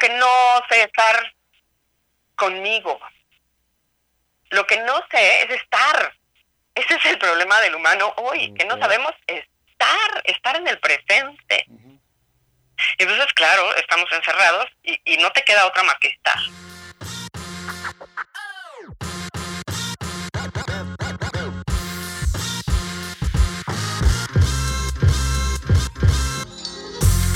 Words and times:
que 0.00 0.08
no 0.08 0.26
sé 0.68 0.82
estar 0.82 1.34
conmigo. 2.34 2.98
Lo 4.50 4.66
que 4.66 4.78
no 4.78 4.96
sé 5.10 5.44
es 5.44 5.50
estar. 5.50 6.16
Ese 6.74 6.94
es 6.94 7.04
el 7.06 7.18
problema 7.18 7.60
del 7.60 7.76
humano 7.76 8.12
hoy, 8.16 8.52
que 8.54 8.64
no 8.64 8.78
sabemos 8.78 9.12
estar, 9.28 10.22
estar 10.24 10.56
en 10.56 10.66
el 10.66 10.80
presente. 10.80 11.66
Entonces, 12.98 13.32
claro, 13.34 13.76
estamos 13.76 14.10
encerrados 14.10 14.66
y, 14.82 15.00
y 15.04 15.18
no 15.18 15.30
te 15.32 15.44
queda 15.44 15.66
otra 15.66 15.82
más 15.84 15.96
que 16.00 16.08
estar. 16.08 16.38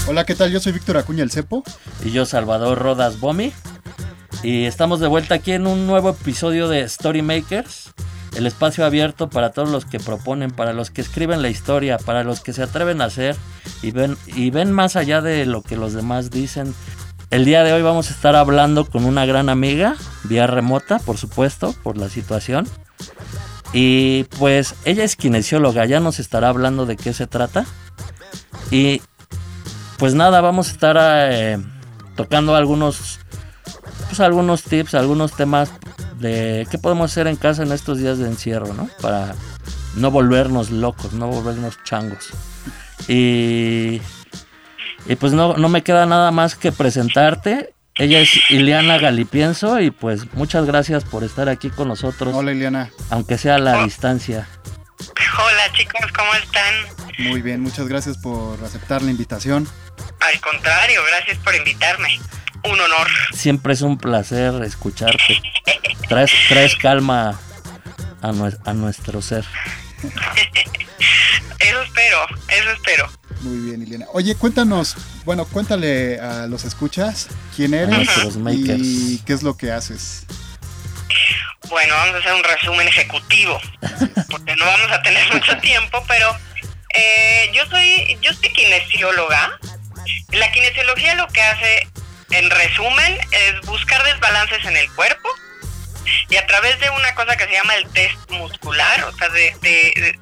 Hola, 0.06 0.26
¿qué 0.26 0.34
tal? 0.34 0.52
Yo 0.52 0.60
soy 0.60 0.72
Víctor 0.72 0.98
Acuña 0.98 1.22
el 1.22 1.30
Cepo. 1.30 1.64
Y 2.04 2.10
yo 2.10 2.26
Salvador 2.26 2.78
Rodas 2.78 3.20
Bomi. 3.20 3.54
Y 4.42 4.64
estamos 4.66 5.00
de 5.00 5.06
vuelta 5.06 5.36
aquí 5.36 5.52
en 5.52 5.66
un 5.66 5.86
nuevo 5.86 6.10
episodio 6.10 6.68
de 6.68 6.82
Story 6.82 7.22
Makers. 7.22 7.94
El 8.36 8.46
espacio 8.46 8.84
abierto 8.84 9.30
para 9.30 9.52
todos 9.52 9.70
los 9.70 9.86
que 9.86 9.98
proponen, 9.98 10.50
para 10.50 10.74
los 10.74 10.90
que 10.90 11.00
escriben 11.00 11.40
la 11.40 11.48
historia, 11.48 11.96
para 11.96 12.22
los 12.22 12.40
que 12.40 12.52
se 12.52 12.62
atreven 12.62 13.00
a 13.00 13.06
hacer 13.06 13.34
y 13.80 13.92
ven, 13.92 14.18
y 14.26 14.50
ven 14.50 14.72
más 14.72 14.96
allá 14.96 15.22
de 15.22 15.46
lo 15.46 15.62
que 15.62 15.76
los 15.76 15.94
demás 15.94 16.30
dicen. 16.30 16.74
El 17.30 17.46
día 17.46 17.64
de 17.64 17.72
hoy 17.72 17.80
vamos 17.80 18.10
a 18.10 18.14
estar 18.14 18.36
hablando 18.36 18.84
con 18.84 19.06
una 19.06 19.24
gran 19.24 19.48
amiga, 19.48 19.96
vía 20.24 20.46
remota, 20.46 20.98
por 20.98 21.16
supuesto, 21.16 21.74
por 21.82 21.96
la 21.96 22.10
situación. 22.10 22.68
Y 23.72 24.24
pues 24.38 24.74
ella 24.84 25.02
es 25.04 25.16
kinesióloga, 25.16 25.86
ya 25.86 25.98
nos 25.98 26.18
estará 26.18 26.50
hablando 26.50 26.84
de 26.84 26.96
qué 26.96 27.14
se 27.14 27.26
trata. 27.26 27.64
Y 28.70 29.00
pues 29.98 30.14
nada, 30.14 30.40
vamos 30.40 30.68
a 30.68 30.72
estar 30.72 30.96
eh, 31.30 31.58
tocando 32.16 32.54
algunos, 32.54 33.20
pues 34.06 34.20
algunos 34.20 34.62
tips, 34.62 34.94
algunos 34.94 35.32
temas 35.32 35.72
de 36.18 36.66
qué 36.70 36.78
podemos 36.78 37.10
hacer 37.10 37.26
en 37.26 37.36
casa 37.36 37.62
en 37.62 37.72
estos 37.72 37.98
días 37.98 38.18
de 38.18 38.26
encierro, 38.28 38.72
¿no? 38.74 38.88
Para 39.00 39.34
no 39.96 40.10
volvernos 40.10 40.70
locos, 40.70 41.12
no 41.12 41.28
volvernos 41.28 41.82
changos. 41.84 42.30
Y, 43.08 44.00
y 45.06 45.16
pues 45.18 45.32
no, 45.32 45.56
no 45.56 45.68
me 45.68 45.82
queda 45.82 46.06
nada 46.06 46.30
más 46.30 46.54
que 46.54 46.72
presentarte. 46.72 47.74
Ella 47.96 48.20
es 48.20 48.50
Ileana 48.50 48.98
Galipienso 48.98 49.80
y 49.80 49.92
pues 49.92 50.32
muchas 50.34 50.64
gracias 50.66 51.04
por 51.04 51.22
estar 51.22 51.48
aquí 51.48 51.70
con 51.70 51.88
nosotros. 51.88 52.34
Hola 52.34 52.52
Ileana. 52.52 52.90
Aunque 53.10 53.38
sea 53.38 53.56
a 53.56 53.58
la 53.58 53.84
distancia. 53.84 54.48
Hola 54.98 55.72
chicos, 55.72 56.10
¿cómo 56.16 56.34
están? 56.34 56.74
Muy 57.18 57.42
bien, 57.42 57.60
muchas 57.60 57.86
gracias 57.86 58.18
por 58.18 58.62
aceptar 58.64 59.02
la 59.02 59.10
invitación. 59.10 59.68
Al 60.26 60.40
contrario, 60.40 61.02
gracias 61.06 61.38
por 61.38 61.54
invitarme. 61.54 62.20
Un 62.64 62.80
honor. 62.80 63.08
Siempre 63.32 63.74
es 63.74 63.82
un 63.82 63.98
placer 63.98 64.54
escucharte. 64.64 65.42
Traes, 66.08 66.32
traes 66.48 66.76
calma 66.76 67.38
a, 68.22 68.28
a 68.64 68.72
nuestro 68.72 69.20
ser. 69.20 69.44
eso 71.60 71.82
espero, 71.82 72.26
eso 72.48 72.70
espero. 72.70 73.10
Muy 73.40 73.58
bien, 73.58 73.82
Ileana. 73.82 74.06
Oye, 74.12 74.34
cuéntanos, 74.36 74.96
bueno, 75.26 75.44
cuéntale 75.44 76.18
a 76.18 76.46
los 76.46 76.64
escuchas 76.64 77.28
quién 77.54 77.74
eres 77.74 78.08
y 78.66 79.18
qué 79.18 79.32
es 79.34 79.42
lo 79.42 79.56
que 79.56 79.70
haces. 79.70 80.24
Bueno, 81.68 81.94
vamos 81.94 82.14
a 82.16 82.18
hacer 82.18 82.32
un 82.32 82.44
resumen 82.44 82.88
ejecutivo, 82.88 83.60
porque 84.30 84.56
no 84.56 84.64
vamos 84.64 84.90
a 84.90 85.02
tener 85.02 85.30
mucho 85.32 85.56
tiempo, 85.60 86.02
pero 86.08 86.34
eh, 86.94 87.50
yo 87.52 87.66
soy 87.66 88.18
yo 88.22 88.32
soy 88.32 88.50
kinesióloga. 88.50 89.58
La 90.34 90.50
kinesiología 90.50 91.14
lo 91.14 91.28
que 91.28 91.40
hace, 91.40 91.88
en 92.30 92.50
resumen, 92.50 93.18
es 93.30 93.60
buscar 93.66 94.02
desbalances 94.02 94.64
en 94.64 94.76
el 94.76 94.92
cuerpo 94.94 95.28
y 96.28 96.36
a 96.36 96.46
través 96.46 96.78
de 96.80 96.90
una 96.90 97.14
cosa 97.14 97.36
que 97.36 97.44
se 97.44 97.52
llama 97.52 97.76
el 97.76 97.88
test 97.92 98.30
muscular, 98.30 99.04
o 99.04 99.12
sea, 99.16 99.28
de, 99.28 100.18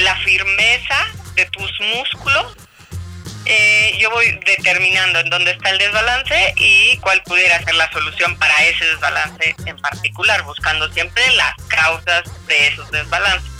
la 0.00 0.16
firmeza 0.16 1.06
de 1.34 1.44
tus 1.46 1.70
músculos, 1.94 2.56
eh, 3.44 3.96
yo 4.00 4.10
voy 4.10 4.38
determinando 4.44 5.20
en 5.20 5.30
dónde 5.30 5.52
está 5.52 5.70
el 5.70 5.78
desbalance 5.78 6.54
y 6.56 6.96
cuál 6.98 7.22
pudiera 7.22 7.62
ser 7.62 7.74
la 7.74 7.90
solución 7.92 8.36
para 8.36 8.64
ese 8.64 8.84
desbalance 8.84 9.54
en 9.64 9.76
particular, 9.78 10.42
buscando 10.42 10.92
siempre 10.92 11.22
las 11.34 11.54
causas 11.68 12.24
de 12.46 12.68
esos 12.68 12.90
desbalances. 12.90 13.59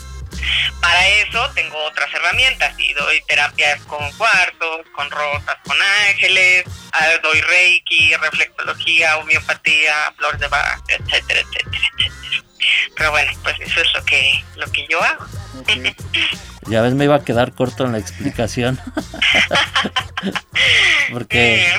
Para 0.80 1.08
eso 1.08 1.50
tengo 1.54 1.76
otras 1.84 2.12
herramientas 2.14 2.74
y 2.78 2.92
doy 2.94 3.20
terapias 3.28 3.80
con 3.82 4.10
cuartos, 4.12 4.86
con 4.94 5.10
rosas, 5.10 5.56
con 5.64 5.76
ángeles, 6.08 6.64
ah, 6.92 7.06
doy 7.22 7.40
reiki, 7.40 8.14
reflexología, 8.16 9.18
homeopatía, 9.18 10.12
flores 10.16 10.40
de 10.40 10.48
Bach, 10.48 10.82
etcétera, 10.88 11.40
etcétera, 11.40 11.86
etcétera. 11.98 12.44
Pero 12.96 13.10
bueno, 13.10 13.32
pues 13.42 13.56
eso 13.60 13.80
es 13.80 13.88
lo 13.94 14.04
que 14.04 14.44
lo 14.56 14.70
que 14.70 14.86
yo 14.88 15.02
hago. 15.02 15.26
Ya 16.66 16.82
ves, 16.82 16.94
me 16.94 17.04
iba 17.04 17.16
a 17.16 17.24
quedar 17.24 17.52
corto 17.52 17.84
en 17.84 17.92
la 17.92 17.98
explicación. 17.98 18.78
Porque 21.12 21.72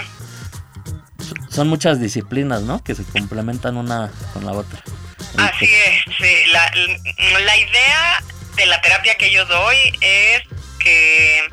son 1.49 1.69
muchas 1.69 2.01
disciplinas, 2.01 2.63
¿no? 2.63 2.83
Que 2.83 2.95
se 2.95 3.03
complementan 3.05 3.77
una 3.77 4.11
con 4.33 4.45
la 4.45 4.51
otra. 4.51 4.83
Así 5.37 5.65
es, 5.65 6.03
sí. 6.17 6.51
La, 6.51 6.71
la 7.45 7.57
idea 7.57 8.23
de 8.61 8.67
la 8.67 8.79
terapia 8.79 9.15
que 9.15 9.31
yo 9.31 9.43
doy 9.45 9.75
es 10.01 10.43
que 10.77 11.49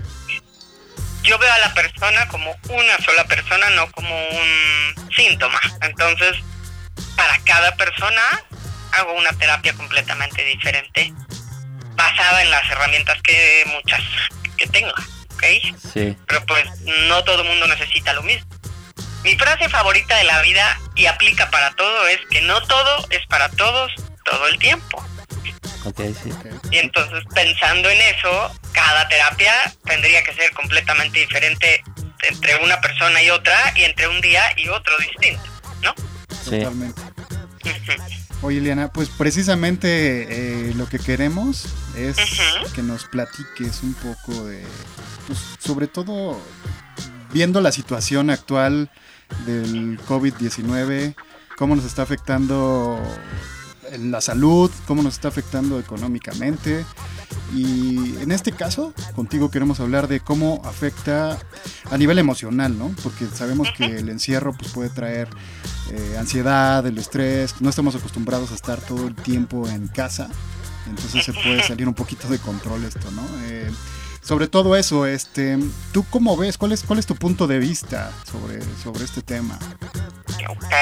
yo 1.22 1.38
veo 1.38 1.50
a 1.50 1.58
la 1.58 1.72
persona 1.72 2.28
como 2.28 2.54
una 2.68 2.98
sola 2.98 3.24
persona, 3.24 3.70
no 3.70 3.90
como 3.92 4.14
un 4.14 5.10
síntoma. 5.16 5.58
Entonces, 5.80 6.36
para 7.16 7.38
cada 7.44 7.74
persona 7.76 8.22
hago 8.92 9.14
una 9.14 9.32
terapia 9.32 9.72
completamente 9.72 10.44
diferente 10.44 11.14
basada 11.96 12.42
en 12.42 12.50
las 12.50 12.70
herramientas 12.70 13.20
que 13.22 13.64
muchas 13.68 14.02
que 14.58 14.66
tenga, 14.66 14.94
¿ok? 15.34 15.44
Sí. 15.94 16.14
Pero 16.26 16.44
pues 16.44 16.64
no 17.08 17.24
todo 17.24 17.40
el 17.40 17.48
mundo 17.48 17.66
necesita 17.68 18.12
lo 18.12 18.22
mismo. 18.22 18.46
Mi 19.24 19.34
frase 19.38 19.70
favorita 19.70 20.14
de 20.16 20.24
la 20.24 20.42
vida 20.42 20.78
y 20.94 21.06
aplica 21.06 21.50
para 21.50 21.70
todo 21.70 22.06
es 22.08 22.20
que 22.30 22.42
no 22.42 22.60
todo 22.62 23.06
es 23.08 23.26
para 23.28 23.48
todos 23.48 23.92
todo 24.24 24.46
el 24.46 24.58
tiempo. 24.58 25.02
Sí. 25.96 26.30
Y 26.70 26.78
entonces 26.78 27.24
pensando 27.34 27.88
en 27.90 28.00
eso, 28.00 28.52
cada 28.72 29.08
terapia 29.08 29.52
tendría 29.84 30.22
que 30.22 30.34
ser 30.34 30.50
completamente 30.52 31.20
diferente 31.20 31.82
entre 32.28 32.56
una 32.64 32.80
persona 32.80 33.22
y 33.22 33.30
otra 33.30 33.56
y 33.76 33.84
entre 33.84 34.08
un 34.08 34.20
día 34.20 34.42
y 34.56 34.68
otro 34.68 34.96
distinto, 34.98 35.42
¿no? 35.82 35.94
Sí. 36.44 36.58
Totalmente. 36.58 37.00
Oye, 38.40 38.60
Liana, 38.60 38.92
pues 38.92 39.08
precisamente 39.08 40.68
eh, 40.68 40.74
lo 40.74 40.88
que 40.88 40.98
queremos 40.98 41.66
es 41.96 42.16
que 42.74 42.82
nos 42.82 43.04
platiques 43.04 43.82
un 43.82 43.94
poco 43.94 44.44
de, 44.44 44.62
pues, 45.26 45.38
sobre 45.58 45.88
todo 45.88 46.40
viendo 47.32 47.60
la 47.60 47.72
situación 47.72 48.30
actual 48.30 48.90
del 49.44 49.98
COVID-19, 50.06 51.16
cómo 51.56 51.74
nos 51.74 51.84
está 51.84 52.02
afectando 52.02 53.02
en 53.92 54.10
la 54.10 54.20
salud, 54.20 54.70
cómo 54.86 55.02
nos 55.02 55.14
está 55.14 55.28
afectando 55.28 55.78
económicamente. 55.78 56.84
Y 57.54 58.14
en 58.20 58.30
este 58.30 58.52
caso, 58.52 58.92
contigo 59.14 59.50
queremos 59.50 59.80
hablar 59.80 60.08
de 60.08 60.20
cómo 60.20 60.60
afecta 60.64 61.38
a 61.90 61.96
nivel 61.96 62.18
emocional, 62.18 62.78
¿no? 62.78 62.94
Porque 63.02 63.26
sabemos 63.26 63.68
que 63.76 63.98
el 63.98 64.08
encierro 64.08 64.52
pues, 64.52 64.72
puede 64.72 64.90
traer 64.90 65.28
eh, 65.90 66.16
ansiedad, 66.18 66.86
el 66.86 66.98
estrés, 66.98 67.54
no 67.60 67.70
estamos 67.70 67.94
acostumbrados 67.94 68.52
a 68.52 68.54
estar 68.54 68.80
todo 68.80 69.06
el 69.06 69.14
tiempo 69.14 69.66
en 69.68 69.88
casa, 69.88 70.28
entonces 70.86 71.24
se 71.24 71.32
puede 71.32 71.62
salir 71.62 71.88
un 71.88 71.94
poquito 71.94 72.28
de 72.28 72.38
control 72.38 72.84
esto, 72.84 73.10
¿no? 73.12 73.22
Eh, 73.46 73.70
sobre 74.20 74.48
todo 74.48 74.76
eso, 74.76 75.06
este, 75.06 75.58
¿tú 75.92 76.04
cómo 76.10 76.36
ves? 76.36 76.58
¿Cuál 76.58 76.72
es, 76.72 76.82
cuál 76.82 76.98
es 76.98 77.06
tu 77.06 77.14
punto 77.14 77.46
de 77.46 77.58
vista 77.58 78.12
sobre, 78.30 78.60
sobre 78.82 79.04
este 79.04 79.22
tema? 79.22 79.58
Ok. 80.48 80.74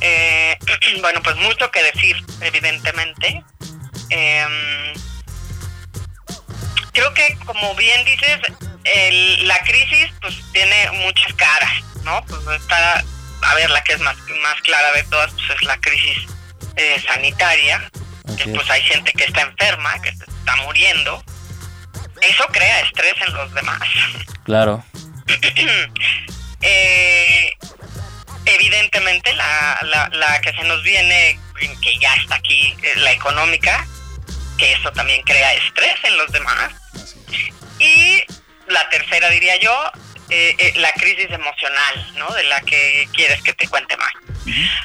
Eh, 0.00 0.58
bueno, 1.00 1.22
pues 1.22 1.36
mucho 1.36 1.70
que 1.70 1.82
decir, 1.82 2.16
evidentemente. 2.40 3.42
Em, 4.10 4.94
creo 6.92 7.12
que, 7.14 7.36
como 7.44 7.74
bien 7.74 8.04
dices, 8.04 8.40
la 9.44 9.58
crisis 9.64 10.10
pues 10.20 10.34
tiene 10.52 10.90
muchas 10.92 11.32
caras, 11.34 11.72
¿no? 12.04 12.24
Pues 12.26 12.60
está 12.60 13.04
a 13.42 13.54
ver, 13.54 13.70
la 13.70 13.82
que 13.82 13.94
es 13.94 14.00
más, 14.00 14.16
más 14.42 14.60
clara 14.62 14.92
de 14.92 15.02
todas 15.04 15.32
pues 15.32 15.50
es 15.50 15.62
la 15.62 15.78
crisis 15.78 16.26
eh, 16.76 17.02
sanitaria, 17.06 17.90
que 18.36 18.48
pues 18.50 18.68
hay 18.70 18.82
gente 18.82 19.12
que 19.12 19.24
está 19.24 19.42
enferma, 19.42 20.00
que 20.02 20.10
está 20.10 20.56
muriendo. 20.64 21.22
Eso 22.20 22.44
crea 22.50 22.80
estrés 22.80 23.14
en 23.26 23.34
los 23.34 23.54
demás. 23.54 23.80
Claro. 24.44 24.84
eh, 26.62 27.52
evidentemente 28.54 29.32
la, 29.34 29.78
la, 29.82 30.08
la 30.12 30.40
que 30.40 30.52
se 30.52 30.64
nos 30.64 30.82
viene, 30.82 31.38
que 31.82 31.98
ya 31.98 32.14
está 32.14 32.36
aquí, 32.36 32.74
la 32.96 33.12
económica, 33.12 33.86
que 34.58 34.72
eso 34.72 34.90
también 34.92 35.22
crea 35.22 35.54
estrés 35.54 35.96
en 36.04 36.16
los 36.16 36.30
demás. 36.32 36.72
Y 37.78 38.22
la 38.68 38.88
tercera, 38.90 39.30
diría 39.30 39.56
yo, 39.56 39.92
eh, 40.30 40.54
eh, 40.58 40.72
la 40.76 40.92
crisis 40.92 41.30
emocional, 41.30 42.12
¿no? 42.16 42.30
De 42.34 42.42
la 42.44 42.60
que 42.60 43.08
quieres 43.14 43.42
que 43.42 43.54
te 43.54 43.68
cuente 43.68 43.96
más. 43.96 44.12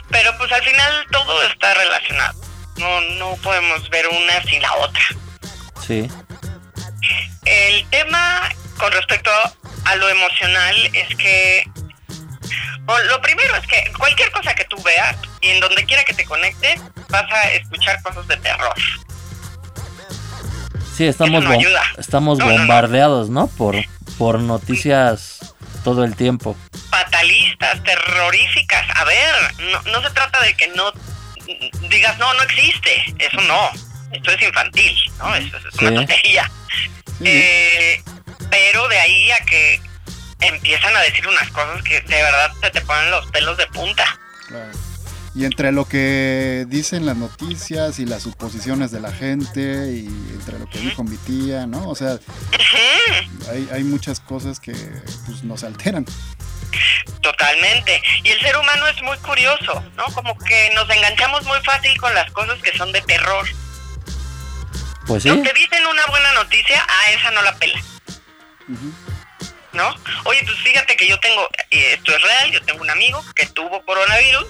Pero 0.10 0.38
pues 0.38 0.52
al 0.52 0.64
final 0.64 1.06
todo 1.12 1.44
está 1.48 1.74
relacionado. 1.74 2.40
No, 2.78 3.02
no 3.02 3.36
podemos 3.38 3.90
ver 3.90 4.08
una 4.08 4.42
sin 4.44 4.62
la 4.62 4.74
otra. 4.76 5.04
Sí. 5.86 6.08
El 7.46 7.90
tema 7.90 8.50
con 8.78 8.92
respecto 8.94 9.32
a 9.86 9.96
lo 9.96 10.10
emocional 10.10 10.76
es 10.94 11.16
que 11.18 11.66
lo 12.88 13.22
primero 13.22 13.56
es 13.56 13.68
que 13.68 13.92
cualquier 13.98 14.32
cosa 14.32 14.54
que 14.54 14.66
tú 14.66 14.82
veas 14.84 15.16
y 15.42 15.50
en 15.50 15.60
donde 15.60 15.86
quiera 15.86 16.04
que 16.04 16.14
te 16.14 16.26
conectes 16.26 16.82
vas 17.10 17.32
a 17.32 17.52
escuchar 17.52 18.02
cosas 18.02 18.28
de 18.28 18.38
terror. 18.38 18.74
Sí, 20.96 21.06
estamos, 21.06 21.44
estamos 21.98 22.40
bombardeados, 22.40 23.30
¿no? 23.30 23.48
Por, 23.48 23.76
por 24.18 24.40
noticias 24.40 25.56
todo 25.84 26.04
el 26.04 26.16
tiempo. 26.16 26.56
Fatalistas, 26.90 27.82
terroríficas. 27.84 28.86
A 28.96 29.04
ver, 29.06 29.36
no, 29.72 29.82
no 29.92 30.08
se 30.08 30.14
trata 30.14 30.42
de 30.42 30.54
que 30.56 30.68
no 30.70 30.92
digas, 31.90 32.18
no, 32.20 32.34
no 32.34 32.44
existe. 32.44 33.16
Eso 33.18 33.42
no. 33.42 33.72
Esto 34.12 34.32
es 34.32 34.42
infantil, 34.44 34.96
¿no? 35.18 35.36
Eso 35.36 35.58
es 35.58 35.76
una 35.82 35.96
tontería. 35.96 36.52
Eh, 37.24 38.04
pero 38.50 38.88
de 38.88 39.00
ahí 39.00 39.32
a 39.32 39.40
que 39.46 39.82
empiezan 40.48 40.96
a 40.96 41.02
decir 41.02 41.28
unas 41.28 41.50
cosas 41.50 41.84
que 41.84 42.02
de 42.02 42.22
verdad 42.22 42.52
se 42.62 42.72
te 42.72 42.82
ponen 42.82 43.12
los 43.12 43.26
pelos 43.32 43.58
de 43.58 43.68
punta. 43.68 44.20
Claro. 44.48 44.72
Y 45.36 45.46
entre 45.46 45.72
lo 45.72 45.88
que 45.88 46.66
dicen 46.68 47.08
las 47.08 47.18
noticias 47.18 47.98
y 47.98 48.06
las 48.06 48.22
suposiciones 48.22 48.92
de 48.92 49.00
la 49.00 49.12
gente 49.12 49.62
y 49.92 50.06
entre 50.06 50.60
lo 50.60 50.70
que 50.70 50.78
dijo 50.78 51.04
mi 51.04 51.18
tía, 51.18 51.66
¿no? 51.66 51.90
O 51.90 51.96
sea, 51.96 52.20
hay, 53.52 53.68
hay 53.72 53.84
muchas 53.84 54.20
cosas 54.20 54.60
que 54.60 54.74
pues, 55.26 55.44
nos 55.44 55.64
alteran. 55.64 56.06
Totalmente. 57.22 58.02
Y 58.24 58.30
el 58.30 58.40
ser 58.42 58.56
humano 58.58 58.88
es 58.88 59.02
muy 59.02 59.18
curioso, 59.18 59.84
¿no? 59.96 60.06
Como 60.14 60.38
que 60.38 60.70
nos 60.76 60.88
enganchamos 60.90 61.44
muy 61.46 61.60
fácil 61.64 61.98
con 62.00 62.14
las 62.14 62.30
cosas 62.32 62.62
que 62.62 62.78
son 62.78 62.92
de 62.92 63.02
terror. 63.02 63.48
Pues 65.08 65.24
sí. 65.24 65.30
te 65.30 65.54
dicen 65.54 65.86
una 65.86 66.06
buena 66.08 66.32
noticia, 66.34 66.86
a 66.88 67.12
esa 67.12 67.32
no 67.32 67.42
la 67.42 67.56
pela. 67.56 67.82
¿No? 69.74 69.90
Oye, 70.26 70.40
pues 70.46 70.58
fíjate 70.60 70.96
que 70.96 71.08
yo 71.08 71.20
tengo, 71.20 71.48
esto 71.70 72.16
es 72.16 72.22
real, 72.22 72.52
yo 72.52 72.64
tengo 72.64 72.82
un 72.82 72.90
amigo 72.90 73.24
que 73.36 73.48
tuvo 73.48 73.84
coronavirus 73.86 74.48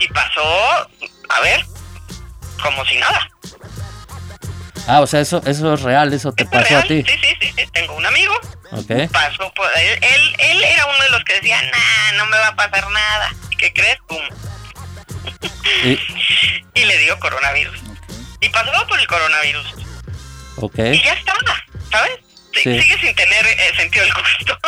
y 0.00 0.08
pasó, 0.08 0.88
a 1.28 1.40
ver, 1.42 1.64
como 2.60 2.84
si 2.86 2.96
nada. 2.96 3.28
Ah, 4.88 5.00
o 5.00 5.06
sea, 5.06 5.20
eso, 5.20 5.40
eso 5.46 5.74
es 5.74 5.82
real, 5.82 6.12
eso 6.12 6.32
te 6.32 6.44
pasó 6.44 6.78
a 6.78 6.82
ti. 6.82 7.04
Sí, 7.06 7.14
sí, 7.22 7.36
sí, 7.40 7.54
sí, 7.56 7.66
tengo 7.72 7.94
un 7.94 8.04
amigo. 8.04 8.34
Okay. 8.72 9.06
Pasó 9.08 9.52
por, 9.54 9.70
él, 9.76 10.36
él, 10.38 10.64
era 10.64 10.86
uno 10.86 10.98
de 11.04 11.10
los 11.10 11.24
que 11.24 11.34
decía, 11.34 11.62
nah, 11.62 12.16
no 12.16 12.26
me 12.26 12.36
va 12.36 12.48
a 12.48 12.56
pasar 12.56 12.90
nada. 12.90 13.32
¿Y 13.50 13.56
qué 13.56 13.72
crees? 13.72 13.98
Pum. 14.08 14.22
¿Y? 15.84 16.00
y 16.80 16.84
le 16.84 16.98
dio 16.98 17.18
coronavirus. 17.20 17.78
Y 18.40 18.48
pasó 18.48 18.86
por 18.88 18.98
el 18.98 19.06
coronavirus. 19.06 19.74
Ok. 20.56 20.78
Y 20.78 21.02
ya 21.02 21.12
estaba, 21.12 21.38
¿sabes? 21.90 22.18
Sigue 22.52 22.98
sin 23.00 23.14
tener 23.14 23.46
eh, 23.46 23.72
sentido 23.76 24.04
el 24.04 24.12
gusto. 24.12 24.58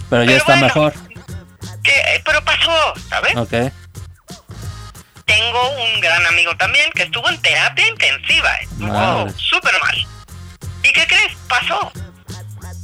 pero 0.10 0.24
ya 0.24 0.36
está 0.36 0.56
mejor. 0.56 0.92
Que, 1.82 2.22
pero 2.24 2.42
pasó, 2.44 2.94
¿sabes? 3.08 3.36
Ok 3.36 3.72
tengo 5.26 5.70
un 5.70 6.00
gran 6.00 6.24
amigo 6.26 6.56
también 6.56 6.90
que 6.92 7.04
estuvo 7.04 7.28
en 7.28 7.40
terapia 7.40 7.86
intensiva. 7.88 8.50
Wow, 8.78 9.32
súper 9.36 9.74
mal. 9.80 10.06
¿Y 10.82 10.92
qué 10.92 11.06
crees? 11.06 11.32
Pasó. 11.48 11.92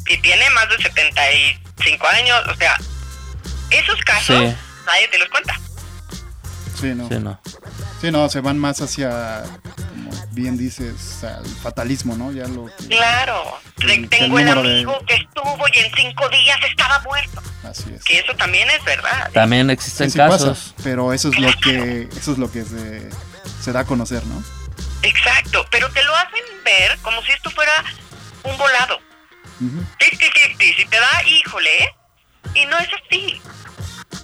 Y 0.07 0.17
tiene 0.19 0.49
más 0.51 0.69
de 0.69 0.79
75 0.79 2.07
años. 2.09 2.41
O 2.49 2.55
sea, 2.57 2.77
esos 3.71 4.01
casos 4.01 4.55
nadie 4.87 5.09
te 5.09 5.19
los 5.19 5.29
cuenta. 5.29 5.59
Sí, 6.81 6.95
no. 6.95 7.09
Sí, 7.09 7.19
no. 7.19 7.41
Sí, 8.01 8.11
no, 8.11 8.29
se 8.31 8.41
van 8.41 8.59
más 8.59 8.81
hacia, 8.81 9.43
bien 10.33 10.57
dices, 10.57 11.25
al 11.25 11.47
fatalismo, 11.47 12.17
¿no? 12.17 12.33
Ya 12.33 12.47
lo 12.47 12.67
claro. 12.89 13.59
tengo 14.09 14.39
el, 14.39 14.49
amigo 14.49 14.99
que 15.07 15.15
estuvo 15.15 15.59
y 15.73 15.79
en 15.79 15.93
cinco 15.95 16.29
días 16.29 16.59
estaba 16.69 17.01
muerto. 17.01 17.43
Así 17.65 17.93
es. 17.95 18.05
Que 18.05 18.19
eso 18.19 18.35
también 18.37 18.69
es 18.71 18.83
verdad. 18.85 19.31
También 19.33 19.71
existen 19.71 20.11
casos. 20.11 20.75
pero 20.83 21.13
eso 21.13 21.29
es 21.29 21.39
lo 21.39 21.53
que 21.61 22.09
eso 22.17 22.33
es 22.33 22.39
lo 22.39 22.51
que 22.51 22.65
se, 22.65 23.09
se 23.63 23.73
da 23.73 23.81
a 23.81 23.85
conocer, 23.85 24.25
¿no? 24.27 24.43
Exacto, 25.03 25.67
pero 25.71 25.91
te 25.91 26.03
lo 26.05 26.15
hacen 26.17 26.45
ver 26.65 26.99
como 26.99 27.23
si 27.23 27.33
esto 27.33 27.51
fuera 27.51 27.73
un 28.45 28.57
volado. 28.57 28.99
Si 29.99 30.87
te 30.87 30.99
da, 30.99 31.23
híjole, 31.27 31.95
y 32.55 32.65
no 32.67 32.79
es 32.79 32.89
así. 32.89 33.41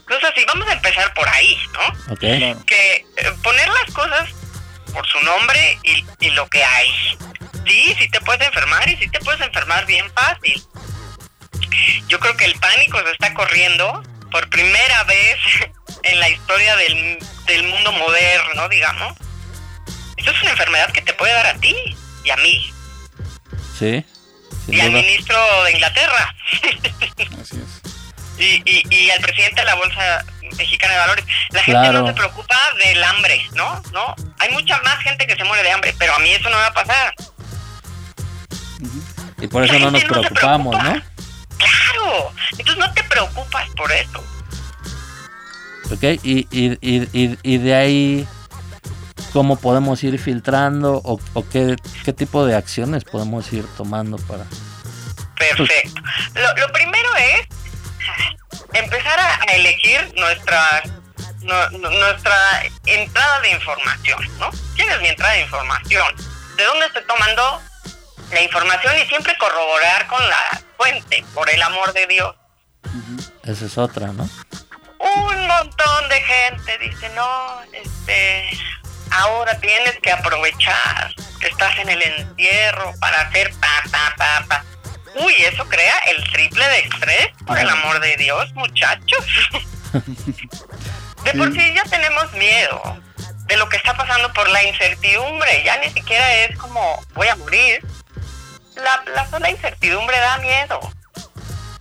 No 0.08 0.16
es 0.16 0.24
así, 0.24 0.44
vamos 0.46 0.68
a 0.68 0.72
empezar 0.72 1.12
por 1.14 1.28
ahí, 1.28 1.58
¿no? 1.72 2.14
Okay. 2.14 2.54
Que 2.66 2.96
eh, 3.16 3.32
poner 3.42 3.68
las 3.68 3.94
cosas 3.94 4.28
por 4.96 5.06
su 5.06 5.20
nombre 5.20 5.78
y, 5.82 6.04
y 6.20 6.30
lo 6.30 6.48
que 6.48 6.64
hay. 6.64 7.18
Sí, 7.66 7.94
sí 7.98 8.08
te 8.08 8.20
puedes 8.20 8.46
enfermar 8.46 8.88
y 8.88 8.96
sí 8.96 9.08
te 9.08 9.20
puedes 9.20 9.40
enfermar 9.42 9.84
bien 9.84 10.10
fácil 10.14 10.62
yo 12.08 12.18
creo 12.20 12.36
que 12.36 12.44
el 12.44 12.54
pánico 12.58 12.98
se 13.02 13.10
está 13.10 13.34
corriendo 13.34 14.02
por 14.30 14.48
primera 14.48 15.04
vez 15.04 15.36
en 16.02 16.20
la 16.20 16.28
historia 16.28 16.76
del, 16.76 17.18
mundo 17.64 17.92
moderno, 17.92 18.68
digamos. 18.68 19.16
Esto 20.16 20.30
es 20.30 20.42
una 20.42 20.50
enfermedad 20.52 20.90
que 20.92 21.02
te 21.02 21.12
puede 21.14 21.32
dar 21.32 21.46
a 21.46 21.54
ti 21.54 21.76
y 22.24 22.30
a 22.30 22.36
mí. 22.36 22.72
Sí. 23.78 24.04
Y 24.68 24.80
al 24.80 24.90
ministro 24.90 25.64
de 25.64 25.72
Inglaterra. 25.72 26.34
Así 27.40 27.56
es. 27.56 27.82
Y, 28.38 28.62
y, 28.66 28.82
y 28.90 29.10
al 29.10 29.20
presidente 29.20 29.60
de 29.60 29.66
la 29.66 29.74
Bolsa 29.74 30.24
Mexicana 30.56 30.94
de 30.94 30.98
Valores. 31.00 31.24
La 31.50 31.62
gente 31.62 31.92
no 31.92 32.06
se 32.06 32.12
preocupa 32.14 32.56
del 32.84 33.04
hambre, 33.04 33.46
¿no? 33.54 33.82
¿no? 33.92 34.14
Hay 34.38 34.50
mucha 34.52 34.80
más 34.82 34.98
gente 34.98 35.26
que 35.26 35.36
se 35.36 35.44
muere 35.44 35.62
de 35.62 35.72
hambre, 35.72 35.94
pero 35.98 36.14
a 36.14 36.18
mí 36.18 36.30
eso 36.30 36.48
no 36.50 36.56
me 36.56 36.62
va 36.62 36.68
a 36.68 36.74
pasar. 36.74 37.14
Y 39.38 39.46
por 39.48 39.64
eso 39.64 39.78
no 39.78 39.90
nos 39.90 40.04
preocupamos, 40.04 40.74
¿no? 40.82 41.02
Claro, 41.58 42.32
entonces 42.52 42.76
no 42.76 42.92
te 42.92 43.04
preocupas 43.04 43.68
por 43.76 43.90
eso. 43.92 44.22
Ok, 45.92 46.02
y, 46.22 46.46
y, 46.50 46.78
y, 46.80 47.38
y 47.42 47.58
de 47.58 47.74
ahí, 47.74 48.28
¿cómo 49.32 49.56
podemos 49.56 50.02
ir 50.02 50.18
filtrando 50.18 51.00
o, 51.04 51.20
o 51.34 51.48
qué, 51.48 51.76
qué, 52.04 52.12
tipo 52.12 52.44
de 52.44 52.56
acciones 52.56 53.04
podemos 53.04 53.52
ir 53.52 53.64
tomando 53.76 54.16
para... 54.18 54.44
Perfecto. 55.38 56.00
Lo, 56.34 56.66
lo 56.66 56.72
primero 56.72 57.08
es 57.16 57.55
empezar 58.78 59.18
a 59.18 59.44
elegir 59.52 60.12
nuestra, 60.16 60.82
nuestra 61.42 62.62
entrada 62.84 63.40
de 63.40 63.50
información, 63.50 64.38
¿no? 64.38 64.50
¿Quién 64.74 64.90
es 64.90 65.00
mi 65.00 65.08
entrada 65.08 65.34
de 65.34 65.42
información? 65.42 66.16
¿De 66.56 66.64
dónde 66.64 66.86
estoy 66.86 67.04
tomando 67.06 67.62
la 68.30 68.42
información 68.42 68.94
y 68.98 69.06
siempre 69.06 69.36
corroborar 69.38 70.06
con 70.06 70.28
la 70.28 70.60
fuente, 70.76 71.24
por 71.34 71.48
el 71.50 71.62
amor 71.62 71.92
de 71.92 72.06
Dios. 72.06 72.34
Esa 73.44 73.64
es 73.66 73.78
otra, 73.78 74.08
¿no? 74.08 74.28
Un 74.98 75.46
montón 75.46 76.08
de 76.08 76.20
gente 76.20 76.78
dice, 76.78 77.08
no, 77.10 77.60
este, 77.72 78.50
ahora 79.10 79.58
tienes 79.60 79.98
que 80.00 80.10
aprovechar 80.10 81.14
que 81.40 81.48
estás 81.48 81.78
en 81.78 81.90
el 81.90 82.02
entierro 82.02 82.92
para 82.98 83.20
hacer 83.22 83.52
pa, 83.60 83.82
pa, 83.90 84.14
pa, 84.16 84.44
pa. 84.48 84.64
Uy, 85.16 85.34
eso 85.44 85.66
crea 85.68 85.98
el 86.10 86.22
triple 86.30 86.68
de 86.68 86.78
estrés, 86.80 87.28
por 87.46 87.58
el 87.58 87.68
amor 87.68 88.00
de 88.00 88.16
Dios, 88.16 88.52
muchachos. 88.54 89.24
de 91.24 91.32
por 91.32 91.52
sí 91.52 91.74
ya 91.74 91.82
tenemos 91.84 92.32
miedo 92.34 93.00
de 93.46 93.56
lo 93.56 93.68
que 93.68 93.76
está 93.76 93.96
pasando 93.96 94.32
por 94.32 94.48
la 94.48 94.62
incertidumbre. 94.64 95.62
Ya 95.64 95.78
ni 95.78 95.90
siquiera 95.90 96.34
es 96.44 96.56
como 96.58 97.02
voy 97.14 97.28
a 97.28 97.36
morir, 97.36 97.84
la, 98.76 99.02
la 99.14 99.28
sola 99.28 99.50
incertidumbre 99.50 100.18
da 100.18 100.38
miedo. 100.38 100.80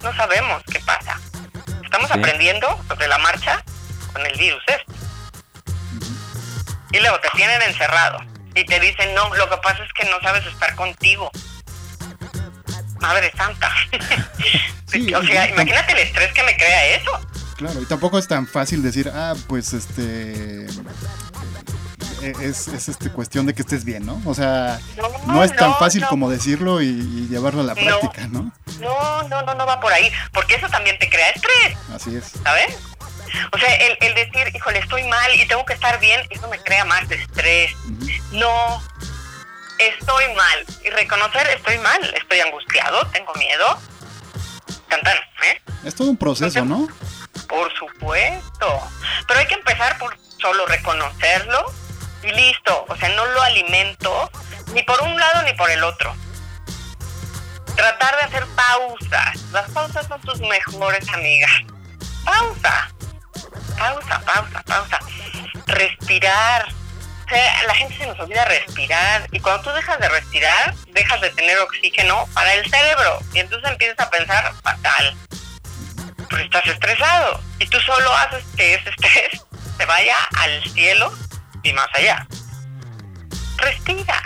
No 0.02 0.16
sabemos 0.16 0.64
qué 0.72 0.80
pasa. 0.82 1.20
Estamos 1.84 2.12
aprendiendo 2.12 2.82
sobre 2.88 3.08
la 3.08 3.18
marcha 3.18 3.64
con 4.14 4.26
el 4.26 4.38
virus 4.38 4.64
este. 4.68 4.94
Y 6.92 7.00
luego 7.00 7.20
te 7.20 7.30
tienen 7.36 7.62
encerrado 7.64 8.20
y 8.54 8.64
te 8.64 8.80
dicen, 8.80 9.14
no, 9.14 9.34
lo 9.36 9.50
que 9.50 9.58
pasa 9.58 9.84
es 9.84 9.92
que 9.94 10.06
no 10.10 10.20
sabes 10.22 10.46
estar 10.46 10.74
contigo. 10.76 11.30
Madre 13.08 13.32
santa. 13.38 13.72
o 15.20 15.24
sea, 15.24 15.50
imagínate 15.50 15.94
el 15.94 16.00
estrés 16.00 16.34
que 16.34 16.44
me 16.44 16.58
crea 16.58 16.96
eso. 16.96 17.12
Claro, 17.56 17.82
y 17.82 17.86
tampoco 17.86 18.18
es 18.18 18.28
tan 18.28 18.48
fácil 18.48 18.82
decir, 18.82 19.12
ah, 19.14 19.34
pues 19.48 19.74
este 19.74 20.66
e, 22.22 22.34
es, 22.42 22.68
es 22.68 22.90
este 22.90 23.12
cuestión 23.12 23.46
de 23.46 23.54
que 23.54 23.62
estés 23.62 23.86
bien, 23.86 24.06
¿no? 24.06 24.20
O 24.26 24.34
sea, 24.34 24.80
no, 25.28 25.44
es 25.44 25.56
tan 25.56 25.78
fácil 25.78 26.06
como 26.08 26.30
decirlo 26.30 26.82
y, 26.82 27.28
llevarlo 27.30 27.62
a 27.62 27.64
la 27.64 27.76
práctica, 27.76 28.28
¿no? 28.28 28.52
No, 28.80 29.24
no, 29.30 29.42
no, 29.44 29.54
no 29.54 29.66
va 29.66 29.80
por 29.80 29.94
ahí, 29.94 30.12
porque 30.34 30.56
eso 30.56 30.68
también 30.70 30.98
te 30.98 31.10
crea 31.10 31.30
estrés. 31.30 31.78
Así 31.94 32.16
es. 32.16 32.32
¿Sabes? 32.44 32.78
O 33.52 33.58
sea, 33.58 33.74
el, 33.76 33.98
el 34.02 34.16
decir, 34.16 34.52
híjole, 34.56 34.80
estoy 34.80 35.04
mal 35.04 35.36
y 35.36 35.48
tengo 35.48 35.66
que 35.66 35.74
estar 35.74 36.00
bien, 36.00 36.22
eso 36.30 36.48
me 36.48 36.58
crea 36.60 36.86
más 36.86 37.10
estrés. 37.12 37.72
No, 38.32 38.82
estoy 39.80 40.34
mal. 40.36 40.66
Y 40.84 40.90
reconocer, 40.90 41.48
estoy 41.50 41.78
mal, 41.80 42.14
estoy 42.16 42.40
angustiado, 42.40 43.06
tengo 43.08 43.34
miedo. 43.36 43.80
instantáneo, 44.68 45.22
¿eh? 45.44 45.62
Es 45.84 45.96
todo 45.96 46.10
un 46.10 46.18
proceso, 46.18 46.64
¿no? 46.66 46.88
Por 47.48 47.74
supuesto. 47.78 48.82
Pero 49.28 49.40
hay 49.40 49.48
que 49.48 49.56
empezar 49.56 49.98
por 49.98 50.18
solo 50.40 50.66
reconocerlo 50.66 51.66
y 52.24 52.32
listo. 52.32 52.86
O 52.88 52.96
sea, 52.96 53.10
no 53.10 53.26
lo 53.26 53.42
alimento 53.42 54.32
ni 54.74 54.84
por 54.84 55.02
un 55.02 55.16
lado 55.20 55.44
ni 55.44 55.54
por 55.54 55.70
el 55.70 55.84
otro. 55.84 56.16
Tratar 57.76 58.16
de 58.16 58.22
hacer 58.24 58.46
pausas. 58.56 59.42
Las 59.52 59.70
pausas 59.72 60.08
son 60.08 60.22
tus 60.22 60.40
mejores 60.40 61.08
amigas. 61.10 61.52
Pausa. 62.24 62.90
Pausa, 63.78 64.22
pausa, 64.22 64.64
pausa. 64.66 65.00
Respirar. 65.68 66.68
O 67.26 67.28
sea, 67.28 67.64
la 67.66 67.74
gente 67.74 67.98
se 67.98 68.06
nos 68.06 68.20
olvida 68.20 68.46
respirar 68.46 69.28
y 69.32 69.40
cuando 69.40 69.64
tú 69.64 69.72
dejas 69.72 70.00
de 70.00 70.08
respirar, 70.10 70.76
dejas 70.92 71.20
de 71.22 71.32
tener 71.32 71.58
oxígeno 71.58 72.28
para 72.34 72.54
el 72.54 72.70
cerebro 72.70 73.20
y 73.34 73.40
entonces 73.40 73.72
empiezas 73.72 74.00
a 74.00 74.10
pensar 74.12 74.54
fatal. 74.62 75.18
Porque 76.30 76.44
estás 76.44 76.68
estresado 76.68 77.42
y 77.58 77.66
tú 77.66 77.80
solo 77.82 78.14
haces 78.14 78.44
que 78.56 78.76
ese 78.76 78.90
estrés 78.90 79.42
se 79.78 79.86
vaya 79.86 80.16
al 80.38 80.64
cielo 80.72 81.12
y 81.64 81.74
más 81.74 81.88
allá. 81.94 82.28
Respira, 83.58 84.22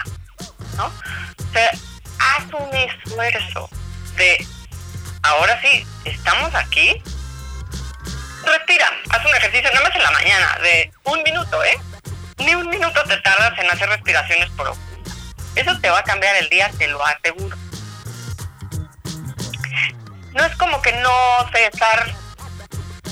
¿no? 0.75 0.87
O 0.87 1.53
sea, 1.53 1.71
haz 2.19 2.43
un 2.53 2.75
esfuerzo 2.75 3.69
de, 4.17 4.45
ahora 5.23 5.59
sí, 5.61 5.87
estamos 6.03 6.53
aquí. 6.53 7.01
Respira, 8.43 8.91
haz 9.09 9.25
un 9.25 9.35
ejercicio, 9.35 9.71
nada 9.71 9.87
más 9.87 9.95
en 9.95 10.03
la 10.03 10.11
mañana, 10.11 10.57
de 10.61 10.91
un 11.05 11.23
minuto, 11.23 11.63
¿eh? 11.63 11.77
Ni 12.39 12.55
un 12.55 12.69
minuto 12.69 13.03
te 13.03 13.17
tardas 13.17 13.57
en 13.59 13.69
hacer 13.69 13.89
respiraciones 13.89 14.49
profundas. 14.51 15.13
Eso 15.55 15.77
te 15.79 15.89
va 15.89 15.99
a 15.99 16.03
cambiar 16.03 16.35
el 16.37 16.49
día, 16.49 16.71
te 16.77 16.87
lo 16.87 17.03
aseguro. 17.05 17.57
No 20.33 20.45
es 20.45 20.55
como 20.55 20.81
que 20.81 20.93
no 20.93 21.11
sé 21.51 21.65
estar 21.65 22.13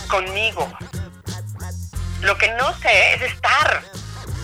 conmigo. 0.07 0.72
Lo 2.22 2.38
que 2.38 2.50
no 2.53 2.74
sé 2.79 3.13
es 3.15 3.22
estar. 3.24 3.84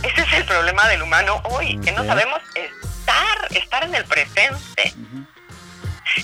Ese 0.03 0.21
es 0.21 0.33
el 0.33 0.45
problema 0.45 0.87
del 0.89 1.01
humano 1.01 1.41
hoy, 1.45 1.79
que 1.79 1.91
no 1.93 2.03
sabemos 2.05 2.41
estar, 2.55 3.47
estar 3.51 3.83
en 3.83 3.95
el 3.95 4.05
presente. 4.05 4.93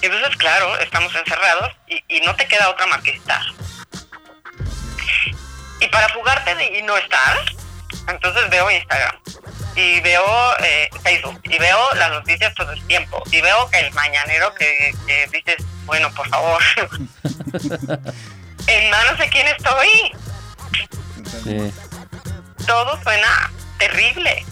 Entonces, 0.02 0.36
claro, 0.38 0.78
estamos 0.80 1.16
encerrados 1.16 1.72
y, 1.88 2.04
y, 2.08 2.22
no 2.22 2.36
te 2.36 2.48
queda 2.48 2.70
otra 2.70 2.88
más 2.88 3.02
que 3.02 3.12
estar. 3.12 3.42
Y 5.80 5.88
para 5.88 6.10
fugarte 6.10 6.56
de, 6.56 6.78
y 6.78 6.82
no 6.82 6.98
estar, 6.98 7.38
entonces 8.10 8.50
veo 8.50 8.70
Instagram 8.72 9.16
y 9.76 10.00
veo 10.02 10.24
eh, 10.60 10.90
Facebook 11.04 11.40
y 11.44 11.58
veo 11.58 11.78
las 11.96 12.10
noticias 12.12 12.54
todo 12.56 12.72
el 12.72 12.82
tiempo 12.88 13.24
y 13.32 13.42
veo 13.42 13.70
que 13.70 13.80
el 13.80 13.94
mañanero 13.94 14.54
que, 14.56 14.94
que 15.08 15.28
dices, 15.32 15.66
bueno, 15.86 16.12
por 16.14 16.28
favor, 16.30 16.62
en 18.68 18.90
manos 18.92 19.18
de 19.18 19.30
quién 19.30 19.48
estoy. 19.48 19.88
Sí. 21.44 21.74
Todo 22.66 23.02
suena 23.04 23.52
terrible. 23.78 24.46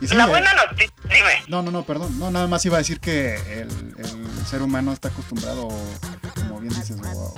Sí, 0.00 0.14
La 0.14 0.24
eh, 0.24 0.28
buena 0.28 0.52
noticia, 0.54 0.92
dime. 1.04 1.42
No, 1.48 1.62
no, 1.62 1.70
no, 1.70 1.84
perdón. 1.84 2.18
No, 2.18 2.30
nada 2.30 2.46
más 2.46 2.64
iba 2.66 2.76
a 2.76 2.78
decir 2.78 3.00
que 3.00 3.34
el, 3.34 3.94
el 3.98 4.46
ser 4.46 4.62
humano 4.62 4.92
está 4.92 5.08
acostumbrado, 5.08 5.68
como 6.34 6.60
bien 6.60 6.74
dices, 6.74 6.98
o 7.02 7.34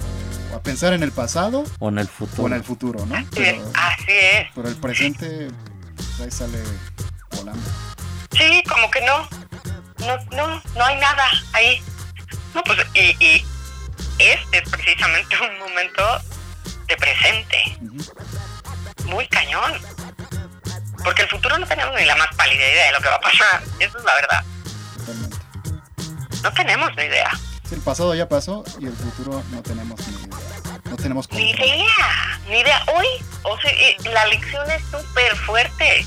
a 0.56 0.62
pensar 0.62 0.92
en 0.92 1.02
el 1.02 1.12
pasado 1.12 1.64
O 1.78 1.88
en 1.88 1.98
el 1.98 2.06
o 2.06 2.10
futuro. 2.10 2.46
en 2.48 2.52
el 2.54 2.64
futuro, 2.64 3.06
¿no? 3.06 3.14
Así 3.14 3.26
es, 3.26 3.34
Pero, 3.34 3.70
así 3.74 4.04
es. 4.08 4.46
pero 4.54 4.68
el 4.68 4.76
presente, 4.76 5.48
pues, 5.96 6.20
ahí 6.20 6.30
sale 6.30 6.62
volando. 7.36 7.62
Sí, 8.32 8.62
como 8.68 8.90
que 8.90 9.00
no. 9.02 9.28
No, 10.06 10.16
no, 10.36 10.62
no 10.76 10.84
hay 10.84 10.96
nada 11.00 11.24
ahí. 11.52 11.82
No, 12.54 12.62
pues, 12.62 12.78
y, 12.94 13.00
y 13.24 13.44
este 14.18 14.58
es 14.58 14.68
precisamente 14.70 15.36
un 15.40 15.58
momento 15.58 16.02
de 16.86 16.96
presente. 16.96 17.78
Muy 19.06 19.26
cañón. 19.28 19.72
Porque 21.04 21.22
el 21.22 21.28
futuro 21.28 21.58
no 21.58 21.66
tenemos 21.66 21.94
ni 21.98 22.04
la 22.04 22.16
más 22.16 22.28
pálida 22.36 22.62
idea 22.62 22.86
de 22.86 22.92
lo 22.92 22.98
que 23.00 23.08
va 23.08 23.14
a 23.16 23.20
pasar. 23.20 23.62
Eso 23.78 23.98
es 23.98 24.04
la 24.04 24.14
verdad. 24.14 24.44
Totalmente. 24.96 25.36
No 26.42 26.52
tenemos 26.52 26.90
ni 26.96 27.02
idea. 27.04 27.30
Sí, 27.68 27.74
el 27.74 27.80
pasado 27.82 28.14
ya 28.14 28.28
pasó 28.28 28.64
y 28.78 28.86
el 28.86 28.92
futuro 28.94 29.42
no 29.50 29.62
tenemos 29.62 29.98
ni 30.08 30.14
idea. 30.14 30.27
Tenemos 31.00 31.30
Ni 31.32 31.50
idea. 31.50 32.40
Ni 32.48 32.60
idea. 32.60 32.82
Hoy, 32.94 33.06
o 33.42 33.58
sea, 33.60 33.72
y 33.72 33.96
la 34.08 34.26
lección 34.26 34.68
es 34.70 34.82
súper 34.84 35.36
fuerte. 35.36 36.06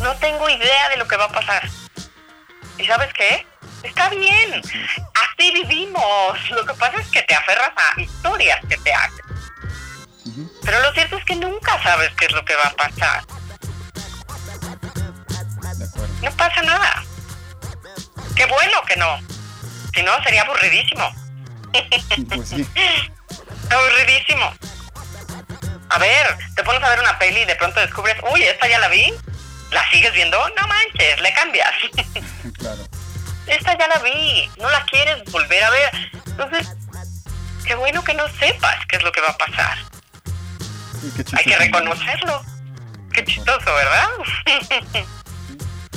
No 0.00 0.14
tengo 0.16 0.48
idea 0.48 0.88
de 0.88 0.96
lo 0.96 1.06
que 1.06 1.16
va 1.16 1.24
a 1.24 1.28
pasar. 1.28 1.68
¿Y 2.78 2.84
sabes 2.84 3.12
qué? 3.14 3.46
Está 3.82 4.08
bien. 4.10 4.60
Así 4.60 5.52
vivimos. 5.52 6.50
Lo 6.50 6.66
que 6.66 6.74
pasa 6.74 7.00
es 7.00 7.08
que 7.08 7.22
te 7.22 7.34
aferras 7.34 7.70
a 7.76 8.00
historias 8.00 8.60
que 8.68 8.76
te 8.78 8.92
hacen. 8.92 9.24
Pero 10.64 10.80
lo 10.80 10.92
cierto 10.92 11.16
es 11.18 11.24
que 11.24 11.36
nunca 11.36 11.80
sabes 11.82 12.10
qué 12.16 12.26
es 12.26 12.32
lo 12.32 12.44
que 12.44 12.54
va 12.56 12.66
a 12.66 12.74
pasar. 12.74 13.24
De 15.76 15.84
acuerdo. 15.84 16.14
No 16.22 16.30
pasa 16.32 16.62
nada. 16.62 17.04
Qué 18.34 18.46
bueno 18.46 18.82
que 18.88 18.96
no. 18.96 19.18
Si 19.94 20.02
no, 20.02 20.22
sería 20.22 20.42
aburridísimo. 20.42 21.14
Pues 22.34 22.48
sí. 22.48 22.66
Aburridísimo. 23.72 24.52
A 25.88 25.98
ver, 25.98 26.38
te 26.56 26.62
pones 26.64 26.82
a 26.82 26.88
ver 26.90 27.00
una 27.00 27.18
peli 27.18 27.40
y 27.40 27.44
de 27.44 27.54
pronto 27.56 27.80
descubres, 27.80 28.16
uy, 28.32 28.42
esta 28.42 28.68
ya 28.68 28.78
la 28.78 28.88
vi. 28.88 29.12
¿La 29.70 29.82
sigues 29.90 30.12
viendo? 30.12 30.38
No 30.50 30.66
manches, 30.68 31.20
le 31.20 31.32
cambias. 31.34 31.72
Claro. 32.58 32.84
esta 33.46 33.76
ya 33.78 33.88
la 33.88 33.98
vi. 34.00 34.50
No 34.58 34.68
la 34.70 34.84
quieres 34.86 35.22
volver 35.30 35.62
a 35.64 35.70
ver. 35.70 36.10
Entonces, 36.26 36.68
qué 37.66 37.74
bueno 37.74 38.02
que 38.04 38.14
no 38.14 38.24
sepas 38.38 38.76
qué 38.88 38.96
es 38.96 39.02
lo 39.02 39.12
que 39.12 39.20
va 39.20 39.28
a 39.30 39.36
pasar. 39.38 39.78
Qué 41.16 41.24
Hay 41.36 41.44
que 41.44 41.56
reconocerlo. 41.56 42.42
Qué 43.12 43.24
chistoso, 43.24 43.74
¿verdad? 43.74 44.08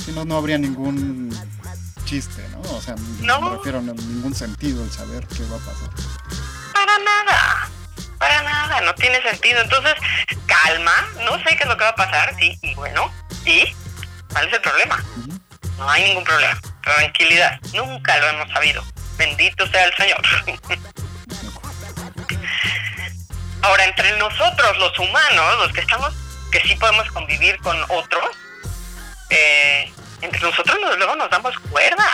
Si 0.04 0.12
no, 0.12 0.24
no 0.24 0.36
habría 0.36 0.58
ningún 0.58 1.30
chiste, 2.04 2.46
¿no? 2.50 2.60
O 2.62 2.80
sea, 2.80 2.94
No. 3.20 3.40
me 3.40 3.56
refiero 3.56 3.78
a 3.78 3.82
ningún 3.82 4.34
sentido 4.34 4.84
el 4.84 4.90
saber 4.92 5.26
qué 5.28 5.42
va 5.44 5.56
a 5.56 5.60
pasar. 5.60 5.90
Para 6.72 6.98
nada, 6.98 7.65
para 8.26 8.42
nada, 8.42 8.80
no 8.80 8.94
tiene 8.96 9.22
sentido. 9.22 9.60
Entonces, 9.62 9.94
calma, 10.46 10.92
no 11.24 11.36
sé 11.38 11.44
qué 11.56 11.62
es 11.62 11.66
lo 11.66 11.76
que 11.76 11.84
va 11.84 11.90
a 11.90 11.94
pasar, 11.94 12.34
sí, 12.40 12.58
y 12.62 12.74
bueno, 12.74 13.12
¿y 13.44 13.72
cuál 14.32 14.48
es 14.48 14.54
el 14.54 14.60
problema? 14.60 15.04
No 15.78 15.88
hay 15.88 16.04
ningún 16.04 16.24
problema, 16.24 16.58
tranquilidad, 16.82 17.60
nunca 17.72 18.18
lo 18.18 18.28
hemos 18.28 18.50
sabido. 18.52 18.82
Bendito 19.16 19.66
sea 19.68 19.84
el 19.84 19.94
Señor. 19.94 20.20
Ahora, 23.62 23.84
entre 23.84 24.16
nosotros, 24.18 24.76
los 24.78 24.98
humanos, 24.98 25.58
los 25.58 25.72
que 25.72 25.80
estamos, 25.80 26.12
que 26.52 26.60
sí 26.60 26.74
podemos 26.76 27.08
convivir 27.12 27.56
con 27.60 27.76
otros, 27.88 28.24
eh, 29.30 29.92
entre 30.20 30.40
nosotros 30.40 30.76
nos- 30.82 30.96
luego 30.98 31.14
nos 31.16 31.30
damos 31.30 31.54
cuerda. 31.70 32.06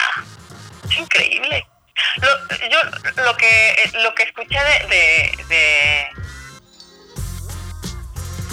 Es 0.91 0.99
increíble. 0.99 1.67
Yo 2.21 3.23
lo 3.23 3.37
que 3.37 3.91
lo 4.03 4.15
que 4.15 4.23
escuché 4.23 4.59
de, 4.59 4.87
de, 5.49 6.09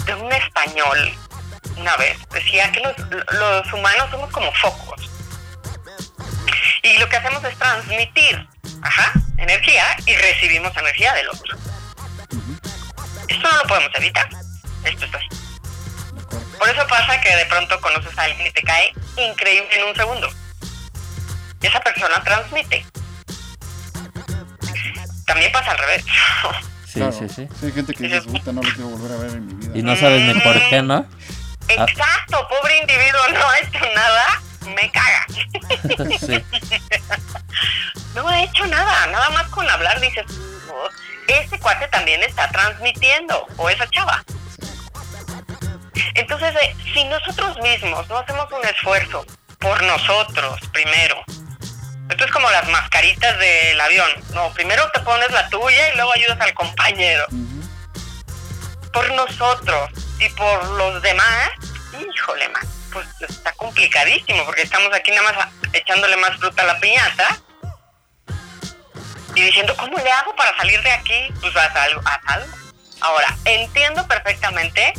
de, 0.06 0.14
un 0.14 0.32
español 0.32 1.16
una 1.76 1.96
vez 1.96 2.18
decía 2.30 2.70
que 2.72 2.80
los, 2.80 3.72
humanos 3.72 4.10
somos 4.10 4.30
como 4.30 4.52
focos 4.52 5.08
y 6.82 6.98
lo 6.98 7.08
que 7.08 7.16
hacemos 7.16 7.42
es 7.44 7.56
transmitir 7.58 8.46
energía 9.38 9.96
y 10.06 10.14
recibimos 10.16 10.76
energía 10.76 11.14
del 11.14 11.28
otro. 11.28 11.56
Esto 13.28 13.48
no 13.50 13.56
lo 13.58 13.64
podemos 13.64 13.90
evitar. 13.94 14.28
Esto 14.84 15.04
es 15.04 15.14
así. 15.14 15.28
Por 16.58 16.68
eso 16.68 16.86
pasa 16.88 17.20
que 17.20 17.34
de 17.36 17.46
pronto 17.46 17.80
conoces 17.80 18.18
a 18.18 18.24
alguien 18.24 18.46
y 18.46 18.50
te 18.50 18.62
cae 18.62 18.92
increíble 19.16 19.68
en 19.78 19.84
un 19.84 19.94
segundo. 19.96 20.28
Y 21.60 21.66
esa 21.66 21.80
persona 21.80 22.22
transmite. 22.22 22.84
También 25.30 25.52
pasa 25.52 25.70
al 25.70 25.78
revés. 25.78 26.04
Sí, 26.86 26.94
Claro. 26.98 27.12
sí, 27.12 27.28
sí. 27.28 27.48
hay 27.64 27.70
gente 27.72 27.94
que 27.94 28.02
dice, 28.02 28.22
puta, 28.22 28.50
no 28.52 28.62
lo 28.62 28.68
quiero 28.72 28.88
volver 28.88 29.12
a 29.12 29.22
ver 29.22 29.30
en 29.30 29.46
mi 29.46 29.54
vida. 29.54 29.78
Y 29.78 29.82
no 29.84 29.94
sabes 29.94 30.22
ni 30.34 30.40
por 30.40 30.58
qué, 30.68 30.82
¿no? 30.82 31.06
Exacto, 31.68 32.48
pobre 32.48 32.78
individuo 32.78 33.20
no 33.32 33.48
ha 33.48 33.58
hecho 33.60 33.78
nada, 33.94 34.42
me 34.74 34.90
caga. 34.90 35.24
sí. 36.18 36.44
No 38.16 38.26
ha 38.26 38.42
hecho 38.42 38.66
nada, 38.66 39.06
nada 39.06 39.30
más 39.30 39.46
con 39.50 39.70
hablar 39.70 40.00
dices, 40.00 40.24
"Oh, 40.68 40.88
ese 41.28 41.60
cuate 41.60 41.86
también 41.88 42.24
está 42.24 42.48
transmitiendo, 42.50 43.46
o 43.56 43.70
esa 43.70 43.88
chava. 43.88 44.24
Entonces, 46.14 46.52
eh, 46.60 46.74
si 46.92 47.04
nosotros 47.04 47.56
mismos 47.62 48.08
no 48.08 48.18
hacemos 48.18 48.46
un 48.50 48.64
esfuerzo 48.66 49.24
por 49.60 49.80
nosotros 49.84 50.58
primero, 50.72 51.22
esto 52.10 52.24
es 52.24 52.30
como 52.32 52.50
las 52.50 52.68
mascaritas 52.68 53.38
del 53.38 53.80
avión, 53.80 54.08
no, 54.34 54.52
primero 54.52 54.90
te 54.92 55.00
pones 55.00 55.30
la 55.30 55.48
tuya 55.48 55.92
y 55.92 55.96
luego 55.96 56.12
ayudas 56.12 56.40
al 56.40 56.52
compañero. 56.54 57.24
Por 58.92 59.10
nosotros 59.12 59.90
y 60.18 60.28
por 60.30 60.64
los 60.70 61.00
demás, 61.02 61.50
híjole, 61.98 62.48
man, 62.48 62.62
pues 62.92 63.06
está 63.28 63.52
complicadísimo 63.52 64.44
porque 64.44 64.62
estamos 64.62 64.92
aquí 64.92 65.12
nada 65.12 65.32
más 65.32 65.48
echándole 65.72 66.16
más 66.16 66.36
fruta 66.38 66.62
a 66.62 66.66
la 66.66 66.80
piñata 66.80 67.38
y 69.36 69.42
diciendo, 69.42 69.76
¿cómo 69.76 69.96
le 69.98 70.10
hago 70.10 70.34
para 70.34 70.56
salir 70.56 70.82
de 70.82 70.90
aquí? 70.90 71.32
Pues 71.40 71.56
haz 71.56 71.74
algo, 71.76 72.00
haz 72.04 72.20
algo. 72.26 72.56
Ahora, 73.00 73.36
entiendo 73.44 74.06
perfectamente 74.08 74.92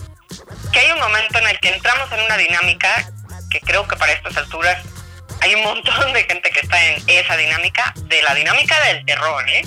que 0.72 0.80
hay 0.80 0.92
un 0.92 1.00
momento 1.00 1.38
en 1.40 1.48
el 1.48 1.60
que 1.60 1.74
entramos 1.74 2.10
en 2.14 2.22
una 2.22 2.38
dinámica 2.38 3.12
que 3.50 3.60
creo 3.60 3.86
que 3.86 3.98
para 3.98 4.14
estas 4.14 4.38
alturas 4.38 4.82
hay 5.42 5.56
un 5.56 5.64
montón 5.64 6.14
de 6.14 6.24
gente 6.24 6.50
que 6.52 6.60
está 6.60 6.84
en 6.86 7.04
esa 7.08 7.36
dinámica, 7.36 7.94
de 8.04 8.22
la 8.22 8.34
dinámica 8.36 8.80
del 8.86 9.06
terror, 9.06 9.44
¿eh? 9.50 9.64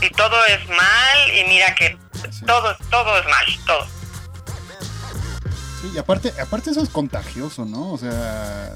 Y 0.00 0.10
todo 0.10 0.44
es 0.46 0.66
mal, 0.68 1.30
y 1.36 1.44
mira 1.44 1.74
que 1.74 1.96
todo, 2.46 2.76
todo 2.90 3.18
es 3.18 3.24
mal, 3.26 3.46
todo. 3.66 3.86
Sí, 5.80 5.92
y 5.94 5.98
aparte, 5.98 6.32
aparte 6.40 6.70
eso 6.70 6.82
es 6.82 6.88
contagioso, 6.88 7.64
¿no? 7.64 7.92
O 7.92 7.98
sea, 7.98 8.72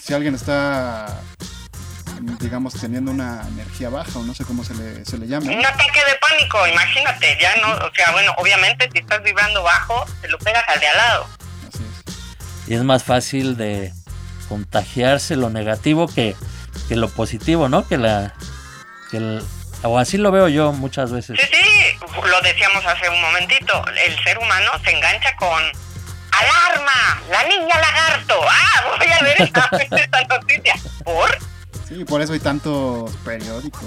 si, 0.00 0.12
alguien, 0.12 0.34
está 0.34 1.20
digamos, 2.40 2.74
teniendo 2.74 3.10
una 3.10 3.42
energía 3.48 3.88
baja 3.88 4.18
o 4.18 4.22
no 4.22 4.34
sé 4.34 4.44
cómo 4.44 4.64
se 4.64 4.74
le, 4.74 5.04
se 5.04 5.16
le 5.16 5.26
llama. 5.26 5.50
Un 5.50 5.64
ataque 5.64 6.04
de 6.04 6.14
pánico, 6.20 6.66
imagínate, 6.66 7.38
ya 7.40 7.56
no, 7.56 7.72
o 7.74 7.90
sea, 7.94 8.12
bueno, 8.12 8.32
obviamente 8.36 8.88
si 8.92 8.98
estás 8.98 9.22
vibrando 9.22 9.62
bajo, 9.62 10.04
te 10.20 10.28
lo 10.28 10.38
pegas 10.38 10.64
al 10.68 10.78
de 10.78 10.88
al 10.88 10.96
lado. 10.96 11.37
Y 12.68 12.74
es 12.74 12.84
más 12.84 13.02
fácil 13.02 13.56
de 13.56 13.92
contagiarse 14.48 15.36
lo 15.36 15.50
negativo 15.50 16.06
que, 16.06 16.36
que 16.88 16.96
lo 16.96 17.08
positivo, 17.08 17.68
¿no? 17.68 17.86
Que 17.86 17.96
la... 17.96 18.34
Que 19.10 19.40
o 19.82 19.98
así 19.98 20.18
lo 20.18 20.30
veo 20.30 20.48
yo 20.48 20.72
muchas 20.72 21.12
veces. 21.12 21.38
Sí, 21.40 21.46
sí, 21.50 22.06
lo 22.24 22.40
decíamos 22.42 22.84
hace 22.84 23.08
un 23.08 23.20
momentito, 23.20 23.84
el 24.04 24.24
ser 24.24 24.36
humano 24.38 24.70
se 24.84 24.90
engancha 24.90 25.34
con 25.36 25.62
¡Alarma! 26.38 27.22
¡La 27.30 27.44
niña 27.44 27.80
lagarto! 27.80 28.40
¡Ah! 28.48 28.96
Voy 28.98 29.06
a 29.06 29.22
ver 29.22 29.42
esta, 29.42 29.70
noticia. 30.28 30.74
¿Por? 31.04 31.38
Sí, 31.88 32.04
por 32.04 32.20
eso 32.20 32.32
hay 32.32 32.40
tantos 32.40 33.10
periódicos. 33.24 33.82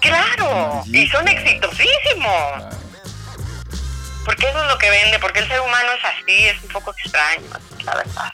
¡Claro! 0.00 0.82
Y 0.86 1.06
son 1.08 1.28
exitosísimos. 1.28 2.64
Porque 4.24 4.48
eso 4.48 4.62
es 4.62 4.68
lo 4.68 4.78
que 4.78 4.90
vende, 4.90 5.18
porque 5.18 5.40
el 5.40 5.48
ser 5.48 5.60
humano 5.60 5.92
es 5.92 6.04
así, 6.04 6.48
es 6.48 6.62
un 6.62 6.68
poco 6.68 6.92
extraño, 6.92 7.46
la 7.84 7.94
verdad. 7.96 8.32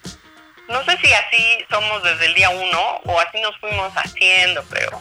No 0.68 0.84
sé 0.84 0.98
si 0.98 1.12
así 1.14 1.64
somos 1.70 2.02
desde 2.02 2.26
el 2.26 2.34
día 2.34 2.50
uno 2.50 3.00
o 3.04 3.20
así 3.20 3.40
nos 3.40 3.58
fuimos 3.58 3.90
haciendo, 3.94 4.62
pero 4.68 5.00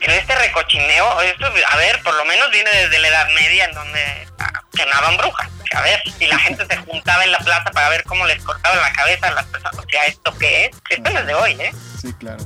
en 0.00 0.10
este 0.12 0.34
recochineo, 0.34 1.20
esto, 1.22 1.46
a 1.46 1.76
ver, 1.76 2.00
por 2.02 2.14
lo 2.14 2.24
menos 2.24 2.50
viene 2.50 2.70
desde 2.70 2.98
la 3.00 3.08
Edad 3.08 3.28
Media 3.30 3.64
en 3.64 3.74
donde 3.74 4.28
quemaban 4.72 5.16
brujas. 5.16 5.48
A 5.74 5.82
ver, 5.82 6.02
y 6.18 6.26
la 6.26 6.38
gente 6.38 6.66
se 6.66 6.76
juntaba 6.78 7.22
en 7.22 7.32
la 7.32 7.38
plaza 7.38 7.70
para 7.70 7.88
ver 7.90 8.02
cómo 8.04 8.26
les 8.26 8.42
cortaban 8.42 8.80
la 8.80 8.92
cabeza 8.92 9.28
a 9.28 9.32
las 9.32 9.46
personas. 9.46 9.78
O 9.78 9.88
sea, 9.88 10.06
¿esto 10.06 10.36
qué 10.38 10.66
es? 10.66 10.70
Esto 10.88 11.10
no 11.10 11.20
es 11.20 11.26
de 11.26 11.34
hoy, 11.34 11.52
¿eh? 11.60 11.72
Sí, 12.00 12.12
claro. 12.14 12.44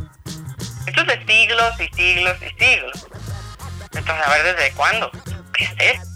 Esto 0.86 1.00
es 1.00 1.06
de 1.06 1.26
siglos 1.26 1.80
y 1.80 1.88
siglos 1.94 2.36
y 2.42 2.64
siglos. 2.64 3.06
Entonces, 3.92 4.26
a 4.26 4.30
ver, 4.30 4.56
¿desde 4.56 4.72
cuándo? 4.72 5.10
¿Qué 5.54 5.64
es 5.64 5.72
esto? 5.78 6.13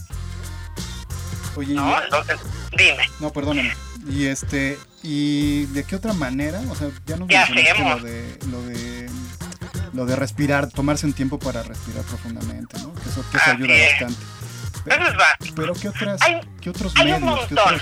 Oye, 1.58 1.74
no, 1.74 2.00
entonces, 2.00 2.38
dime. 2.70 3.04
No, 3.18 3.32
perdóname. 3.32 3.74
Y 4.08 4.26
este, 4.26 4.78
¿y 5.02 5.66
de 5.66 5.82
qué 5.82 5.96
otra 5.96 6.12
manera? 6.12 6.60
O 6.70 6.74
sea, 6.76 6.88
ya 7.04 7.16
nos 7.16 7.28
lo 7.28 7.98
de, 8.00 8.38
lo 8.48 8.62
de 8.62 9.10
lo 9.92 10.06
de 10.06 10.14
respirar, 10.14 10.68
tomarse 10.68 11.04
un 11.06 11.14
tiempo 11.14 11.40
para 11.40 11.64
respirar 11.64 12.04
profundamente, 12.04 12.78
¿no? 12.78 12.94
Que 12.94 13.08
eso, 13.08 13.24
que 13.30 13.36
eso 13.38 13.50
ayuda 13.50 13.74
bastante. 13.90 14.26
Pero, 14.84 15.02
eso 15.02 15.10
es 15.10 15.16
básico. 15.16 15.54
Pero 15.56 15.74
¿qué, 15.74 15.88
otras, 15.88 16.22
hay, 16.22 16.40
¿qué 16.60 16.70
otros 16.70 16.92
hay 16.94 17.04
medios? 17.06 17.18
Un 17.18 17.26
montón. 17.26 17.80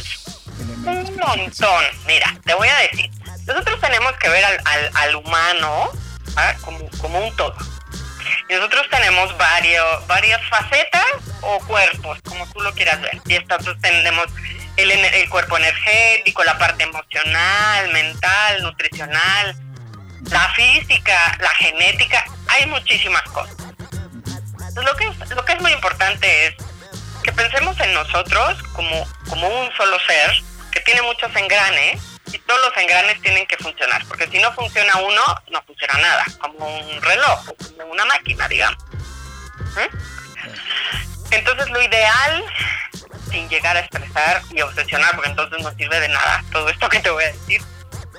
un 0.86 1.16
montón. 1.16 1.84
Mira, 2.06 2.34
te 2.44 2.54
voy 2.54 2.68
a 2.68 2.76
decir. 2.78 3.10
Nosotros 3.46 3.78
tenemos 3.78 4.12
que 4.20 4.28
ver 4.30 4.42
al, 4.42 4.58
al, 4.64 4.90
al 4.94 5.16
humano 5.16 5.90
¿ah? 6.36 6.54
como, 6.62 6.88
como 6.98 7.18
un 7.26 7.36
todo. 7.36 7.54
Nosotros 8.48 8.86
tenemos 8.90 9.36
varios, 9.36 10.06
varias 10.06 10.40
facetas 10.48 11.06
o 11.40 11.58
cuerpos, 11.60 12.18
como 12.24 12.46
tú 12.52 12.60
lo 12.60 12.72
quieras 12.72 13.00
ver. 13.00 13.20
Y 13.26 13.34
entonces 13.34 13.74
tenemos 13.80 14.26
el, 14.76 14.90
el 14.90 15.28
cuerpo 15.28 15.56
energético, 15.56 16.44
la 16.44 16.56
parte 16.56 16.84
emocional, 16.84 17.92
mental, 17.92 18.62
nutricional, 18.62 19.56
la 20.30 20.48
física, 20.54 21.36
la 21.40 21.48
genética, 21.50 22.24
hay 22.48 22.66
muchísimas 22.66 23.22
cosas. 23.22 23.56
Lo 24.74 24.94
que, 24.96 25.06
es, 25.06 25.30
lo 25.30 25.44
que 25.44 25.52
es 25.52 25.60
muy 25.60 25.72
importante 25.72 26.46
es 26.46 26.54
que 27.22 27.32
pensemos 27.32 27.78
en 27.80 27.94
nosotros 27.94 28.62
como, 28.74 29.06
como 29.28 29.48
un 29.48 29.72
solo 29.76 29.98
ser 30.06 30.30
que 30.70 30.80
tiene 30.80 31.02
muchos 31.02 31.34
engranes 31.34 32.00
todos 32.38 32.60
los 32.60 32.76
engranes 32.76 33.20
tienen 33.22 33.46
que 33.46 33.56
funcionar, 33.56 34.04
porque 34.06 34.28
si 34.28 34.38
no 34.38 34.52
funciona 34.52 34.96
uno, 34.96 35.22
no 35.50 35.62
funciona 35.62 35.94
nada, 35.98 36.24
como 36.40 36.78
un 36.78 37.02
reloj, 37.02 37.46
como 37.76 37.92
una 37.92 38.04
máquina, 38.04 38.48
digamos. 38.48 38.82
¿Mm? 39.74 41.32
Entonces 41.32 41.68
lo 41.70 41.82
ideal, 41.82 42.44
sin 43.30 43.48
llegar 43.48 43.76
a 43.76 43.80
estresar 43.80 44.42
y 44.50 44.60
obsesionar, 44.60 45.14
porque 45.14 45.30
entonces 45.30 45.62
no 45.62 45.70
sirve 45.74 46.00
de 46.00 46.08
nada 46.08 46.44
todo 46.52 46.68
esto 46.68 46.88
que 46.88 47.00
te 47.00 47.10
voy 47.10 47.24
a 47.24 47.32
decir, 47.32 47.62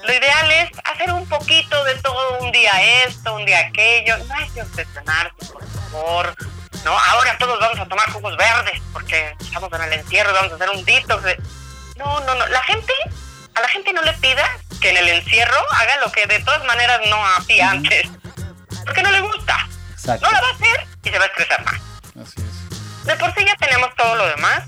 lo 0.03 0.13
ideal 0.13 0.51
es 0.51 0.69
hacer 0.85 1.11
un 1.11 1.27
poquito 1.27 1.83
de 1.83 1.95
todo, 1.95 2.39
un 2.39 2.51
día 2.51 2.71
esto, 3.05 3.33
un 3.33 3.45
día 3.45 3.59
aquello. 3.59 4.17
No 4.19 4.35
hay 4.35 4.49
que 4.49 4.61
obsesionarse, 4.61 5.45
por 5.51 5.67
favor. 5.67 6.35
No, 6.85 6.97
ahora 6.97 7.37
todos 7.37 7.59
vamos 7.59 7.79
a 7.79 7.87
tomar 7.87 8.09
jugos 8.11 8.37
verdes 8.37 8.81
porque 8.93 9.35
estamos 9.39 9.71
en 9.73 9.81
el 9.81 9.93
encierro 9.93 10.31
vamos 10.33 10.51
a 10.53 10.55
hacer 10.55 10.69
un 10.69 10.85
detox. 10.85 11.23
No, 11.97 12.19
no, 12.21 12.35
no. 12.35 12.47
La 12.47 12.61
gente, 12.63 12.93
a 13.57 13.61
la 13.61 13.67
gente 13.69 13.91
no 13.91 14.01
le 14.03 14.13
pida 14.13 14.47
que 14.79 14.91
en 14.91 14.97
el 14.97 15.09
encierro 15.09 15.59
haga 15.71 15.97
lo 15.97 16.11
que 16.11 16.27
de 16.27 16.39
todas 16.39 16.63
maneras 16.65 17.01
no 17.09 17.25
hacía 17.37 17.71
antes. 17.71 18.07
Porque 18.85 19.01
no 19.01 19.11
le 19.11 19.21
gusta. 19.21 19.67
No 20.05 20.31
lo 20.31 20.41
va 20.41 20.49
a 20.49 20.53
hacer 20.53 20.87
y 21.03 21.09
se 21.09 21.17
va 21.17 21.25
a 21.25 21.27
estresar 21.27 21.65
más. 21.65 21.81
Así 22.21 22.41
es. 22.41 23.05
De 23.05 23.15
por 23.15 23.33
sí 23.33 23.43
ya 23.45 23.55
tenemos 23.55 23.93
todo 23.95 24.15
lo 24.15 24.27
demás. 24.27 24.63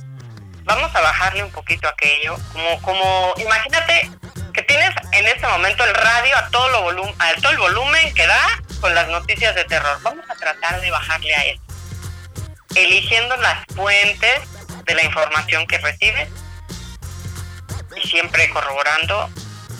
Vamos 0.63 0.93
a 0.95 1.01
bajarle 1.01 1.43
un 1.43 1.51
poquito 1.51 1.87
aquello. 1.87 2.37
Como, 2.51 2.81
como, 2.81 3.33
imagínate 3.37 4.09
que 4.53 4.63
tienes 4.63 4.89
en 5.11 5.27
este 5.27 5.47
momento 5.47 5.83
el 5.85 5.93
radio 5.93 6.37
a 6.37 6.49
todo, 6.49 6.69
lo 6.69 6.81
volum 6.81 7.13
a 7.19 7.33
todo 7.41 7.51
el 7.51 7.57
volumen 7.59 8.13
que 8.13 8.25
da 8.25 8.61
con 8.81 8.93
las 8.95 9.07
noticias 9.07 9.53
de 9.55 9.65
terror. 9.65 9.99
Vamos 10.01 10.25
a 10.29 10.35
tratar 10.35 10.81
de 10.81 10.89
bajarle 10.89 11.35
a 11.35 11.45
eso. 11.45 11.61
Eligiendo 12.75 13.37
las 13.37 13.65
fuentes 13.75 14.41
de 14.85 14.95
la 14.95 15.03
información 15.03 15.67
que 15.67 15.77
recibes 15.77 16.29
siempre 18.09 18.49
corroborando 18.49 19.29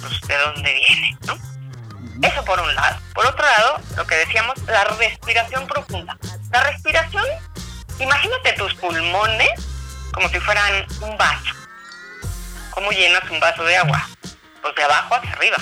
pues, 0.02 0.22
de 0.22 0.38
dónde 0.38 0.74
viene, 0.74 1.18
¿no? 1.26 1.38
Eso 2.28 2.44
por 2.46 2.60
un 2.60 2.74
lado. 2.76 3.00
Por 3.14 3.26
otro 3.26 3.46
lado, 3.46 3.82
lo 3.96 4.06
que 4.06 4.16
decíamos, 4.16 4.58
la 4.64 4.84
respiración 4.84 5.68
profunda. 5.68 6.18
La 6.52 6.64
respiración, 6.64 7.26
imagínate 8.00 8.54
tus 8.54 8.74
pulmones 8.76 9.50
como 10.14 10.28
si 10.30 10.40
fueran 10.40 10.86
un 11.02 11.18
vaso. 11.18 11.54
¿Cómo 12.72 12.92
llenas 12.92 13.30
un 13.30 13.40
vaso 13.40 13.64
de 13.64 13.78
agua? 13.78 14.08
pues 14.62 14.76
de 14.76 14.84
abajo 14.84 15.16
hacia 15.16 15.32
arriba. 15.32 15.58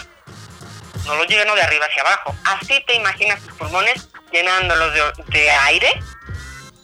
No 1.05 1.15
lo 1.15 1.23
lleno 1.23 1.55
de 1.55 1.61
arriba 1.61 1.85
hacia 1.85 2.01
abajo. 2.01 2.35
Así 2.43 2.83
te 2.85 2.95
imaginas 2.95 3.41
tus 3.41 3.53
pulmones 3.53 4.09
llenándolos 4.31 4.93
de, 5.27 5.51
aire, 5.51 6.01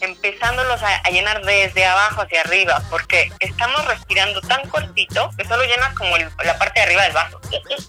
empezándolos 0.04 0.82
a, 0.84 1.10
llenar 1.10 1.42
desde 1.44 1.86
abajo 1.86 2.22
hacia 2.22 2.42
arriba, 2.42 2.82
porque 2.90 3.32
estamos 3.40 3.86
respirando 3.86 4.42
tan 4.42 4.68
cortito 4.70 5.30
que 5.38 5.46
solo 5.46 5.64
llenas 5.64 5.94
como 5.96 6.18
la 6.18 6.58
parte 6.58 6.80
de 6.80 6.86
arriba 6.86 7.04
del 7.04 7.14
vaso. 7.14 7.40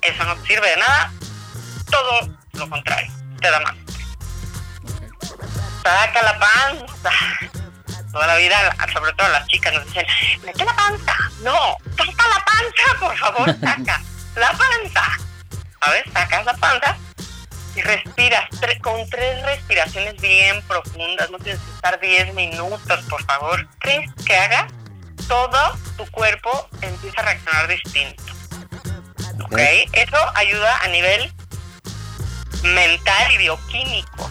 Eso 0.03 0.25
no 0.25 0.37
sirve 0.47 0.71
de 0.71 0.77
nada, 0.77 1.13
todo 1.91 2.29
lo 2.53 2.71
contrario, 2.71 3.11
te 3.41 3.51
da 3.51 3.61
más. 3.61 3.75
Saca 5.83 6.23
la 6.23 6.39
panza. 6.39 7.11
Toda 8.13 8.29
la 8.29 8.37
vida, 8.37 8.77
sobre 8.93 9.13
todo 9.15 9.29
las 9.29 9.47
chicas, 9.49 9.73
nos 9.75 9.85
dicen, 9.87 10.07
mete 10.45 10.65
la 10.65 10.73
panza. 10.75 11.17
No, 11.43 11.77
saca 11.97 12.29
la 12.29 12.45
panza, 12.45 13.01
por 13.01 13.19
favor, 13.19 13.61
saca 13.61 14.01
la 14.37 14.53
panza. 14.53 15.19
A 15.81 15.91
ver, 15.91 16.05
sacas 16.13 16.45
la 16.47 16.55
panza 16.55 16.97
y 17.75 17.83
respiras 17.83 18.49
con 18.83 19.09
tres 19.09 19.43
respiraciones 19.43 20.21
bien 20.21 20.63
profundas. 20.63 21.31
No 21.31 21.39
tienes 21.39 21.61
que 21.61 21.71
estar 21.75 21.99
10 22.01 22.35
minutos, 22.35 23.03
por 23.09 23.25
favor. 23.25 23.69
Tres 23.81 24.11
que 24.27 24.37
hagas, 24.37 24.73
todo 25.29 25.77
tu 25.97 26.07
cuerpo 26.11 26.69
empieza 26.81 27.21
a 27.21 27.25
reaccionar 27.25 27.69
distinto. 27.69 28.23
¿Ok? 29.45 29.59
Eso 29.93 30.17
ayuda 30.35 30.79
a 30.83 30.89
nivel 30.89 31.33
mental 32.63 33.33
y 33.33 33.39
bioquímico. 33.39 34.31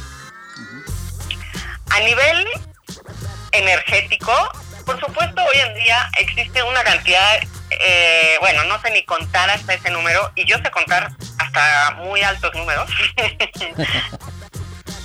A 1.89 1.99
nivel 1.99 2.47
energético, 3.51 4.34
por 4.86 4.99
supuesto, 4.99 5.41
hoy 5.43 5.58
en 5.58 5.75
día 5.75 6.10
existe 6.19 6.63
una 6.63 6.84
cantidad 6.84 7.39
eh, 7.79 8.38
bueno, 8.39 8.63
no 8.65 8.79
sé 8.82 8.91
ni 8.91 9.03
contar 9.03 9.49
hasta 9.49 9.73
ese 9.73 9.89
número, 9.89 10.32
y 10.36 10.45
yo 10.45 10.58
sé 10.58 10.69
contar 10.71 11.12
hasta 11.53 11.95
muy 12.03 12.21
altos 12.21 12.53
números, 12.55 12.89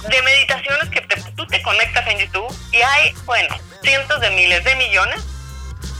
de 0.08 0.22
meditaciones 0.22 0.88
que 0.90 1.00
tú 1.36 1.46
te 1.46 1.60
conectas 1.62 2.06
en 2.06 2.18
YouTube 2.18 2.54
y 2.72 2.76
hay, 2.76 3.14
bueno, 3.24 3.54
cientos 3.82 4.20
de 4.20 4.30
miles 4.30 4.64
de 4.64 4.74
millones 4.76 5.20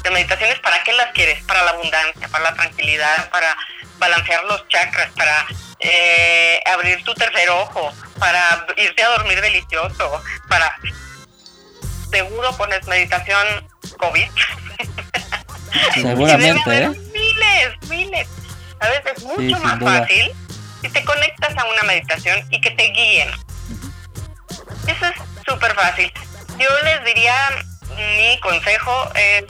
de 0.03 0.11
meditaciones. 0.11 0.59
¿Para 0.61 0.83
qué 0.85 0.93
las 0.95 1.13
quieres? 1.13 1.43
Para 1.45 1.65
la 1.65 1.73
abundancia, 1.73 2.29
para 2.29 2.45
la 2.45 2.55
tranquilidad, 2.55 3.29
para 3.31 3.57
balancear 3.99 4.45
los 4.45 4.67
chakras, 4.69 5.11
para 5.17 5.47
eh, 5.81 6.61
abrir 6.67 7.03
tu 7.05 7.15
tercer 7.15 7.51
ojo, 7.51 7.93
para 8.19 8.67
irte 8.77 9.03
a 9.03 9.09
dormir 9.09 9.41
delicioso, 9.41 10.23
para... 10.49 10.75
Seguro 12.11 12.57
pones 12.57 12.87
meditación 12.87 13.69
COVID. 13.99 14.31
Seguramente, 15.93 16.63
¿eh? 16.85 16.89
Miles, 17.13 17.91
miles. 17.91 18.29
A 18.81 18.89
veces 18.89 19.13
es 19.17 19.25
mucho 19.25 19.59
más 19.61 19.81
fácil 19.81 20.33
si 20.83 20.89
te 20.89 21.05
conectas 21.05 21.57
a 21.57 21.65
una 21.65 21.83
meditación 21.83 22.47
y 22.51 22.61
que 22.61 22.71
te 22.71 22.85
guíen. 22.85 23.31
Eso 24.87 25.07
es 25.07 25.15
súper 25.47 25.75
fácil. 25.75 26.13
Yo 26.59 26.69
les 26.85 27.05
diría, 27.05 27.35
mi 27.97 28.39
consejo 28.41 29.11
es, 29.15 29.45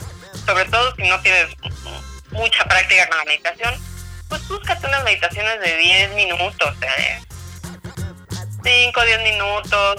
sobre 0.45 0.65
todo 0.65 0.93
si 0.95 1.07
no 1.07 1.19
tienes 1.21 1.47
mucha 2.31 2.63
práctica 2.65 3.07
con 3.07 3.17
la 3.17 3.25
meditación, 3.25 3.73
pues 4.27 4.47
búscate 4.47 4.87
unas 4.87 5.03
meditaciones 5.03 5.59
de 5.59 5.77
10 5.77 6.15
minutos, 6.15 6.75
¿eh? 6.81 7.19
5, 8.63 9.05
10 9.05 9.23
minutos, 9.23 9.95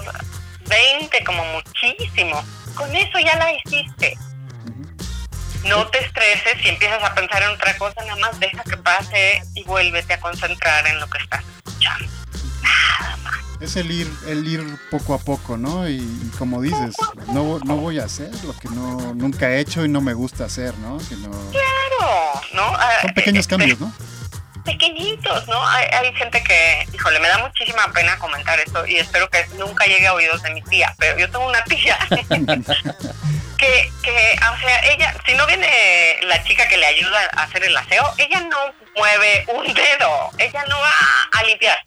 20 0.67 1.23
como 1.23 1.43
muchísimo. 1.45 2.43
Con 2.75 2.95
eso 2.95 3.19
ya 3.19 3.35
la 3.35 3.51
hiciste. 3.51 4.17
No 5.65 5.87
te 5.87 5.99
estreses 6.03 6.61
si 6.61 6.69
empiezas 6.69 7.03
a 7.03 7.13
pensar 7.13 7.43
en 7.43 7.49
otra 7.49 7.77
cosa, 7.77 8.01
nada 8.01 8.15
más 8.17 8.39
deja 8.39 8.63
que 8.63 8.77
pase 8.77 9.43
y 9.53 9.63
vuélvete 9.63 10.13
a 10.13 10.19
concentrar 10.19 10.87
en 10.87 10.99
lo 10.99 11.07
que 11.07 11.19
estás 11.19 11.43
escuchando. 11.57 12.11
Nada 12.61 13.17
más. 13.17 13.39
Es 13.59 13.75
el 13.75 13.91
ir, 13.91 14.11
el 14.27 14.47
ir 14.47 14.63
poco 14.89 15.13
a 15.13 15.19
poco, 15.19 15.57
¿no? 15.57 15.87
Y, 15.87 16.01
como 16.39 16.61
dices, 16.61 16.95
no, 17.27 17.59
no 17.59 17.75
voy 17.75 17.99
a 17.99 18.05
hacer 18.05 18.31
lo 18.43 18.53
que 18.57 18.69
no 18.69 19.13
nunca 19.13 19.51
he 19.51 19.59
hecho 19.59 19.85
y 19.85 19.89
no 19.89 20.01
me 20.01 20.13
gusta 20.13 20.45
hacer, 20.45 20.73
¿no? 20.79 20.97
Claro, 20.97 22.41
¿no? 22.53 22.63
Ah, 22.63 22.93
Son 23.01 23.13
pequeños 23.13 23.41
este, 23.41 23.55
cambios, 23.55 23.79
¿no? 23.79 23.93
Pequeñitos, 24.65 25.47
¿no? 25.47 25.67
Hay, 25.67 25.85
hay 25.85 26.13
gente 26.15 26.43
que, 26.43 26.87
híjole, 26.93 27.19
me 27.19 27.27
da 27.27 27.37
muchísima 27.37 27.91
pena 27.93 28.17
comentar 28.17 28.59
esto 28.59 28.85
y 28.87 28.97
espero 28.97 29.29
que 29.29 29.45
nunca 29.59 29.85
llegue 29.85 30.07
a 30.07 30.13
oídos 30.13 30.41
de 30.41 30.53
mi 30.53 30.61
tía, 30.63 30.93
pero 30.97 31.19
yo 31.19 31.29
tengo 31.29 31.47
una 31.47 31.63
tía 31.63 31.97
que, 33.61 33.93
que, 34.01 34.39
o 34.51 34.57
sea, 34.57 34.79
ella, 34.91 35.15
si 35.23 35.35
no 35.35 35.45
viene 35.45 36.17
la 36.23 36.43
chica 36.43 36.67
que 36.67 36.77
le 36.77 36.85
ayuda 36.87 37.29
a 37.37 37.43
hacer 37.43 37.63
el 37.63 37.77
aseo, 37.77 38.11
ella 38.17 38.41
no 38.41 38.57
mueve 38.97 39.45
un 39.49 39.71
dedo, 39.71 40.31
ella 40.39 40.65
no 40.67 40.79
va 40.79 40.93
a 41.31 41.43
limpiar. 41.43 41.77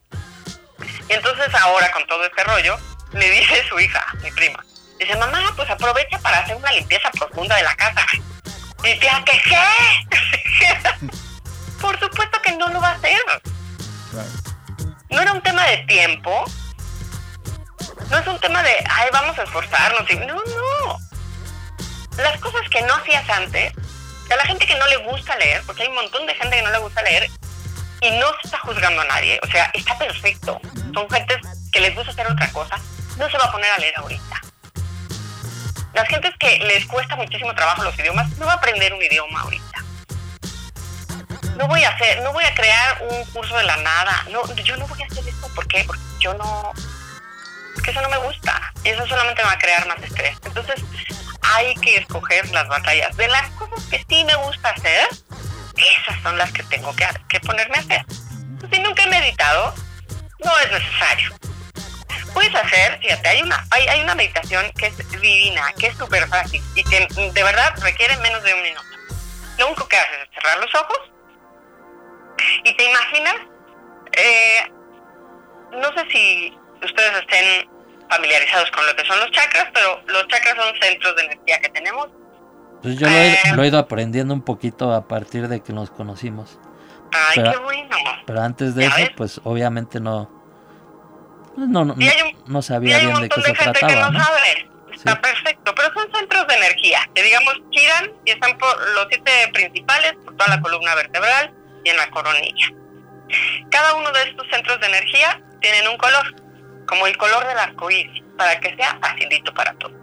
Y 1.09 1.13
entonces 1.13 1.53
ahora 1.55 1.91
con 1.91 2.07
todo 2.07 2.25
este 2.25 2.45
rollo, 2.45 2.79
le 3.13 3.29
dice 3.29 3.67
su 3.69 3.79
hija, 3.81 4.07
mi 4.23 4.31
prima, 4.31 4.65
dice, 5.01 5.17
mamá, 5.17 5.53
pues 5.57 5.69
aprovecha 5.69 6.17
para 6.21 6.39
hacer 6.39 6.55
una 6.55 6.71
limpieza 6.71 7.11
profunda 7.11 7.57
de 7.57 7.65
la 7.65 7.75
casa. 7.75 8.07
Y 8.85 8.99
tía, 9.01 9.23
¿qué 9.27 9.43
qué? 9.43 11.09
Por 11.81 11.99
supuesto 11.99 12.41
que 12.41 12.53
no 12.53 12.69
lo 12.69 12.81
va 12.81 12.91
a 12.91 12.95
hacer. 12.95 13.21
No 15.11 15.21
era 15.21 15.33
un 15.33 15.43
tema 15.43 15.65
de 15.67 15.79
tiempo. 15.89 16.45
No 18.11 18.19
es 18.19 18.27
un 18.27 18.39
tema 18.39 18.63
de, 18.63 18.85
ay, 18.89 19.09
vamos 19.13 19.37
a 19.39 19.43
esforzarnos. 19.43 20.09
No, 20.27 20.35
no 20.35 21.13
las 22.16 22.38
cosas 22.40 22.62
que 22.70 22.83
no 22.83 22.94
hacías 22.94 23.29
antes, 23.29 23.72
a 24.31 24.37
la 24.37 24.44
gente 24.44 24.66
que 24.66 24.74
no 24.77 24.87
le 24.87 24.96
gusta 24.98 25.37
leer, 25.37 25.62
porque 25.66 25.83
hay 25.83 25.88
un 25.88 25.94
montón 25.94 26.27
de 26.27 26.35
gente 26.35 26.57
que 26.57 26.62
no 26.62 26.70
le 26.70 26.79
gusta 26.79 27.03
leer 27.03 27.31
y 28.00 28.11
no 28.12 28.27
se 28.40 28.46
está 28.46 28.59
juzgando 28.61 29.03
a 29.03 29.05
nadie, 29.05 29.38
o 29.42 29.46
sea, 29.46 29.70
está 29.74 29.96
perfecto. 29.98 30.61
Son 30.92 31.09
gentes 31.09 31.38
que 31.72 31.81
les 31.81 31.94
gusta 31.94 32.12
hacer 32.12 32.27
otra 32.27 32.50
cosa, 32.50 32.77
no 33.16 33.31
se 33.31 33.38
va 33.38 33.44
a 33.44 33.53
poner 33.53 33.70
a 33.70 33.79
leer 33.79 33.94
ahorita. 33.96 34.40
Las 35.94 36.09
gentes 36.09 36.33
que 36.40 36.59
les 36.59 36.87
cuesta 36.87 37.14
muchísimo 37.14 37.55
trabajo 37.55 37.85
los 37.85 37.98
idiomas, 37.98 38.29
no 38.38 38.46
va 38.46 38.55
a 38.55 38.57
aprender 38.57 38.92
un 38.92 39.03
idioma 39.03 39.42
ahorita. 39.42 39.85
No 41.57 41.68
voy 41.68 41.85
a 41.85 41.90
hacer, 41.90 42.20
no 42.22 42.33
voy 42.33 42.44
a 42.44 42.53
crear 42.55 43.00
un 43.09 43.24
curso 43.27 43.57
de 43.57 43.62
la 43.62 43.77
nada. 43.77 44.27
No, 44.31 44.42
yo 44.57 44.77
no 44.77 44.88
voy 44.88 45.00
a 45.03 45.07
hacer 45.07 45.29
esto, 45.29 45.48
¿por 45.55 45.68
qué? 45.68 45.85
Porque 45.85 46.03
yo 46.18 46.35
no, 46.35 46.72
porque 47.74 47.92
eso 47.92 48.03
no 48.03 48.09
me 48.09 48.18
gusta. 48.18 48.72
Y 48.83 48.88
eso 48.88 49.07
solamente 49.07 49.40
me 49.42 49.48
va 49.48 49.53
a 49.53 49.59
crear 49.59 49.87
más 49.87 50.03
estrés. 50.03 50.37
Entonces, 50.44 50.83
hay 51.44 51.74
que 51.76 51.96
escoger 51.96 52.50
las 52.50 52.68
batallas. 52.68 53.16
De 53.16 53.28
las 53.28 53.50
cosas 53.50 53.85
que 53.90 54.04
sí 54.09 54.24
me 54.24 54.35
gusta 54.37 54.70
hacer, 54.70 55.09
esas 55.76 56.22
son 56.22 56.38
las 56.38 56.52
que 56.52 56.62
tengo 56.64 56.94
que, 56.96 57.40
ponerme 57.40 57.76
a 57.76 57.80
hacer. 57.80 58.04
Si 58.72 58.80
nunca 58.80 59.04
he 59.04 59.09
meditado, 59.09 59.74
no 60.44 60.59
es 60.61 60.72
necesario. 60.72 61.30
Puedes 62.33 62.54
hacer, 62.54 62.98
fíjate, 63.00 63.28
hay 63.28 63.42
una, 63.42 63.64
hay, 63.70 63.87
hay 63.87 64.02
una 64.02 64.14
meditación 64.14 64.70
que 64.72 64.87
es 64.87 65.20
divina, 65.20 65.72
que 65.78 65.88
es 65.88 65.96
súper 65.96 66.26
fácil 66.26 66.62
y 66.74 66.83
que 66.83 67.07
de 67.33 67.42
verdad 67.42 67.74
requiere 67.80 68.16
menos 68.16 68.42
de 68.42 68.54
un 68.54 68.62
minuto. 68.62 68.87
Lo 69.59 69.68
único 69.68 69.87
que 69.87 69.96
haces 69.96 70.18
es 70.22 70.28
cerrar 70.35 70.59
los 70.59 70.74
ojos 70.74 70.98
y 72.64 72.76
te 72.76 72.90
imaginas, 72.90 73.37
eh, 74.16 74.72
no 75.72 75.92
sé 75.92 76.11
si 76.11 76.59
ustedes 76.83 77.20
estén 77.20 77.68
familiarizados 78.16 78.70
con 78.70 78.87
lo 78.87 78.96
que 78.96 79.05
son 79.05 79.18
los 79.20 79.31
chakras, 79.31 79.68
pero 79.72 80.00
los 80.07 80.27
chakras 80.29 80.55
son 80.57 80.74
centros 80.81 81.16
de 81.16 81.22
energía 81.22 81.61
que 81.61 81.68
tenemos. 81.70 82.09
Pues 82.83 82.98
yo 82.98 83.09
lo 83.09 83.14
he, 83.14 83.33
eh, 83.33 83.66
ido 83.66 83.79
aprendiendo 83.79 84.35
un 84.35 84.42
poquito 84.42 84.92
a 84.92 85.09
partir 85.09 85.48
de 85.48 85.62
que 85.62 85.72
nos 85.72 85.90
conocimos. 85.90 86.59
Ay, 87.12 87.42
qué 87.42 87.57
bueno. 87.59 87.96
Pero 88.27 88.42
antes 88.42 88.74
de 88.74 88.87
eso, 88.87 88.96
pues 89.16 89.40
obviamente 89.44 90.00
no. 90.00 90.31
Pues, 91.55 91.68
no, 91.68 91.85
no, 91.85 91.94
no, 92.46 92.62
sabía 92.62 92.98
bien 92.98 93.20
de 93.22 93.29
qué 93.29 93.40
se 93.40 93.53
trataba. 93.53 93.88
Que 93.88 93.96
no, 93.96 94.24
sabe. 94.24 94.70
Está 94.92 95.20
perfecto, 95.20 95.74
pero 95.74 95.92
son 95.92 96.11
centros 96.14 96.46
de 96.46 96.55
energía 96.55 97.00
que, 97.14 97.22
digamos, 97.22 97.55
giran 97.70 98.12
y 98.24 98.31
están 98.31 98.57
por 98.59 98.77
los 98.94 99.07
siete 99.11 99.31
principales, 99.53 100.14
por 100.24 100.37
toda 100.37 100.57
la 100.57 100.62
columna 100.62 100.94
vertebral 100.94 101.53
y 101.85 101.90
en 101.90 101.96
la 101.96 102.09
coronilla. 102.11 102.66
Cada 103.70 103.94
uno 103.94 104.11
de 104.12 104.22
estos 104.22 104.46
centros 104.50 104.81
de 104.81 104.87
energía 104.87 105.40
tienen 105.61 105.88
un 105.88 105.96
color 105.96 106.43
como 106.87 107.07
el 107.07 107.16
color 107.16 107.47
del 107.47 107.59
arco 107.59 107.90
iris, 107.90 108.23
para 108.37 108.59
que 108.61 108.75
sea 108.77 108.99
facilito 109.01 109.53
para 109.55 109.73
todos. 109.75 109.97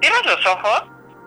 Cierras 0.00 0.26
los 0.26 0.46
ojos 0.46 0.82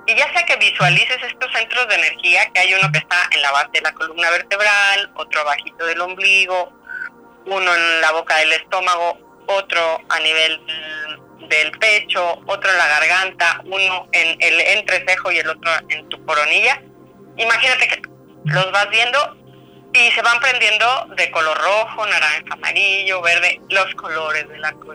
y 0.08 0.16
ya 0.16 0.32
sea 0.32 0.44
que 0.44 0.58
visualices 0.58 1.18
estos 1.24 1.52
centros 1.52 1.88
de 1.88 1.96
energía, 1.96 2.50
que 2.54 2.60
hay 2.60 2.74
uno 2.74 2.92
que 2.92 3.00
está 3.00 3.28
en 3.32 3.42
la 3.42 3.52
base 3.52 3.70
de 3.74 3.82
la 3.82 3.94
columna 3.94 4.30
vertebral, 4.30 5.12
otro 5.16 5.42
abajito 5.42 5.86
del 5.86 6.02
ombligo, 6.02 6.72
uno 7.46 7.76
en 7.76 8.02
la 8.02 8.12
boca 8.12 8.38
del 8.38 8.52
estómago, 8.54 9.20
otro 9.48 10.02
a 10.10 10.20
nivel 10.20 10.62
del 11.50 11.72
pecho, 11.72 12.42
otro 12.46 12.70
en 12.72 12.78
la 12.78 12.88
garganta, 12.88 13.62
uno 13.66 14.08
en 14.12 14.38
el 14.42 14.60
entrecejo 14.78 15.32
y 15.32 15.40
el 15.40 15.50
otro 15.50 15.72
en 15.90 16.08
tu 16.10 16.24
coronilla. 16.26 16.82
Imagínate 17.38 17.88
que 17.88 18.02
los 18.46 18.72
vas 18.72 18.90
viendo 18.90 19.45
y 19.96 20.12
se 20.12 20.22
van 20.22 20.40
prendiendo 20.40 21.08
de 21.16 21.32
color 21.32 21.58
rojo, 21.58 22.06
naranja, 22.06 22.44
amarillo, 22.52 23.22
verde, 23.22 23.62
los 23.70 23.96
colores 23.96 24.48
del 24.50 24.64
arco 24.64 24.94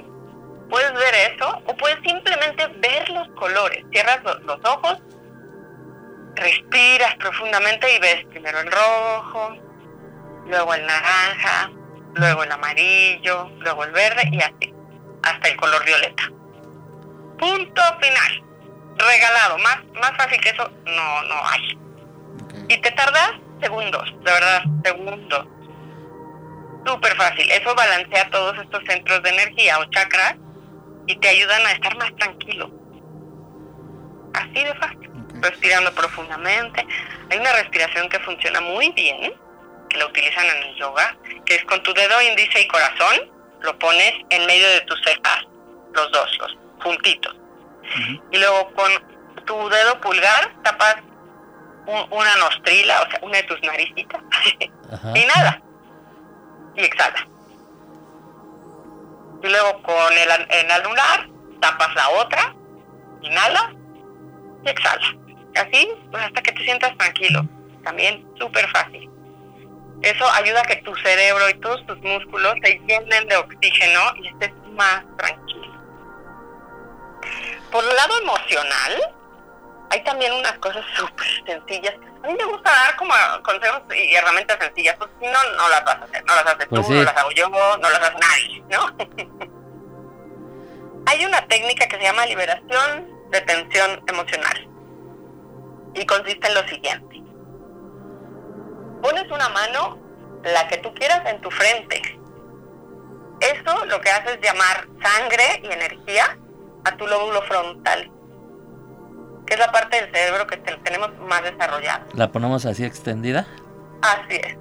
Puedes 0.69 0.93
ver 0.93 1.15
eso 1.33 1.63
o 1.65 1.77
puedes 1.77 1.99
simplemente 2.05 2.67
ver 2.79 3.09
los 3.11 3.29
colores. 3.31 3.85
Cierras 3.91 4.23
los, 4.23 4.59
ojos, 4.65 4.99
respiras 6.37 7.17
profundamente 7.17 7.93
y 7.93 7.99
ves 7.99 8.25
primero 8.27 8.61
el 8.61 8.71
rojo, 8.71 9.57
luego 10.47 10.75
el 10.75 10.87
naranja, 10.87 11.71
luego 12.15 12.45
el 12.45 12.53
amarillo, 12.53 13.51
luego 13.59 13.83
el 13.83 13.91
verde 13.91 14.23
y 14.31 14.41
así, 14.41 14.73
hasta 15.25 15.49
el 15.49 15.57
color 15.57 15.85
violeta. 15.85 16.23
Punto 17.39 17.83
final. 18.01 18.45
Regalado. 18.97 19.59
Más, 19.59 19.79
más 19.95 20.17
fácil 20.17 20.41
que 20.41 20.51
eso 20.51 20.71
no, 20.85 21.23
no 21.23 21.49
hay. 21.49 21.79
Y 22.69 22.81
te 22.81 22.91
tardas 22.93 23.33
segundos, 23.61 24.15
de 24.25 24.33
verdad, 24.33 24.63
segundos. 24.85 25.47
Súper 26.87 27.15
fácil. 27.17 27.51
Eso 27.51 27.75
balancea 27.75 28.31
todos 28.31 28.59
estos 28.59 28.83
centros 28.89 29.23
de 29.23 29.31
energía 29.31 29.79
o 29.79 29.85
chakras 29.87 30.37
y 31.07 31.17
te 31.17 31.29
ayudan 31.29 31.67
a 31.67 31.73
estar 31.73 31.97
más 31.99 32.15
tranquilo. 32.17 32.71
Así 34.35 34.65
de 34.65 34.75
fácil. 34.75 35.11
Respirando 35.35 35.93
profundamente. 35.95 36.87
Hay 37.31 37.39
una 37.39 37.53
respiración 37.53 38.09
que 38.09 38.19
funciona 38.21 38.61
muy 38.61 38.91
bien, 38.93 39.35
que 39.89 39.99
la 39.99 40.07
utilizan 40.07 40.47
en 40.47 40.63
el 40.69 40.77
yoga, 40.77 41.17
que 41.45 41.57
es 41.57 41.65
con 41.65 41.83
tu 41.83 41.93
dedo 41.93 42.21
índice 42.23 42.61
y 42.61 42.69
corazón, 42.69 43.31
lo 43.63 43.79
pones 43.79 44.15
en 44.31 44.47
medio 44.47 44.69
de 44.69 44.81
tus 44.83 45.01
cejas, 45.03 45.45
los 45.93 46.11
dos, 46.13 46.39
los 46.39 46.59
juntitos. 46.83 47.37
Y 48.31 48.39
luego 48.39 48.73
con 48.75 48.91
tu 49.45 49.69
dedo 49.69 50.01
pulgar 50.01 50.55
tapas 50.63 50.97
una 51.87 52.37
nostrila, 52.37 53.03
o 53.03 53.11
sea, 53.11 53.21
una 53.23 53.37
de 53.39 53.43
tus 53.45 53.63
naricitas, 53.63 54.23
y 55.15 55.27
nada, 55.27 55.61
y 56.77 56.85
exhala. 56.85 57.27
Y 59.43 59.49
luego 59.49 59.83
con 59.83 60.13
el, 60.13 60.47
el 60.51 60.71
anular 60.71 61.27
tapas 61.61 61.95
la 61.95 62.09
otra, 62.11 62.55
inhala 63.23 63.73
y 64.65 64.69
exhala. 64.69 65.17
Así, 65.57 65.91
pues 66.11 66.23
hasta 66.23 66.43
que 66.43 66.53
te 66.53 66.65
sientas 66.65 66.97
tranquilo. 66.97 67.47
También 67.85 68.27
súper 68.39 68.69
fácil. 68.69 69.09
Eso 70.03 70.31
ayuda 70.33 70.61
a 70.61 70.65
que 70.65 70.77
tu 70.77 70.95
cerebro 70.97 71.49
y 71.51 71.55
todos 71.61 71.85
tus 71.87 71.99
músculos 71.99 72.55
se 72.63 72.81
llenen 72.87 73.29
de 73.29 73.37
oxígeno 73.37 74.01
y 74.17 74.29
estés 74.29 74.53
más 74.73 75.05
tranquilo. 75.17 75.61
Por 77.71 77.85
el 77.85 77.95
lado 77.95 78.21
emocional, 78.23 79.15
hay 79.91 80.05
también 80.05 80.33
unas 80.33 80.53
cosas 80.59 80.85
súper 80.97 81.27
sencillas. 81.47 81.95
A 82.23 82.27
mí 82.27 82.35
me 82.35 82.45
gusta 82.45 82.71
dar 82.71 82.97
como 82.97 83.13
consejos 83.43 83.83
y 83.97 84.15
herramientas 84.15 84.59
sencillas, 84.61 84.97
porque 84.99 85.15
si 85.21 85.27
no, 85.27 85.39
no 85.57 85.69
las 85.69 85.85
vas 85.85 85.97
a 85.97 86.05
hacer. 86.05 86.25
No 86.25 86.35
las 86.35 86.47
haces 86.47 86.67
Pues 86.69 86.83
tú, 86.83 86.89
sí. 86.93 86.99
no 86.99 87.03
las 87.05 87.17
hago 87.17 87.31
yo, 87.33 87.49
no 87.49 87.77
las 87.91 88.01
hace 88.01 88.19
nadie, 88.19 88.65
¿no? 88.71 89.47
hay 91.07 91.25
una 91.25 91.47
técnica 91.49 91.87
que 91.89 91.97
se 91.97 92.03
llama 92.03 92.27
liberación 92.27 93.09
de 93.31 93.41
tensión 93.41 94.03
emocional. 94.07 94.69
Y 95.95 96.07
consiste 96.07 96.47
en 96.47 96.55
lo 96.55 96.69
siguiente. 96.69 97.17
Pones 99.03 99.31
una 99.31 99.49
mano, 99.49 99.99
la 100.45 100.69
que 100.69 100.77
tú 100.79 100.93
quieras, 100.95 101.23
en 101.27 101.41
tu 101.41 101.51
frente. 101.51 102.01
Eso 103.41 103.87
lo 103.87 104.01
que 104.01 104.11
hace 104.11 104.35
es 104.35 104.41
llamar 104.41 104.87
sangre 105.03 105.61
y 105.65 105.73
energía 105.73 106.39
a 106.85 106.97
tu 106.97 107.07
lóbulo 107.07 107.43
frontal, 107.43 108.11
que 109.51 109.55
es 109.55 109.61
la 109.61 109.73
parte 109.73 110.01
del 110.01 110.15
cerebro 110.15 110.47
que 110.47 110.57
te- 110.59 110.77
tenemos 110.79 111.11
más 111.19 111.43
desarrollada. 111.43 112.07
La 112.15 112.31
ponemos 112.31 112.65
así 112.67 112.85
extendida. 112.85 113.49
Así 114.01 114.37
es. 114.37 114.57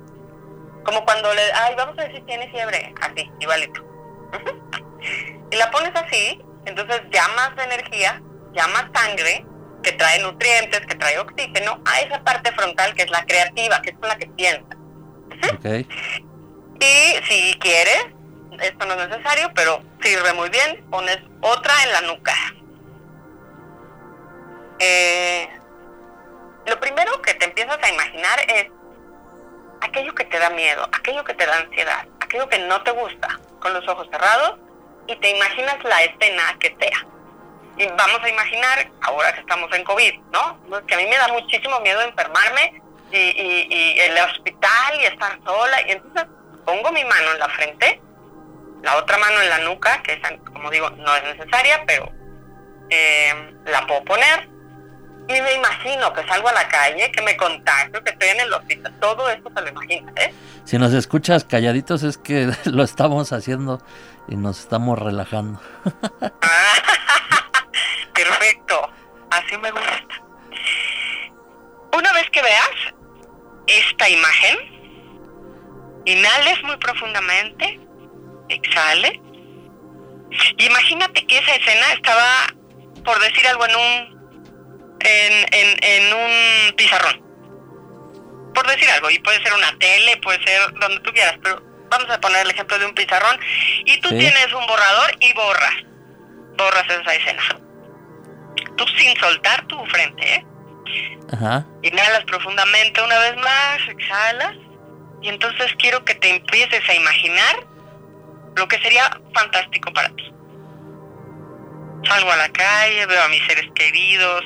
Como 0.84 1.06
cuando 1.06 1.32
le, 1.34 1.42
ay, 1.54 1.76
vamos 1.78 1.98
a 2.00 2.08
si 2.12 2.20
tiene 2.22 2.50
fiebre, 2.50 2.92
así, 3.02 3.30
igualito. 3.40 3.86
Y 5.52 5.56
la 5.56 5.72
pones 5.72 5.92
así, 5.96 6.40
entonces 6.66 7.02
llamas 7.12 7.52
energía, 7.64 8.22
llamas 8.54 8.86
sangre, 8.94 9.46
que 9.82 9.94
trae 9.94 10.22
nutrientes, 10.22 10.82
que 10.82 10.96
trae 10.96 11.18
oxígeno, 11.20 11.82
a 11.86 12.02
esa 12.02 12.22
parte 12.24 12.52
frontal 12.52 12.94
que 12.96 13.04
es 13.04 13.10
la 13.10 13.24
creativa, 13.26 13.82
que 13.82 13.92
es 13.92 13.98
con 13.98 14.10
la 14.10 14.18
que 14.18 14.28
piensa. 14.28 14.76
Ok. 15.54 15.88
Y 16.82 17.24
si 17.28 17.58
quieres, 17.60 18.06
esto 18.62 18.86
no 18.86 18.94
es 18.94 19.10
necesario, 19.10 19.52
pero 19.54 19.82
sirve 20.02 20.32
muy 20.34 20.50
bien, 20.50 20.86
pones 20.90 21.18
otra 21.42 21.74
en 21.84 21.92
la 21.92 22.02
nuca. 22.14 22.34
Eh, 24.80 25.50
lo 26.66 26.80
primero 26.80 27.22
que 27.22 27.34
te 27.34 27.46
empiezas 27.46 27.78
a 27.82 27.90
imaginar 27.90 28.40
es 28.48 28.68
aquello 29.82 30.14
que 30.14 30.26
te 30.26 30.40
da 30.40 30.50
miedo, 30.50 30.88
aquello 30.92 31.24
que 31.24 31.34
te 31.34 31.46
da 31.46 31.58
ansiedad, 31.58 32.08
aquello 32.20 32.48
que 32.50 32.60
no 32.60 32.82
te 32.84 32.92
gusta, 32.92 33.40
con 33.60 33.74
los 33.74 33.88
ojos 33.88 34.08
cerrados, 34.12 34.60
y 35.08 35.16
te 35.16 35.30
imaginas 35.36 35.84
la 35.84 36.04
escena 36.04 36.56
que 36.60 36.76
sea. 36.80 37.06
Y 37.78 37.88
vamos 37.88 38.22
a 38.22 38.30
imaginar, 38.30 38.92
ahora 39.02 39.34
que 39.34 39.40
estamos 39.40 39.74
en 39.74 39.84
COVID, 39.84 40.14
¿no? 40.32 40.60
Pues 40.70 40.84
que 40.84 40.96
a 40.96 40.98
mí 40.98 41.08
me 41.08 41.18
da 41.18 41.30
muchísimo 41.30 41.80
miedo 41.80 42.02
enfermarme 42.02 42.82
y, 43.12 43.18
y, 43.18 43.68
y 43.70 44.00
el 44.02 44.18
hospital 44.18 45.00
y 45.00 45.06
estar 45.06 45.40
sola. 45.46 45.82
Y 45.88 45.92
entonces 45.92 46.26
pongo 46.66 46.92
mi 46.92 47.04
mano 47.06 47.32
en 47.32 47.40
la 47.40 47.50
frente, 47.50 48.02
la 48.84 48.98
otra 48.98 49.18
mano 49.18 49.42
en 49.42 49.50
la 49.50 49.60
nuca, 49.60 50.04
que 50.04 50.14
esa, 50.14 50.38
como 50.54 50.70
digo, 50.70 50.90
no 50.90 51.16
es 51.16 51.24
necesaria, 51.24 51.84
pero 51.88 52.12
eh, 52.90 53.56
la 53.66 53.88
puedo 53.88 54.04
poner. 54.04 54.49
Y 55.30 55.42
me 55.42 55.54
imagino 55.54 56.12
que 56.12 56.26
salgo 56.28 56.50
a 56.50 56.54
la 56.54 56.68
calle, 56.68 57.12
que 57.12 57.22
me 57.22 57.38
contacto, 57.38 58.04
que 58.04 58.10
estoy 58.10 58.30
en 58.30 58.40
el 58.40 58.52
hospital. 58.52 58.92
Todo 59.00 59.30
esto 59.30 59.52
te 59.52 59.62
lo 59.62 59.70
imaginas, 59.70 60.12
¿eh? 60.18 60.34
Si 60.66 60.80
nos 60.80 60.92
escuchas 60.92 61.44
calladitos 61.44 62.02
es 62.02 62.18
que 62.18 62.52
lo 62.66 62.82
estamos 62.82 63.32
haciendo 63.32 63.80
y 64.28 64.36
nos 64.36 64.60
estamos 64.60 64.98
relajando. 64.98 65.62
Perfecto, 68.14 68.90
así 69.30 69.56
me 69.60 69.70
gusta. 69.70 70.24
Una 71.96 72.12
vez 72.14 72.28
que 72.32 72.42
veas 72.42 72.72
esta 73.68 74.10
imagen, 74.10 74.58
inhales 76.06 76.64
muy 76.64 76.78
profundamente, 76.78 77.80
exhale. 78.50 79.22
Imagínate 80.58 81.28
que 81.28 81.38
esa 81.38 81.54
escena 81.54 81.94
estaba, 81.94 82.48
por 83.06 83.20
decir 83.20 83.46
algo, 83.46 83.66
en 83.68 83.76
un 83.76 84.19
en, 85.00 85.54
en, 85.54 85.84
en 85.84 86.14
un 86.14 86.76
pizarrón. 86.76 87.22
Por 88.54 88.68
decir 88.68 88.90
algo, 88.90 89.10
y 89.10 89.20
puede 89.20 89.42
ser 89.44 89.54
una 89.54 89.78
tele, 89.80 90.18
puede 90.18 90.44
ser 90.44 90.74
donde 90.80 91.00
tú 91.02 91.12
quieras, 91.14 91.38
pero 91.44 91.62
vamos 91.90 92.10
a 92.10 92.20
poner 92.20 92.42
el 92.46 92.52
ejemplo 92.52 92.78
de 92.80 92.86
un 92.86 92.94
pizarrón. 92.94 93.40
Y 93.86 94.00
tú 94.02 94.10
Sí. 94.10 94.18
tienes 94.18 94.54
un 94.54 94.66
borrador 94.68 95.12
y 95.20 95.34
borras. 95.34 95.76
Borras 96.58 96.86
esa 96.90 97.14
escena. 97.16 97.44
Tú 98.76 98.86
sin 98.98 99.16
soltar 99.18 99.66
tu 99.68 99.84
frente, 99.86 100.34
¿eh? 100.36 100.46
Ajá. 101.32 101.66
Inhalas 101.84 102.24
profundamente 102.26 103.02
una 103.02 103.20
vez 103.20 103.36
más, 103.38 103.80
exhalas. 103.88 104.56
Y 105.22 105.30
entonces 105.30 105.72
quiero 105.78 106.04
que 106.04 106.16
te 106.16 106.30
empieces 106.30 106.88
a 106.90 106.94
imaginar 106.94 107.56
lo 108.56 108.68
que 108.68 108.80
sería 108.80 109.20
fantástico 109.34 109.92
para 109.94 110.10
ti. 110.10 110.34
Salgo 112.08 112.32
a 112.32 112.38
la 112.38 112.50
calle, 112.50 113.06
veo 113.06 113.22
a 113.24 113.28
mis 113.30 113.46
seres 113.46 113.68
queridos, 113.76 114.44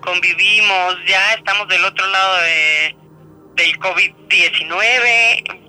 convivimos, 0.00 0.96
ya 1.06 1.34
estamos 1.34 1.68
del 1.68 1.84
otro 1.84 2.06
lado 2.06 2.40
de, 2.42 2.96
del 3.54 3.78
COVID-19, 3.78 5.62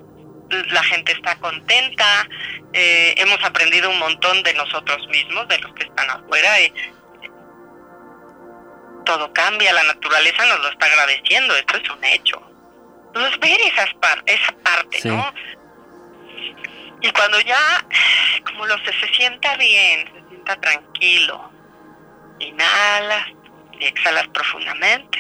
la 0.72 0.84
gente 0.84 1.12
está 1.12 1.36
contenta, 1.40 2.28
eh, 2.74 3.14
hemos 3.18 3.44
aprendido 3.44 3.90
un 3.90 4.00
montón 4.00 4.42
de 4.44 4.54
nosotros 4.56 5.08
mismos, 5.10 5.48
de 5.48 5.60
los 5.60 5.74
que 5.74 5.84
están 5.84 6.10
afuera. 6.10 6.60
y 6.62 6.74
todo 9.06 9.32
cambia, 9.32 9.72
la 9.72 9.84
naturaleza 9.84 10.46
nos 10.48 10.60
lo 10.60 10.70
está 10.70 10.86
agradeciendo, 10.86 11.56
esto 11.56 11.78
es 11.78 11.90
un 11.90 12.04
hecho. 12.04 12.42
Entonces, 13.08 13.40
ver 13.40 13.60
esas 13.62 13.94
par 13.96 14.22
esa 14.26 14.52
parte, 14.64 15.02
Sí. 15.02 15.08
¿no? 15.08 15.34
Y 17.02 17.10
cuando 17.12 17.40
ya, 17.42 17.86
como 18.46 18.66
lo 18.66 18.78
se, 18.80 18.92
se 19.00 19.08
sienta 19.14 19.56
bien, 19.56 20.27
sienta 20.48 20.62
tranquilo, 20.62 21.52
inhalas 22.40 23.28
y 23.80 23.86
exhalas 23.86 24.28
profundamente 24.30 25.20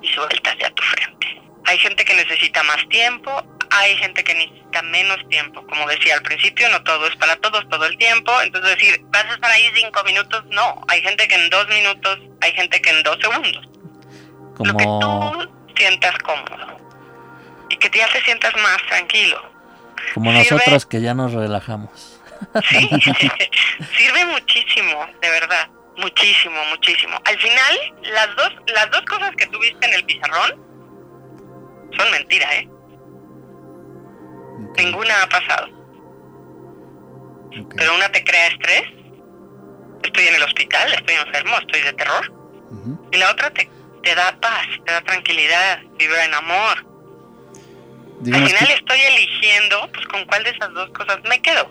y 0.00 0.08
sueltas 0.08 0.56
ya 0.58 0.70
tu 0.70 0.82
frente. 0.82 1.40
Hay 1.64 1.78
gente 1.78 2.04
que 2.04 2.14
necesita 2.14 2.62
más 2.64 2.86
tiempo, 2.88 3.30
hay 3.70 3.96
gente 3.96 4.24
que 4.24 4.34
necesita 4.34 4.82
menos 4.82 5.18
tiempo. 5.28 5.64
Como 5.66 5.86
decía 5.88 6.14
al 6.16 6.22
principio, 6.22 6.68
no 6.70 6.82
todo 6.82 7.06
es 7.06 7.14
para 7.16 7.36
todos 7.36 7.68
todo 7.68 7.86
el 7.86 7.96
tiempo. 7.98 8.32
Entonces 8.42 8.76
decir, 8.76 9.00
vas 9.10 9.24
a 9.26 9.34
estar 9.34 9.50
ahí 9.50 9.70
cinco 9.74 10.02
minutos, 10.04 10.44
no. 10.50 10.82
Hay 10.88 11.00
gente 11.02 11.28
que 11.28 11.34
en 11.36 11.48
dos 11.50 11.68
minutos, 11.68 12.18
hay 12.40 12.52
gente 12.52 12.80
que 12.82 12.90
en 12.90 13.02
dos 13.04 13.16
segundos. 13.20 13.64
Lo 14.58 14.76
que 14.76 14.84
Como 14.84 14.98
tú 15.00 15.50
sientas 15.76 16.16
cómodo 16.18 16.78
y 17.70 17.76
que 17.76 17.96
ya 17.96 18.08
te 18.12 18.20
sientas 18.22 18.54
más 18.56 18.78
tranquilo. 18.88 19.40
como 20.14 20.32
sirve- 20.32 20.50
nosotros 20.50 20.84
que 20.86 21.00
ya 21.00 21.14
nos 21.14 21.32
relajamos. 21.32 22.11
Sí, 22.68 22.88
sirve 23.96 24.26
muchísimo, 24.26 25.06
de 25.20 25.30
verdad, 25.30 25.68
muchísimo, 25.96 26.64
muchísimo. 26.70 27.18
Al 27.24 27.38
final, 27.38 27.94
las 28.02 28.36
dos, 28.36 28.52
las 28.66 28.90
dos 28.90 29.02
cosas 29.02 29.30
que 29.36 29.46
tú 29.46 29.58
viste 29.58 29.86
en 29.86 29.94
el 29.94 30.04
pizarrón 30.04 30.72
son 31.96 32.10
mentira, 32.10 32.54
¿eh? 32.54 32.68
Ninguna 34.78 35.22
ha 35.22 35.28
pasado. 35.28 35.68
Pero 37.76 37.94
una 37.94 38.10
te 38.10 38.24
crea 38.24 38.46
estrés. 38.48 38.84
Estoy 40.02 40.26
en 40.26 40.34
el 40.34 40.42
hospital, 40.42 40.92
estoy 40.94 41.14
enfermo, 41.14 41.56
estoy 41.58 41.80
de 41.82 41.92
terror. 41.92 42.32
Y 43.12 43.18
la 43.18 43.30
otra 43.30 43.50
te, 43.50 43.68
te 44.02 44.14
da 44.14 44.34
paz, 44.40 44.66
te 44.86 44.92
da 44.92 45.00
tranquilidad, 45.02 45.80
vibra 45.98 46.24
en 46.24 46.34
amor. 46.34 46.86
Al 48.26 48.48
final 48.48 48.66
que, 48.66 48.74
estoy 48.74 49.00
eligiendo, 49.00 49.90
pues, 49.92 50.06
con 50.06 50.24
cuál 50.24 50.44
de 50.44 50.50
esas 50.50 50.72
dos 50.72 50.90
cosas 50.90 51.18
me 51.28 51.40
quedo. 51.42 51.68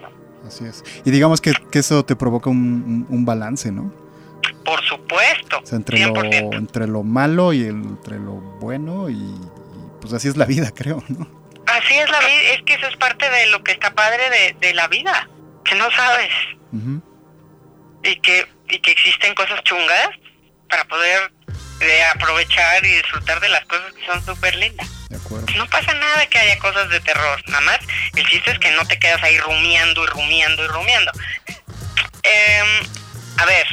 Así 0.48 0.66
es. 0.66 0.84
Y 1.06 1.12
digamos 1.12 1.42
que, 1.42 1.54
que 1.72 1.80
eso 1.80 2.04
te 2.06 2.16
provoca 2.16 2.50
un, 2.50 3.06
un- 3.10 3.26
balance, 3.26 3.72
¿no? 3.72 3.94
Por 4.66 4.82
supuesto, 4.84 5.60
O 5.64 5.66
sea, 5.66 5.78
entre 5.78 6.00
lo, 6.00 6.14
100%. 6.14 6.56
entre 6.58 6.88
lo 6.88 7.04
malo 7.04 7.54
y 7.54 7.62
el- 7.64 7.76
entre 7.76 8.20
lo 8.20 8.34
bueno 8.60 9.10
y, 9.10 9.14
y, 9.14 9.42
pues 10.00 10.14
así 10.14 10.28
es 10.28 10.38
la 10.38 10.46
vida, 10.46 10.72
creo, 10.76 11.04
¿no? 11.10 11.28
Así 11.68 11.94
es 11.94 12.10
la 12.12 12.20
vida, 12.20 12.54
es 12.56 12.64
que 12.64 12.74
eso 12.74 12.88
es 12.88 12.98
parte 12.98 13.30
de 13.30 13.48
lo 13.48 13.64
que 13.64 13.72
está 13.72 13.94
padre 13.94 14.24
de, 14.30 14.68
de 14.68 14.74
la 14.74 14.88
vida, 14.88 15.30
que 15.64 15.76
no 15.76 15.90
sabes 15.92 16.30
y 18.04 18.16
que, 18.22 18.46
y 18.70 18.80
que 18.80 18.92
existen 18.92 19.34
cosas 19.36 19.62
chungas 19.64 20.10
para 20.70 20.84
poder 20.86 21.32
eh, 21.82 22.04
aprovechar 22.14 22.86
y 22.86 22.96
disfrutar 22.96 23.40
de 23.40 23.50
las 23.50 23.66
cosas 23.66 23.94
que 23.94 24.06
son 24.06 24.24
súper 24.26 24.56
lindas. 24.56 24.88
De 25.10 25.18
acuerdo. 25.18 25.48
No 25.56 25.68
pasa 25.68 25.94
nada 25.94 26.26
que 26.28 26.40
haya 26.40 26.58
cosas 26.60 26.90
de 26.90 27.00
terror, 27.00 27.42
nada 27.48 27.62
más 27.62 27.80
el 28.16 28.28
chiste 28.28 28.52
es 28.52 28.60
que 28.60 28.72
no 28.72 28.86
te 28.86 29.00
quedas 29.00 29.22
ahí 29.24 29.38
rumiando 29.40 30.04
y 30.04 30.08
rumiando 30.08 30.64
y 30.64 30.68
rumiando. 30.68 31.12
Em, 32.24 32.68
a 33.38 33.46
ver, 33.46 33.66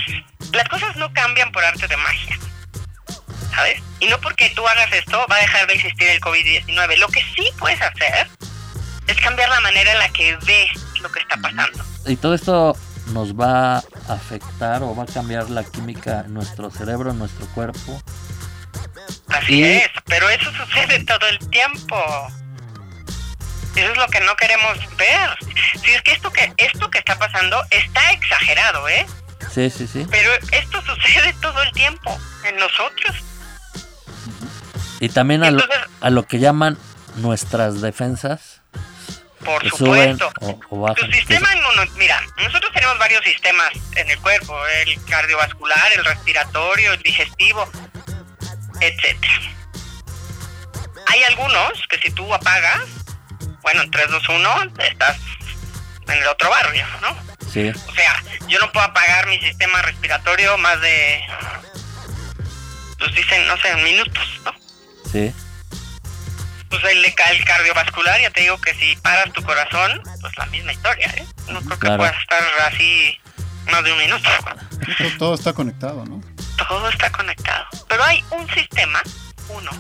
las 0.53 0.69
cosas 0.69 0.97
no 0.97 1.13
cambian 1.13 1.53
por 1.53 1.65
arte 1.65 1.87
de 1.87 1.97
magia, 1.97 2.39
¿sabes? 3.55 3.83
Y 4.01 4.07
no 4.07 4.21
porque 4.21 4.51
tú 4.51 4.67
hagas 4.67 4.93
esto 4.93 5.27
va 5.31 5.37
a 5.37 5.41
dejar 5.41 5.67
de 5.67 5.75
existir 5.75 6.09
el 6.09 6.21
COVID-19. 6.21 6.97
Lo 6.97 7.09
que 7.09 7.21
sí 7.37 7.51
puedes 7.59 7.81
hacer 7.83 8.29
es 9.07 9.17
cambiar 9.21 9.49
la 9.49 9.61
manera 9.61 9.93
en 9.93 9.99
la 9.99 10.09
que 10.11 10.37
ves 10.47 10.71
lo 11.01 11.11
que 11.11 11.21
está 11.21 11.37
pasando. 11.37 11.85
Y 12.07 12.17
todo 12.17 12.35
esto 12.35 12.77
nos 13.13 13.35
va 13.35 13.79
a 13.79 13.85
afectar 14.09 14.83
o 14.83 14.95
va 14.95 15.05
a 15.05 15.07
cambiar 15.07 15.51
la 15.51 15.65
química 15.65 16.23
en 16.27 16.35
nuestro 16.35 16.71
cerebro, 16.71 17.11
en 17.11 17.19
nuestro 17.19 17.47
cuerpo. 17.49 18.01
Así 19.29 19.61
Y- 19.61 19.65
es, 19.65 19.89
pero 20.07 20.29
eso 20.31 20.51
sucede 20.53 21.05
todo 21.05 21.27
el 21.29 21.39
tiempo. 21.51 21.97
Eso 23.77 23.93
es 23.93 23.97
lo 23.99 24.07
que 24.09 24.21
no 24.21 24.35
queremos 24.37 24.77
ver. 24.97 25.31
Si 25.85 25.91
es 25.91 26.03
que 26.03 26.13
esto 26.13 26.33
que 26.33 26.53
esto 26.57 26.91
que 26.91 26.99
está 26.99 27.17
pasando 27.19 27.63
está 27.71 28.11
exagerado, 28.13 28.89
¿eh? 28.89 29.07
Sí, 29.53 29.71
sí, 29.71 29.87
sí. 29.87 30.07
Pero 30.11 30.31
esto 30.53 30.83
sucede 30.83 31.33
todo 31.41 31.63
el 31.63 31.71
tiempo 31.73 32.19
en 32.45 32.57
nosotros. 32.57 33.17
Y 35.01 35.09
también 35.11 35.45
a, 35.45 35.51
lo, 35.53 35.63
a 36.01 36.11
lo 36.11 36.27
que 36.27 36.39
llaman 36.41 36.77
nuestras 37.17 37.81
defensas. 37.81 38.58
Por 39.45 39.69
supuesto. 39.69 40.33
Tu 40.97 41.13
sistema 41.13 41.49
mira, 41.97 42.23
nosotros 42.37 42.73
tenemos 42.73 42.99
varios 42.99 43.25
sistemas 43.25 43.71
en 43.97 44.11
el 44.11 44.19
cuerpo, 44.19 44.57
el 44.67 45.05
cardiovascular, 45.05 45.93
el 45.97 46.05
respiratorio, 46.05 46.93
el 46.93 47.03
digestivo, 47.03 47.69
etcétera. 48.81 49.41
Hay 51.07 51.23
algunos 51.25 51.73
que 51.89 51.99
si 51.99 52.11
tú 52.11 52.33
apagas, 52.33 52.83
bueno, 53.63 53.83
en 53.83 53.91
3, 53.91 54.11
2, 54.11 54.29
1, 54.29 54.73
estás 54.85 55.19
en 56.09 56.19
el 56.19 56.27
otro 56.29 56.51
barrio, 56.51 56.87
¿no? 57.01 57.17
Sí. 57.53 57.71
O 57.71 57.95
sea, 57.95 58.23
yo 58.47 58.59
no 58.61 58.71
puedo 58.73 58.87
apagar 58.87 59.27
mi 59.27 59.39
sistema 59.39 59.81
respiratorio 59.83 60.59
más 60.59 60.81
de, 60.81 61.25
pues 62.99 63.15
dicen, 63.15 63.47
no 63.47 63.57
sé, 63.59 63.75
minutos, 63.77 64.41
¿no? 64.45 64.53
Sí. 65.11 65.33
Pues 66.71 66.85
el, 66.85 67.05
el 67.05 67.45
cardiovascular, 67.45 68.21
ya 68.21 68.31
te 68.31 68.43
digo 68.43 68.61
que 68.61 68.75
si 68.75 68.97
paras 68.97 69.33
tu 69.33 69.43
corazón, 69.43 70.03
pues 70.21 70.37
la 70.37 70.47
misma 70.47 70.73
historia, 70.73 71.09
¿eh? 71.17 71.25
No 71.49 71.61
creo 71.63 71.79
que 71.79 71.97
puedas 71.97 72.17
estar 72.21 72.43
así 72.67 73.19
más 73.71 73.85
de 73.85 73.93
un 73.93 73.99
minuto. 73.99 74.29
Todo 75.19 75.35
está 75.35 75.53
conectado, 75.53 76.05
¿no? 76.05 76.23
Todo 76.69 76.89
está 76.89 77.11
conectado. 77.11 77.67
Pero 77.89 78.05
hay 78.05 78.23
un 78.31 78.49
sistema, 78.51 79.03
uno, 79.49 79.71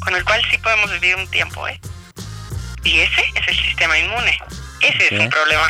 con 0.00 0.14
el 0.14 0.24
cual 0.24 0.42
sí 0.50 0.58
podemos 0.58 0.90
vivir 0.92 1.16
un 1.16 1.26
tiempo, 1.28 1.66
¿eh? 1.68 1.80
Y 2.84 3.00
ese 3.00 3.22
es 3.34 3.48
el 3.48 3.56
sistema 3.56 3.98
inmune. 3.98 4.38
Ese 4.80 5.14
es 5.14 5.20
un 5.20 5.28
problema, 5.28 5.68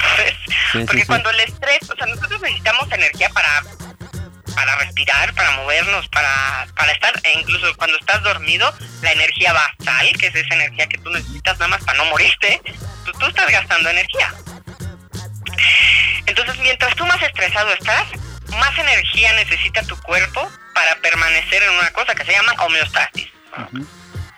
Porque 0.86 1.04
cuando 1.04 1.30
el 1.30 1.40
estrés, 1.40 1.90
o 1.90 1.96
sea, 1.96 2.06
nosotros 2.06 2.40
necesitamos 2.40 2.90
energía 2.92 3.28
para 3.30 3.62
para 4.60 4.76
respirar, 4.76 5.32
para 5.34 5.52
movernos, 5.52 6.06
para, 6.08 6.66
para 6.76 6.92
estar, 6.92 7.18
e 7.24 7.40
incluso 7.40 7.74
cuando 7.76 7.96
estás 7.96 8.22
dormido, 8.22 8.70
la 9.00 9.12
energía 9.12 9.54
basal, 9.54 10.12
que 10.18 10.26
es 10.26 10.34
esa 10.34 10.54
energía 10.54 10.86
que 10.86 10.98
tú 10.98 11.08
necesitas 11.08 11.58
nada 11.58 11.68
más 11.68 11.82
para 11.82 11.96
no 11.96 12.04
morirte, 12.10 12.60
tú, 13.06 13.12
tú 13.12 13.26
estás 13.26 13.50
gastando 13.50 13.88
energía. 13.88 14.34
Entonces, 16.26 16.58
mientras 16.58 16.94
tú 16.94 17.06
más 17.06 17.22
estresado 17.22 17.72
estás, 17.72 18.04
más 18.58 18.78
energía 18.78 19.32
necesita 19.32 19.82
tu 19.84 19.98
cuerpo 20.02 20.46
para 20.74 20.94
permanecer 20.96 21.62
en 21.62 21.70
una 21.70 21.90
cosa 21.92 22.14
que 22.14 22.26
se 22.26 22.32
llama 22.32 22.52
homeostasis 22.58 23.28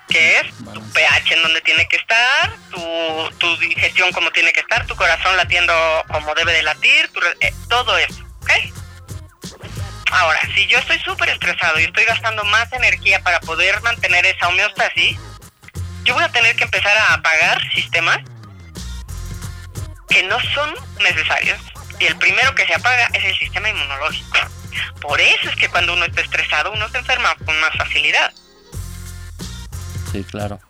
que 0.08 0.40
es 0.40 0.42
tu 0.74 0.92
pH 0.92 1.34
en 1.34 1.42
donde 1.42 1.60
tiene 1.62 1.88
que 1.88 1.96
estar, 1.96 2.54
tu, 2.70 3.30
tu 3.38 3.56
digestión 3.56 4.12
como 4.12 4.30
tiene 4.30 4.52
que 4.52 4.60
estar, 4.60 4.86
tu 4.86 4.94
corazón 4.94 5.34
latiendo 5.38 5.72
como 6.08 6.34
debe 6.34 6.52
de 6.52 6.62
latir, 6.62 7.10
eh, 7.40 7.54
todo 7.68 7.96
eso, 7.96 8.22
¿ok? 8.42 8.81
Ahora, 10.12 10.40
si 10.54 10.66
yo 10.66 10.78
estoy 10.78 10.98
súper 10.98 11.30
estresado 11.30 11.80
y 11.80 11.84
estoy 11.84 12.04
gastando 12.04 12.44
más 12.44 12.70
energía 12.72 13.22
para 13.22 13.40
poder 13.40 13.80
mantener 13.80 14.26
esa 14.26 14.48
homeostasis, 14.48 15.18
yo 16.04 16.14
voy 16.14 16.22
a 16.22 16.28
tener 16.28 16.54
que 16.54 16.64
empezar 16.64 16.94
a 16.98 17.14
apagar 17.14 17.58
sistemas 17.72 18.18
que 20.10 20.22
no 20.24 20.38
son 20.54 20.74
necesarios. 21.00 21.58
Y 21.98 22.06
el 22.06 22.16
primero 22.18 22.54
que 22.54 22.66
se 22.66 22.74
apaga 22.74 23.08
es 23.14 23.24
el 23.24 23.38
sistema 23.38 23.70
inmunológico. 23.70 24.38
Por 25.00 25.18
eso 25.18 25.48
es 25.48 25.56
que 25.56 25.70
cuando 25.70 25.94
uno 25.94 26.04
está 26.04 26.20
estresado, 26.20 26.72
uno 26.72 26.88
se 26.90 26.98
enferma 26.98 27.34
con 27.46 27.58
más 27.60 27.74
facilidad. 27.78 28.32
Sí, 30.12 30.22
claro. 30.24 30.60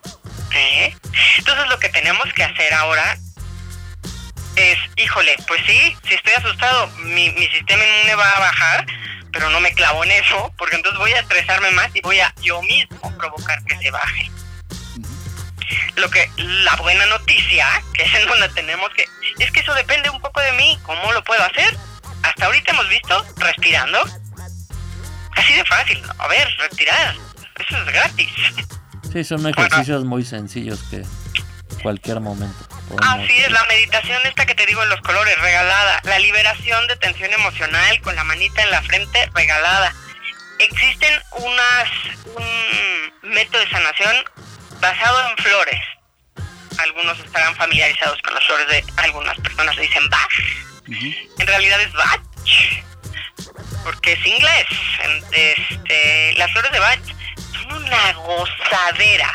¿Eh? 0.51 0.95
Entonces 1.37 1.67
lo 1.67 1.79
que 1.79 1.89
tenemos 1.89 2.31
que 2.33 2.43
hacer 2.43 2.73
ahora 2.73 3.17
es, 4.55 4.77
híjole, 4.95 5.35
pues 5.47 5.61
sí, 5.65 5.97
si 6.07 6.13
estoy 6.13 6.33
asustado, 6.33 6.87
mi, 6.99 7.29
mi 7.31 7.47
sistema 7.47 7.83
inmune 7.83 8.15
va 8.15 8.29
a 8.29 8.39
bajar, 8.39 8.85
pero 9.33 9.49
no 9.49 9.59
me 9.59 9.73
clavo 9.73 10.03
en 10.03 10.11
eso, 10.11 10.53
porque 10.57 10.75
entonces 10.75 10.99
voy 10.99 11.11
a 11.11 11.19
estresarme 11.19 11.71
más 11.71 11.89
y 11.93 12.01
voy 12.01 12.19
a 12.19 12.33
yo 12.41 12.61
mismo 12.61 13.17
provocar 13.17 13.61
que 13.65 13.77
se 13.79 13.91
baje. 13.91 14.31
Lo 15.95 16.09
que 16.09 16.29
la 16.37 16.75
buena 16.77 17.05
noticia, 17.07 17.67
que 17.93 18.03
es 18.03 18.13
en 18.13 18.27
donde 18.27 18.47
tenemos 18.49 18.89
que, 18.95 19.05
es 19.39 19.51
que 19.51 19.59
eso 19.59 19.73
depende 19.73 20.09
un 20.11 20.21
poco 20.21 20.39
de 20.39 20.51
mí, 20.53 20.77
¿cómo 20.83 21.11
lo 21.11 21.23
puedo 21.23 21.43
hacer? 21.43 21.75
Hasta 22.21 22.45
ahorita 22.45 22.71
hemos 22.71 22.87
visto 22.89 23.25
respirando. 23.37 23.99
Así 25.35 25.53
de 25.55 25.65
fácil. 25.65 26.01
A 26.19 26.27
ver, 26.27 26.47
respirar. 26.59 27.15
Eso 27.59 27.77
es 27.77 27.85
gratis. 27.85 28.31
Sí, 29.11 29.23
son 29.23 29.47
ejercicios 29.47 30.05
muy 30.05 30.23
sencillos 30.23 30.81
que 30.89 31.03
cualquier 31.81 32.19
momento. 32.19 32.72
Así 33.01 33.37
es, 33.39 33.51
la 33.51 33.63
meditación 33.65 34.21
esta 34.25 34.45
que 34.45 34.55
te 34.55 34.65
digo 34.65 34.83
en 34.83 34.89
los 34.89 35.01
colores, 35.01 35.39
regalada. 35.39 36.01
La 36.03 36.19
liberación 36.19 36.85
de 36.87 36.95
tensión 36.97 37.31
emocional 37.33 38.01
con 38.01 38.15
la 38.15 38.23
manita 38.23 38.61
en 38.61 38.71
la 38.71 38.81
frente, 38.81 39.29
regalada. 39.33 39.93
Existen 40.59 41.21
unas, 41.31 41.89
un 42.35 43.31
método 43.31 43.61
de 43.61 43.69
sanación 43.69 44.15
basado 44.79 45.29
en 45.29 45.37
flores. 45.37 45.81
Algunos 46.77 47.19
estarán 47.19 47.55
familiarizados 47.55 48.21
con 48.21 48.33
las 48.33 48.43
flores 48.45 48.67
de 48.67 48.83
algunas 48.97 49.37
personas 49.39 49.75
le 49.75 49.83
dicen 49.83 50.09
Bach. 50.09 50.31
En 51.39 51.47
realidad 51.47 51.81
es 51.81 51.93
Bach, 51.93 52.21
porque 53.83 54.13
es 54.13 54.25
inglés. 54.25 54.65
Este, 55.31 56.33
las 56.35 56.51
flores 56.51 56.71
de 56.71 56.79
Bach 56.79 56.99
una 57.71 58.13
gozadera. 58.13 59.33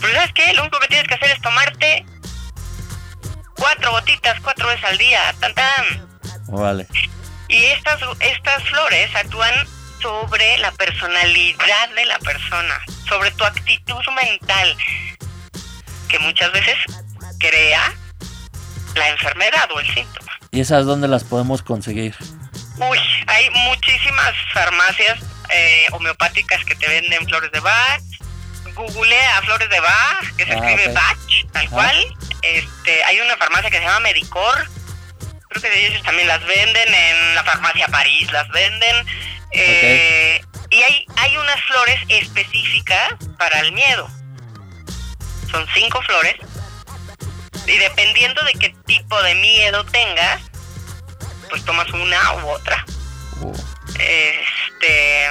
Pero 0.00 0.14
¿sabes 0.14 0.32
qué? 0.34 0.52
Lo 0.54 0.62
único 0.62 0.78
que 0.80 0.88
tienes 0.88 1.08
que 1.08 1.14
hacer 1.14 1.30
es 1.30 1.40
tomarte 1.40 2.04
cuatro 3.56 3.90
gotitas 3.92 4.40
cuatro 4.40 4.68
veces 4.68 4.84
al 4.84 4.98
día. 4.98 5.34
Tan 5.40 5.54
tan. 5.54 6.08
Vale. 6.48 6.86
Y 7.48 7.64
estas, 7.66 8.00
estas 8.20 8.62
flores 8.64 9.14
actúan 9.14 9.54
sobre 10.00 10.58
la 10.58 10.72
personalidad 10.72 11.88
de 11.94 12.04
la 12.06 12.18
persona, 12.18 12.80
sobre 13.08 13.30
tu 13.32 13.44
actitud 13.44 14.02
mental, 14.14 14.76
que 16.08 16.18
muchas 16.18 16.52
veces 16.52 16.76
crea 17.38 17.92
la 18.94 19.08
enfermedad 19.08 19.68
o 19.74 19.80
el 19.80 19.94
síntoma. 19.94 20.32
¿Y 20.50 20.60
esas 20.60 20.86
dónde 20.86 21.08
las 21.08 21.24
podemos 21.24 21.62
conseguir? 21.62 22.14
Uy, 22.78 22.98
hay 23.26 23.50
muchísimas 23.50 24.34
farmacias 24.52 25.18
eh, 25.50 25.86
homeopáticas 25.92 26.64
que 26.64 26.74
te 26.74 26.88
venden 26.88 27.26
flores 27.26 27.50
de 27.52 27.60
Bach. 27.60 28.02
Googlea 28.74 29.42
flores 29.42 29.70
de 29.70 29.80
Bach, 29.80 30.36
que 30.36 30.44
se 30.44 30.52
ah, 30.52 30.56
escribe 30.56 30.92
Bach, 30.92 31.52
tal 31.52 31.70
cual. 31.70 32.16
Este, 32.42 33.04
hay 33.04 33.20
una 33.20 33.36
farmacia 33.36 33.70
que 33.70 33.78
se 33.78 33.84
llama 33.84 34.00
Medicor. 34.00 34.68
Creo 35.48 35.62
que 35.62 35.86
ellos 35.86 36.02
también 36.02 36.28
las 36.28 36.44
venden 36.44 36.94
en 36.94 37.34
la 37.34 37.44
farmacia 37.44 37.88
París, 37.88 38.30
las 38.32 38.48
venden. 38.48 39.06
Eh, 39.52 40.40
y 40.70 40.82
hay, 40.82 41.06
hay 41.16 41.36
unas 41.36 41.62
flores 41.64 42.00
específicas 42.08 43.14
para 43.38 43.60
el 43.60 43.72
miedo. 43.72 44.08
Son 45.50 45.66
cinco 45.74 46.02
flores. 46.02 46.36
Y 47.66 47.76
dependiendo 47.78 48.42
de 48.44 48.52
qué 48.52 48.74
tipo 48.86 49.20
de 49.22 49.34
miedo 49.34 49.84
tengas, 49.86 50.40
pues 51.48 51.64
tomas 51.64 51.90
una 51.90 52.34
u 52.34 52.48
otra. 52.48 52.84
Oh. 53.42 53.52
Este, 53.98 55.28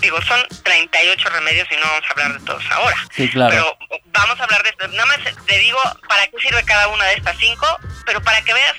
digo, 0.00 0.20
son 0.22 0.40
38 0.62 1.28
remedios 1.30 1.68
y 1.70 1.76
no 1.76 1.82
vamos 1.82 2.04
a 2.08 2.12
hablar 2.12 2.38
de 2.38 2.46
todos 2.46 2.64
ahora. 2.70 2.96
Sí, 3.14 3.28
claro. 3.28 3.50
Pero 3.50 3.77
vamos 4.18 4.40
a 4.40 4.44
hablar 4.44 4.62
de 4.62 4.70
esto. 4.70 4.88
Nada 4.88 5.06
más 5.06 5.18
te 5.46 5.58
digo 5.58 5.78
para 6.08 6.26
qué 6.26 6.36
sirve 6.40 6.62
cada 6.64 6.88
una 6.88 7.04
de 7.04 7.14
estas 7.14 7.36
cinco, 7.38 7.66
pero 8.06 8.20
para 8.22 8.42
que 8.42 8.52
veas 8.52 8.74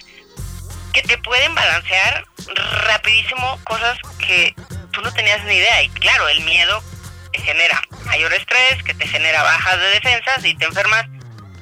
que 0.94 1.02
te 1.04 1.18
pueden 1.20 1.54
balancear 1.56 2.26
rapidísimo 2.88 3.60
cosas 3.64 3.98
que 4.20 4.56
tú 4.92 5.02
no 5.02 5.12
tenías 5.14 5.44
ni 5.46 5.56
idea. 5.56 5.84
Y 5.84 5.90
claro, 5.90 6.28
el 6.30 6.42
miedo 6.42 6.84
te 7.32 7.42
genera 7.42 7.82
mayor 8.06 8.34
estrés, 8.34 8.84
que 8.84 8.94
te 8.94 9.08
genera 9.08 9.44
bajas 9.44 9.80
de 9.80 9.90
defensas 9.90 10.44
y 10.46 10.56
te 10.56 10.66
enfermas 10.66 11.06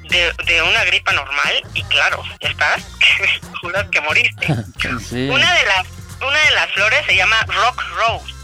de, 0.08 0.32
de 0.46 0.62
una 0.62 0.84
gripa 0.84 1.12
normal 1.12 1.62
y 1.74 1.82
claro, 1.84 2.22
ya 2.40 2.48
estás, 2.48 2.82
juras 3.60 3.86
que 3.90 4.00
moriste. 4.00 4.46
Una 5.10 5.54
de 5.54 5.66
las 5.66 5.86
una 6.20 6.38
de 6.38 6.50
las 6.50 6.72
flores 6.72 7.06
se 7.06 7.14
llama 7.14 7.36
Rock 7.46 7.82
Rose. 7.96 8.34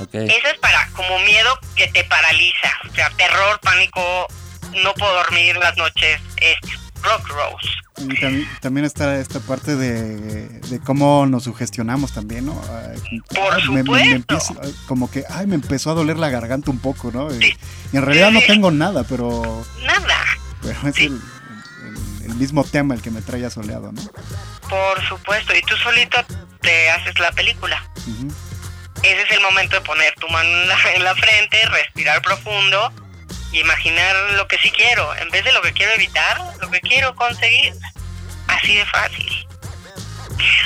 Okay. 0.00 0.26
Esa 0.26 0.50
es 0.50 0.58
para 0.58 0.88
como 0.90 1.18
miedo 1.20 1.58
que 1.76 1.88
te 1.88 2.04
paraliza, 2.04 2.72
o 2.90 2.94
sea, 2.94 3.10
terror, 3.10 3.60
pánico, 3.60 4.26
no 4.82 4.92
puedo 4.94 5.14
dormir 5.14 5.56
las 5.56 5.76
noches, 5.76 6.20
es 6.38 6.58
Rock 7.02 7.28
Rose. 7.28 7.68
Y 7.96 8.46
también, 8.60 8.84
está 8.84 9.20
esta 9.20 9.38
parte 9.38 9.76
de, 9.76 10.48
de, 10.48 10.80
cómo 10.80 11.26
nos 11.26 11.44
sugestionamos 11.44 12.12
también, 12.12 12.46
¿no? 12.46 12.60
Por 13.34 13.62
supuesto. 13.62 14.38
como 14.88 15.08
que, 15.08 15.24
ay, 15.30 15.46
me 15.46 15.54
empezó 15.54 15.92
a 15.92 15.94
doler 15.94 16.18
la 16.18 16.28
garganta 16.28 16.72
un 16.72 16.80
poco, 16.80 17.12
¿no? 17.12 17.32
Y, 17.32 17.56
en 17.92 18.02
realidad 18.02 18.32
no 18.32 18.40
tengo 18.40 18.72
nada, 18.72 19.04
pero... 19.04 19.64
Nada. 19.84 20.24
Pero 20.60 20.88
es 20.88 20.98
el, 20.98 21.20
el, 22.24 22.34
mismo 22.34 22.64
tema 22.64 22.94
el 22.94 23.02
que 23.02 23.12
me 23.12 23.22
trae 23.22 23.48
soleado, 23.48 23.92
¿no? 23.92 24.02
Por 24.68 25.08
supuesto, 25.08 25.54
y 25.54 25.60
tú 25.62 25.76
solito 25.76 26.18
te 26.60 26.90
haces 26.90 27.16
la 27.20 27.30
película. 27.30 27.80
Ese 29.04 29.20
es 29.20 29.30
el 29.32 29.40
momento 29.40 29.76
de 29.76 29.82
poner 29.82 30.14
tu 30.14 30.26
mano 30.28 30.48
en 30.48 31.04
la, 31.04 31.14
frente, 31.14 31.60
respirar 31.66 32.22
profundo 32.22 32.90
y 33.52 33.60
imaginar 33.60 34.16
lo 34.32 34.48
que 34.48 34.56
sí 34.58 34.70
quiero, 34.70 35.14
en 35.16 35.28
vez 35.28 35.44
de 35.44 35.52
lo 35.52 35.60
que 35.60 35.74
quiero 35.74 35.92
evitar, 35.92 36.40
lo 36.60 36.70
que 36.70 36.80
quiero 36.80 37.14
conseguir. 37.14 37.74
Así 38.48 38.74
de 38.74 38.86
fácil. 38.86 39.46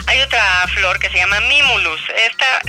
Hay 0.06 0.20
otra 0.20 0.66
flor 0.74 0.98
que 1.00 1.10
se 1.10 1.16
llama 1.16 1.40
Mimulus. 1.40 2.00
Esta, 2.16 2.62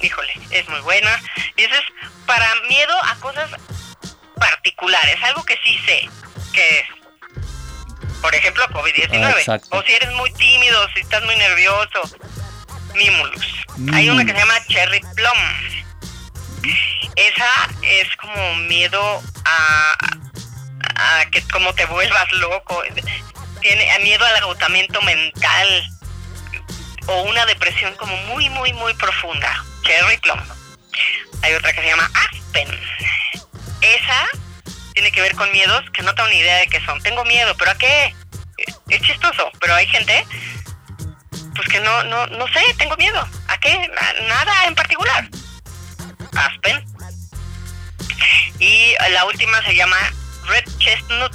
híjole, 0.00 0.32
es 0.50 0.68
muy 0.68 0.80
buena. 0.80 1.20
Y 1.56 1.64
eso 1.64 1.74
es 1.74 2.10
para 2.24 2.54
miedo 2.68 2.96
a 3.04 3.16
cosas 3.16 3.50
particulares, 4.36 5.16
algo 5.24 5.44
que 5.44 5.58
sí 5.64 5.76
sé 5.86 6.08
que 6.52 6.78
es. 6.80 6.86
Por 8.20 8.34
ejemplo, 8.34 8.64
COVID-19. 8.68 9.44
Ah, 9.48 9.58
o 9.70 9.82
si 9.82 9.92
eres 9.92 10.10
muy 10.12 10.32
tímido, 10.34 10.86
si 10.94 11.00
estás 11.00 11.22
muy 11.24 11.36
nervioso. 11.36 12.02
Mimulus. 12.94 13.46
Hay 13.92 14.08
una 14.10 14.24
que 14.24 14.32
se 14.32 14.38
llama 14.38 14.54
Cherry 14.68 15.00
Plum. 15.14 15.38
Esa 17.16 17.68
es 17.82 18.08
como 18.16 18.54
miedo 18.56 19.22
a, 19.44 19.96
a 20.96 21.24
que 21.30 21.42
como 21.48 21.72
te 21.74 21.86
vuelvas 21.86 22.30
loco. 22.32 22.82
Tiene 23.60 23.98
miedo 24.00 24.24
al 24.24 24.36
agotamiento 24.36 25.00
mental 25.02 25.82
o 27.06 27.22
una 27.22 27.46
depresión 27.46 27.94
como 27.96 28.16
muy, 28.24 28.48
muy, 28.50 28.72
muy 28.72 28.94
profunda. 28.94 29.64
Cherry 29.82 30.18
Plum. 30.18 30.40
Hay 31.42 31.54
otra 31.54 31.72
que 31.72 31.80
se 31.80 31.86
llama 31.86 32.10
Aspen. 32.14 32.68
Esa 33.80 34.26
tiene 34.94 35.10
que 35.12 35.20
ver 35.22 35.34
con 35.34 35.50
miedos 35.52 35.84
que 35.92 36.02
no 36.02 36.14
tengo 36.14 36.28
ni 36.28 36.36
idea 36.36 36.56
de 36.56 36.66
qué 36.66 36.84
son. 36.84 37.00
Tengo 37.02 37.24
miedo, 37.24 37.54
pero 37.56 37.70
¿a 37.70 37.78
qué? 37.78 38.14
Es 38.88 39.00
chistoso, 39.02 39.50
pero 39.60 39.74
hay 39.74 39.86
gente 39.86 40.26
pues 41.54 41.68
que 41.68 41.80
no, 41.80 42.02
no, 42.04 42.26
no 42.26 42.46
sé, 42.48 42.60
tengo 42.78 42.96
miedo. 42.96 43.26
¿A 43.48 43.58
qué? 43.58 43.90
Nada 44.28 44.64
en 44.66 44.74
particular. 44.74 45.28
Aspen. 46.36 46.84
Y 48.58 48.94
la 49.10 49.24
última 49.24 49.62
se 49.62 49.74
llama 49.74 49.96
Red 50.46 50.64
Chestnut. 50.78 51.34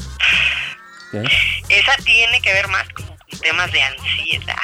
Esa 1.69 1.95
tiene 2.03 2.41
que 2.41 2.53
ver 2.53 2.67
más 2.67 2.87
con 2.89 3.17
temas 3.39 3.71
de 3.71 3.81
ansiedad. 3.81 4.55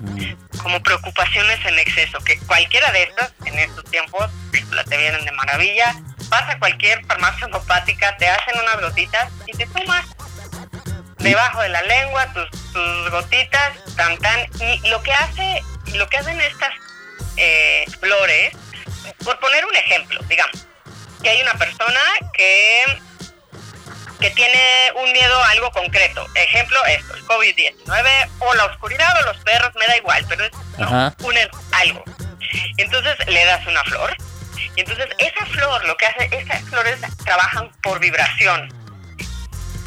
Mm. 0.00 0.34
Como 0.58 0.82
preocupaciones 0.82 1.64
en 1.64 1.78
exceso. 1.78 2.18
Que 2.20 2.38
cualquiera 2.40 2.90
de 2.92 3.04
estas, 3.04 3.32
en 3.46 3.58
estos 3.58 3.84
tiempos, 3.84 4.30
te 4.50 4.96
vienen 4.96 5.24
de 5.24 5.32
maravilla. 5.32 5.94
Vas 6.28 6.48
a 6.48 6.58
cualquier 6.58 7.04
farmacia 7.06 7.46
homeopática, 7.46 8.16
te 8.16 8.28
hacen 8.28 8.54
unas 8.60 8.80
gotitas 8.80 9.28
y 9.46 9.52
te 9.56 9.66
tomas 9.66 10.06
debajo 11.20 11.62
de 11.62 11.68
la 11.68 11.82
lengua 11.82 12.26
tus, 12.32 12.50
tus 12.72 13.10
gotitas, 13.10 13.72
tan 13.96 14.16
tan. 14.18 14.40
Y 14.60 14.88
lo 14.88 15.02
que 15.02 15.12
hace, 15.12 15.62
lo 15.94 16.08
que 16.08 16.18
hacen 16.18 16.40
estas 16.40 16.72
eh, 17.36 17.84
flores, 18.00 18.54
por 19.24 19.38
poner 19.40 19.64
un 19.64 19.76
ejemplo, 19.76 20.20
digamos, 20.28 20.66
que 21.22 21.30
hay 21.30 21.42
una 21.42 21.54
persona 21.54 22.00
que 22.34 22.84
que 24.20 24.30
tiene 24.32 24.60
un 24.96 25.12
miedo 25.12 25.42
a 25.42 25.50
algo 25.50 25.70
concreto. 25.70 26.26
Ejemplo, 26.34 26.78
esto, 26.86 27.14
el 27.14 27.24
COVID-19 27.24 28.28
o 28.40 28.54
la 28.54 28.66
oscuridad 28.66 29.16
o 29.18 29.26
los 29.26 29.38
perros, 29.38 29.72
me 29.76 29.86
da 29.86 29.96
igual, 29.96 30.24
pero 30.28 30.44
es 30.44 30.52
un, 31.22 31.36
algo. 31.72 32.04
Entonces 32.76 33.16
le 33.26 33.44
das 33.46 33.66
una 33.66 33.82
flor. 33.84 34.14
Y 34.76 34.80
entonces 34.80 35.06
esa 35.18 35.46
flor, 35.46 35.84
lo 35.86 35.96
que 35.96 36.06
hace, 36.06 36.28
esas 36.32 36.62
flores 36.64 37.00
trabajan 37.24 37.72
por 37.82 37.98
vibración. 37.98 38.68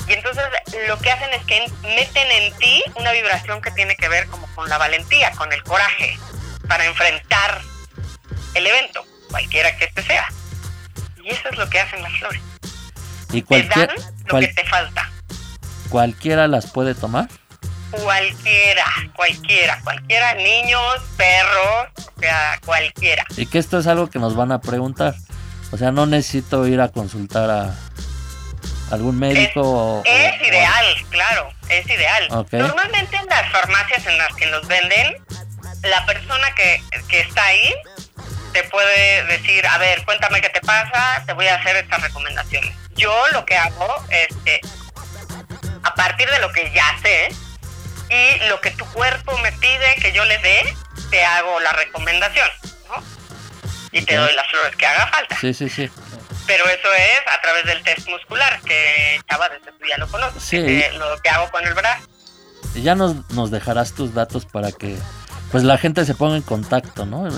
Y 0.07 0.13
entonces 0.13 0.43
lo 0.87 0.99
que 0.99 1.11
hacen 1.11 1.33
es 1.33 1.43
que 1.45 1.65
meten 1.83 2.31
en 2.31 2.53
ti 2.57 2.83
una 2.95 3.11
vibración 3.11 3.61
que 3.61 3.71
tiene 3.71 3.95
que 3.95 4.09
ver 4.09 4.27
como 4.27 4.47
con 4.55 4.67
la 4.69 4.77
valentía, 4.77 5.31
con 5.31 5.51
el 5.53 5.63
coraje, 5.63 6.17
para 6.67 6.85
enfrentar 6.85 7.61
el 8.53 8.67
evento, 8.67 9.05
cualquiera 9.29 9.75
que 9.77 9.85
este 9.85 10.03
sea. 10.03 10.25
Y 11.23 11.29
eso 11.29 11.49
es 11.49 11.57
lo 11.57 11.69
que 11.69 11.79
hacen 11.79 12.01
las 12.01 12.11
flores. 12.19 12.41
¿Y 13.31 13.41
cualquier, 13.41 13.87
te 13.87 14.01
dan 14.01 14.13
lo 14.25 14.39
que 14.39 14.47
te 14.49 14.65
falta. 14.65 15.09
¿Cualquiera 15.89 16.47
las 16.47 16.69
puede 16.69 16.95
tomar? 16.95 17.29
Cualquiera, 17.91 18.85
cualquiera, 19.15 19.79
cualquiera, 19.83 20.33
niños, 20.35 21.01
perros, 21.15 21.87
o 22.15 22.19
sea, 22.19 22.59
cualquiera. 22.65 23.25
Y 23.37 23.45
que 23.45 23.59
esto 23.59 23.79
es 23.79 23.87
algo 23.87 24.09
que 24.09 24.19
nos 24.19 24.35
van 24.35 24.51
a 24.51 24.59
preguntar. 24.59 25.15
O 25.71 25.77
sea, 25.77 25.91
no 25.91 26.05
necesito 26.05 26.67
ir 26.67 26.81
a 26.81 26.89
consultar 26.89 27.49
a 27.49 27.75
algún 28.91 29.19
médico. 29.19 30.03
Es, 30.05 30.41
ideal, 30.41 30.85
claro, 31.09 31.49
es 31.69 31.85
ideal. 31.85 32.27
Normalmente 32.51 33.17
en 33.17 33.25
las 33.27 33.51
farmacias 33.51 34.05
en 34.05 34.17
las 34.17 34.33
que 34.35 34.45
los 34.47 34.67
venden, 34.67 35.15
la 35.83 36.05
persona 36.05 36.53
que, 36.55 36.81
que 37.07 37.21
está 37.21 37.45
ahí 37.45 37.73
te 38.53 38.63
puede 38.65 39.25
decir, 39.25 39.65
a 39.65 39.77
ver, 39.79 40.05
cuéntame 40.05 40.39
qué 40.39 40.49
te 40.49 40.61
pasa, 40.61 41.23
te 41.25 41.33
voy 41.33 41.47
a 41.47 41.55
hacer 41.55 41.75
estas 41.75 42.01
recomendaciones. 42.01 42.71
Yo 42.95 43.11
lo 43.33 43.43
que 43.45 43.57
hago 43.57 43.95
es 44.09 44.27
que, 44.45 44.61
a 45.81 45.95
partir 45.95 46.29
de 46.29 46.39
lo 46.39 46.51
que 46.51 46.71
ya 46.71 46.97
sé 47.01 47.29
y 48.09 48.47
lo 48.47 48.61
que 48.61 48.69
tu 48.71 48.85
cuerpo 48.93 49.35
me 49.39 49.51
pide 49.53 49.95
que 49.99 50.11
yo 50.13 50.23
le 50.25 50.37
dé, 50.37 50.75
te 51.09 51.25
hago 51.25 51.59
la 51.61 51.73
recomendación, 51.73 52.47
¿no? 52.89 53.03
Y 53.91 54.03
te 54.03 54.15
doy 54.15 54.33
las 54.33 54.47
flores 54.47 54.75
que 54.75 54.85
haga 54.85 55.07
falta. 55.07 55.37
Sí, 55.39 55.53
sí, 55.53 55.67
sí. 55.67 55.89
Pero 56.45 56.65
eso 56.65 56.93
es 56.93 57.19
a 57.37 57.41
través 57.41 57.65
del 57.65 57.83
test 57.83 58.07
muscular, 58.09 58.59
que 58.61 59.19
Chava 59.29 59.49
desde 59.49 59.71
tú 59.71 59.85
ya 59.89 59.97
lo 59.97 60.07
conoces, 60.07 60.43
sí. 60.43 60.59
lo 60.97 61.17
que 61.21 61.29
hago 61.29 61.49
con 61.51 61.65
el 61.65 61.73
brazo. 61.73 62.07
Y 62.75 62.81
ya 62.81 62.95
nos, 62.95 63.29
nos 63.31 63.51
dejarás 63.51 63.93
tus 63.93 64.13
datos 64.13 64.45
para 64.45 64.71
que 64.71 64.97
pues 65.51 65.63
la 65.63 65.77
gente 65.77 66.03
se 66.05 66.15
ponga 66.15 66.35
en 66.35 66.41
contacto, 66.41 67.05
¿no? 67.05 67.29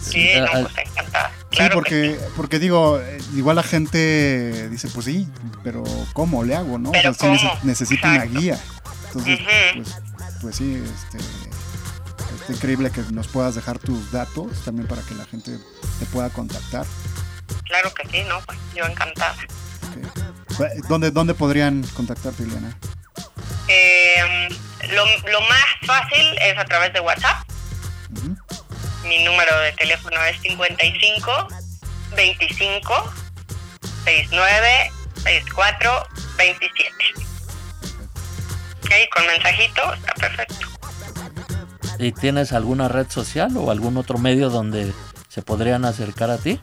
Sí, 0.00 0.30
no, 0.38 0.62
pues 0.62 0.86
encantada. 0.86 1.32
sí, 1.50 1.62
porque, 1.72 2.18
porque 2.36 2.58
digo, 2.58 3.00
igual 3.34 3.56
la 3.56 3.62
gente 3.62 4.68
dice, 4.68 4.88
pues 4.88 5.06
sí, 5.06 5.28
pero 5.62 5.84
¿cómo 6.12 6.44
le 6.44 6.54
hago, 6.54 6.78
no? 6.78 6.92
Pero 6.92 7.10
o 7.10 7.64
necesito 7.64 8.06
una 8.06 8.24
guía. 8.24 8.58
Entonces, 9.06 9.40
pues, 9.74 9.88
pues, 10.40 10.56
sí, 10.56 10.82
este, 10.84 11.18
es 11.18 12.50
increíble 12.50 12.90
que 12.90 13.02
nos 13.12 13.28
puedas 13.28 13.54
dejar 13.54 13.78
tus 13.78 14.10
datos 14.10 14.64
también 14.64 14.88
para 14.88 15.02
que 15.02 15.14
la 15.14 15.24
gente 15.24 15.58
te 15.98 16.06
pueda 16.06 16.30
contactar. 16.30 16.86
Claro 17.64 17.92
que 17.94 18.08
sí, 18.08 18.22
¿no? 18.28 18.40
Pues 18.42 18.58
yo 18.74 18.84
encantada. 18.84 19.36
¿Dónde, 20.88 21.10
¿Dónde 21.10 21.34
podrían 21.34 21.82
contactarte, 21.94 22.44
Liliana? 22.44 22.76
Eh, 23.68 24.48
lo, 24.90 25.04
lo, 25.30 25.40
más 25.42 25.64
fácil 25.86 26.36
es 26.40 26.58
a 26.58 26.64
través 26.64 26.92
de 26.92 27.00
WhatsApp. 27.00 27.46
Mi 29.04 29.24
número 29.24 29.58
de 29.60 29.72
teléfono 29.72 30.16
es 30.24 30.40
55 30.42 31.48
25 32.14 33.12
69 34.04 34.92
64 35.16 36.06
27. 36.36 36.90
Ok, 38.84 38.90
con 39.14 39.26
mensajito 39.26 39.94
está 39.94 40.14
perfecto. 40.14 40.66
¿Y 41.98 42.12
tienes 42.12 42.52
alguna 42.52 42.88
red 42.88 43.08
social 43.08 43.56
o 43.56 43.70
algún 43.70 43.96
otro 43.96 44.18
medio 44.18 44.50
donde 44.50 44.92
se 45.28 45.42
podrían 45.42 45.84
acercar 45.84 46.30
a 46.30 46.38
ti? 46.38 46.60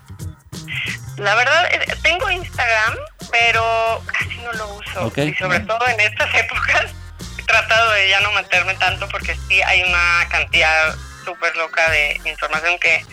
La 1.19 1.35
verdad, 1.35 1.65
eh, 1.73 1.85
tengo 2.01 2.29
Instagram, 2.29 2.95
pero 3.31 4.03
casi 4.05 4.37
no 4.37 4.53
lo 4.53 4.75
uso. 4.75 5.11
Y 5.21 5.33
sobre 5.35 5.59
todo 5.61 5.87
en 5.87 5.99
estas 5.99 6.33
épocas 6.35 6.91
he 7.37 7.43
tratado 7.43 7.91
de 7.91 8.09
ya 8.09 8.21
no 8.21 8.31
meterme 8.31 8.73
tanto 8.75 9.07
porque 9.09 9.35
sí 9.47 9.61
hay 9.61 9.83
una 9.83 10.27
cantidad 10.29 10.95
súper 11.25 11.55
loca 11.57 11.89
de 11.91 12.21
información 12.25 12.79
que 12.79 13.03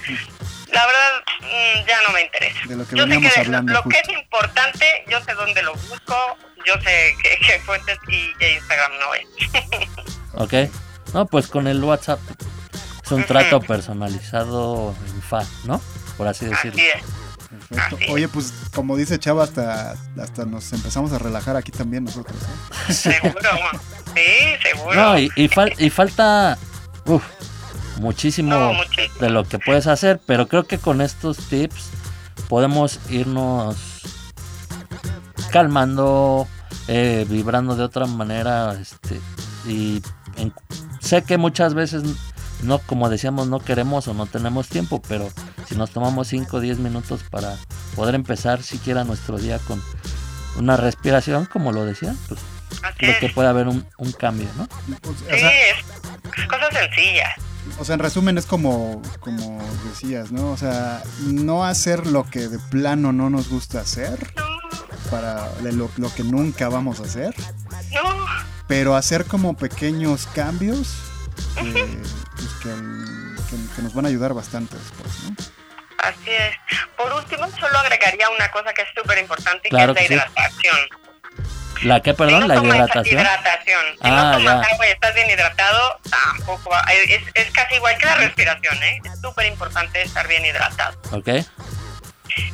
la 0.73 0.87
verdad 0.87 1.11
mm, 1.41 1.87
ya 1.87 2.03
no 2.07 2.13
me 2.13 2.23
interesa. 2.23 2.59
De 2.67 2.77
lo 2.77 2.87
que 2.87 2.97
yo 2.97 3.07
sé 3.07 3.21
que 3.21 3.41
hablando, 3.41 3.73
lo, 3.73 3.83
que 3.85 3.99
es 3.99 4.09
importante, 4.09 5.05
yo 5.09 5.21
sé 5.23 5.35
dónde 5.35 5.63
lo 5.63 5.75
busco, 5.75 6.39
yo 6.65 6.75
sé 6.83 7.17
qué, 7.23 7.61
fuentes 7.61 7.99
y, 8.09 8.45
Instagram 8.45 8.93
no 9.01 9.15
es. 9.15 9.27
ok, 10.69 10.71
no, 11.15 11.27
pues 11.27 11.49
con 11.49 11.67
el 11.67 11.83
WhatsApp 11.83 12.21
es 13.05 13.11
un 13.11 13.25
trato 13.25 13.61
personalizado 13.61 14.95
en 15.07 15.23
fa, 15.23 15.43
¿no? 15.65 15.81
Por 16.17 16.27
así 16.29 16.47
decirlo. 16.47 16.83
Oye, 18.11 18.29
pues 18.29 18.53
como 18.75 18.97
dice 18.97 19.19
Chava, 19.19 19.45
hasta, 19.45 19.97
hasta 20.21 20.45
nos 20.45 20.73
empezamos 20.73 21.13
a 21.13 21.19
relajar 21.19 21.57
aquí 21.57 21.73
también 21.73 22.05
nosotros. 22.05 22.37
¿eh? 22.89 22.93
Seguro, 22.93 23.51
sí, 24.15 24.21
seguro. 24.63 24.95
No, 24.95 25.19
y, 25.19 25.31
y 25.37 25.91
falta 25.91 26.59
uf, 27.07 27.23
muchísimo 28.01 28.73
de 29.21 29.31
lo 29.31 29.45
que 29.45 29.59
puedes 29.59 29.87
hacer, 29.87 30.21
pero 30.27 30.49
creo 30.49 30.65
que 30.65 30.79
con 30.79 31.01
estos 31.01 31.39
tips 31.49 31.91
podemos 32.49 33.01
irnos 33.09 33.77
calmando, 35.51 36.47
eh, 36.89 37.27
vibrando 37.29 37.77
de 37.77 37.85
otra 37.85 38.07
manera, 38.07 38.75
este, 38.75 39.21
y 39.67 40.03
sé 41.01 41.23
que 41.23 41.39
muchas 41.39 41.75
veces 41.75 42.03
no, 42.63 42.79
como 42.79 43.09
decíamos, 43.09 43.49
no 43.49 43.61
queremos 43.61 44.09
o 44.09 44.15
no 44.15 44.27
tenemos 44.27 44.69
tiempo, 44.69 45.01
pero 45.09 45.29
si 45.69 45.75
nos 45.77 45.91
tomamos 45.91 46.29
5 46.29 46.57
o 46.57 46.61
10 46.61 46.79
minutos 46.79 47.23
para 47.31 47.57
poder 47.95 48.15
empezar 48.15 48.63
siquiera 48.63 49.05
nuestro 49.05 49.39
día 49.39 49.59
con 49.59 49.83
una 50.57 50.77
respiración, 50.77 51.47
como 51.47 51.73
lo 51.73 51.85
decía, 51.85 52.15
pues 52.29 52.41
creo 52.97 53.19
que 53.21 53.29
puede 53.29 53.49
haber 53.49 53.69
un, 53.69 53.85
cambio, 54.19 54.49
¿no? 54.57 54.69
Pues, 55.03 55.19
sí, 55.19 55.35
es 55.37 56.47
cosas 56.47 56.73
sencillas 56.73 57.35
o 57.79 57.85
sea, 57.85 57.95
en 57.95 58.01
resumen 58.01 58.39
es 58.39 58.47
como, 58.47 59.03
como 59.21 59.61
decías, 59.89 60.33
¿no? 60.33 60.51
O 60.51 60.57
sea, 60.57 61.03
no 61.21 61.65
hacer 61.65 62.07
lo 62.07 62.25
que 62.25 62.49
de 62.49 62.59
plano 62.59 63.13
no 63.13 63.29
nos 63.29 63.49
gusta 63.49 63.81
hacer, 63.81 64.33
para 65.11 65.49
lo, 65.63 65.91
lo 65.97 66.15
que 66.15 66.25
nunca 66.25 66.69
vamos 66.69 67.01
a 67.01 67.05
hacer, 67.05 67.35
no. 67.93 68.27
pero 68.67 68.97
hacer 68.97 69.25
como 69.27 69.57
pequeños 69.57 70.27
cambios 70.35 70.97
eh, 71.57 72.03
pues 72.37 73.67
que, 73.75 73.83
nos 73.83 73.95
van 73.95 74.07
a 74.07 74.09
ayudar 74.09 74.35
bastante 74.35 74.77
después, 74.77 75.25
¿no? 75.25 75.37
Así 75.99 76.31
es. 76.31 76.57
Por 76.97 77.13
último, 77.13 77.49
solo 77.59 77.79
agregaría 77.79 78.29
una 78.31 78.51
cosa 78.51 78.73
que 78.73 78.83
es 78.83 78.89
súper 78.95 79.19
importante, 79.19 79.69
que 79.69 79.77
es 79.77 79.87
la 79.87 80.03
hidratación. 80.03 80.77
¿La 81.83 82.01
qué, 82.01 82.15
perdón? 82.15 82.49
¿La 82.49 82.57
hidratación? 82.57 83.21
Hidratación. 83.21 83.85
Si 83.93 83.99
ah, 84.03 84.33
no 84.33 84.39
tomas 84.39 84.73
agua 84.73 84.87
y 84.87 84.91
estás 84.91 85.15
bien 85.15 85.31
hidratado, 85.31 86.01
tampoco 86.09 86.71
va. 86.71 86.81
Es, 86.83 87.23
es 87.35 87.51
casi 87.53 87.77
igual 87.77 87.97
que 87.99 88.07
la 88.07 88.15
respiración, 88.17 88.83
¿eh? 88.83 89.01
Es 89.05 89.21
súper 89.21 89.47
importante 89.47 90.03
estar 90.03 90.27
bien 90.29 90.45
hidratado. 90.45 90.99
Ok. 91.13 91.29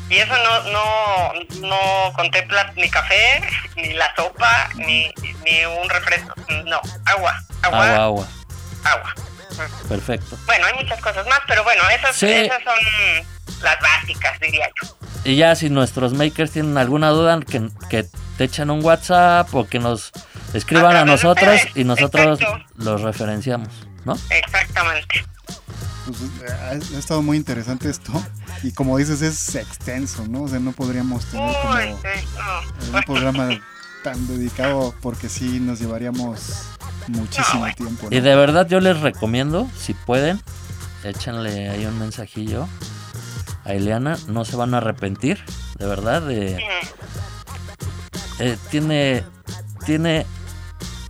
Y 0.09 0.19
eso 0.19 0.35
no, 0.37 0.63
no, 0.71 1.33
no 1.69 2.13
contempla 2.15 2.73
ni 2.77 2.89
café, 2.91 3.43
ni 3.77 3.93
la 3.95 4.15
sopa, 4.15 4.69
ni, 4.75 5.13
ni 5.45 5.65
un 5.65 5.89
refresco. 5.89 6.35
No, 6.65 6.81
agua. 7.07 7.43
Agua, 7.63 7.87
agua. 7.87 8.05
Agua. 8.05 8.29
Agua. 8.85 9.15
Perfecto. 9.89 10.39
Bueno, 10.47 10.67
hay 10.67 10.83
muchas 10.83 11.01
cosas 11.01 11.27
más, 11.27 11.41
pero 11.47 11.63
bueno, 11.65 11.83
esas, 11.91 12.23
esas 12.23 12.63
son 12.63 12.75
las 13.63 13.79
básicas, 13.81 14.41
diría 14.41 14.69
yo. 14.81 14.97
Y 15.25 15.37
ya 15.37 15.55
si 15.55 15.71
nuestros 15.71 16.15
makers 16.15 16.51
tienen 16.51 16.77
alguna 16.79 17.11
duda, 17.11 17.39
que, 17.41 17.69
que 17.89 18.07
te 18.37 18.45
echen 18.45 18.71
un 18.71 18.85
WhatsApp 18.85 19.55
o 19.55 19.67
que 19.69 19.79
nos 19.79 20.11
escriban 20.53 20.97
a, 20.97 21.05
nosotros 21.05 21.61
y 21.75 21.85
nosotros 21.85 22.41
los 22.77 23.03
referenciamos, 23.03 23.69
¿no? 24.05 24.19
Exactamente. 24.31 25.25
Pues 26.07 26.21
eh, 26.21 26.53
ha, 26.53 26.99
estado 26.99 27.23
muy 27.23 27.37
interesante 27.37 27.89
esto 27.89 28.13
y 28.65 28.73
como 28.73 28.99
dices 28.99 29.23
es 29.23 29.55
extenso, 29.55 30.27
¿no? 30.29 30.43
O 30.43 30.49
sea, 30.49 30.59
no 30.59 30.73
podríamos 30.73 31.25
tener 31.27 31.55
como 31.55 32.99
un 32.99 33.03
programa 33.05 33.61
tan 34.03 34.27
dedicado 34.27 34.93
porque 35.01 35.29
sí 35.29 35.61
nos 35.61 35.79
llevaríamos 35.79 36.67
muchísimo 37.09 37.67
tiempo. 37.77 38.09
Y 38.11 38.21
de 38.21 38.37
verdad 38.37 38.69
yo 38.69 38.81
les 38.81 39.01
recomiendo, 39.01 39.69
si 39.77 39.95
pueden, 39.95 40.41
échanle 41.05 41.71
ahí 41.71 41.87
un 41.87 41.99
mensajillo 41.99 42.69
a 43.65 43.75
Ileana, 43.75 44.17
no 44.29 44.45
se 44.45 44.57
van 44.57 44.75
a 44.75 44.79
arrepentir, 44.79 45.39
de 45.79 45.87
verdad. 45.87 46.23
De, 46.23 46.59
eh, 48.39 48.57
tiene, 48.71 49.25
tiene 49.87 50.27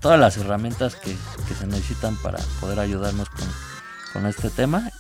todas 0.01 0.19
las 0.19 0.37
herramientas 0.37 0.97
que, 0.97 1.17
que, 1.49 1.55
se 1.55 1.67
necesitan 1.67 2.17
para 2.17 2.39
poder 2.61 2.81
ayudarnos 2.81 3.29
con, 3.31 3.49
con 4.13 4.27
este 4.27 4.51
tema. 4.51 4.91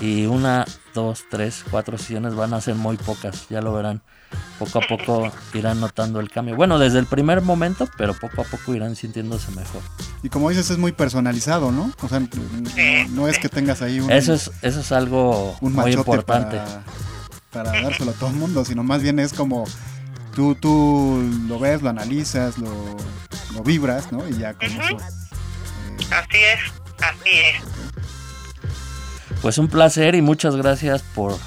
Y 0.00 0.24
una, 0.24 0.64
dos, 0.94 1.24
tres, 1.30 1.64
cuatro 1.70 1.98
sesiones 1.98 2.34
van 2.34 2.54
a 2.54 2.60
ser 2.60 2.74
muy 2.74 2.96
pocas, 2.96 3.48
ya 3.50 3.60
lo 3.60 3.74
verán. 3.74 4.02
Poco 4.58 4.78
a 4.78 4.82
poco 4.86 5.32
irán 5.54 5.80
notando 5.80 6.20
el 6.20 6.30
cambio. 6.30 6.54
Bueno, 6.54 6.78
desde 6.78 6.98
el 6.98 7.06
primer 7.06 7.40
momento, 7.40 7.88
pero 7.96 8.14
poco 8.14 8.42
a 8.42 8.44
poco 8.44 8.74
irán 8.74 8.94
sintiéndose 8.94 9.50
mejor. 9.52 9.82
Y 10.22 10.28
como 10.28 10.50
dices, 10.50 10.70
es 10.70 10.78
muy 10.78 10.92
personalizado, 10.92 11.72
¿no? 11.72 11.92
O 12.02 12.08
sea, 12.08 12.20
no, 13.10 13.26
es 13.26 13.38
que 13.38 13.48
tengas 13.48 13.80
ahí 13.82 14.00
un... 14.00 14.10
Eso 14.10 14.34
es, 14.34 14.50
eso 14.62 14.80
es 14.80 14.92
algo 14.92 15.56
muy 15.60 15.92
importante. 15.92 16.60
Para, 17.50 17.72
dárselo 17.72 18.10
a 18.12 18.14
todo 18.14 18.30
el 18.30 18.36
mundo, 18.36 18.64
sino 18.64 18.82
más 18.82 19.02
bien 19.02 19.18
es 19.18 19.32
como 19.32 19.64
tú, 20.34 20.54
tú 20.54 21.28
lo 21.48 21.58
ves, 21.58 21.82
lo 21.82 21.88
analizas, 21.88 22.58
lo, 22.58 22.96
lo 23.54 23.62
vibras, 23.62 24.12
¿no? 24.12 24.28
Y 24.28 24.38
ya 24.38 24.54
con 24.54 24.66
eso... 24.66 24.80
Eh, 24.80 24.96
así 26.10 26.38
es, 26.38 26.60
así 27.02 27.30
es. 27.30 27.80
Pues 29.42 29.56
un 29.56 29.68
placer 29.68 30.14
y 30.14 30.22
muchas 30.22 30.54
gracias 30.54 31.02
por 31.02 31.38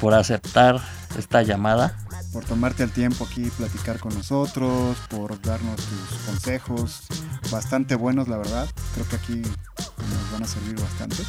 por 0.00 0.14
aceptar 0.14 0.80
esta 1.18 1.42
llamada. 1.42 1.96
Por 2.32 2.44
tomarte 2.44 2.82
el 2.82 2.90
tiempo 2.90 3.26
aquí 3.28 3.50
platicar 3.56 3.98
con 3.98 4.14
nosotros, 4.14 4.98
por 5.08 5.40
darnos 5.40 5.76
tus 5.76 6.18
consejos, 6.26 7.02
bastante 7.50 7.94
buenos 7.94 8.28
la 8.28 8.36
verdad. 8.36 8.68
Creo 8.94 9.08
que 9.08 9.16
aquí 9.16 9.36
nos 9.40 10.32
van 10.32 10.42
a 10.42 10.46
servir 10.46 10.78
bastante. 10.78 11.22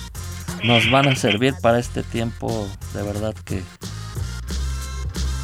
Nos 0.63 0.91
van 0.91 1.07
a 1.07 1.15
servir 1.15 1.55
para 1.61 1.80
este 1.80 2.03
tiempo, 2.03 2.70
de 2.93 3.03
verdad 3.03 3.34
que... 3.45 3.63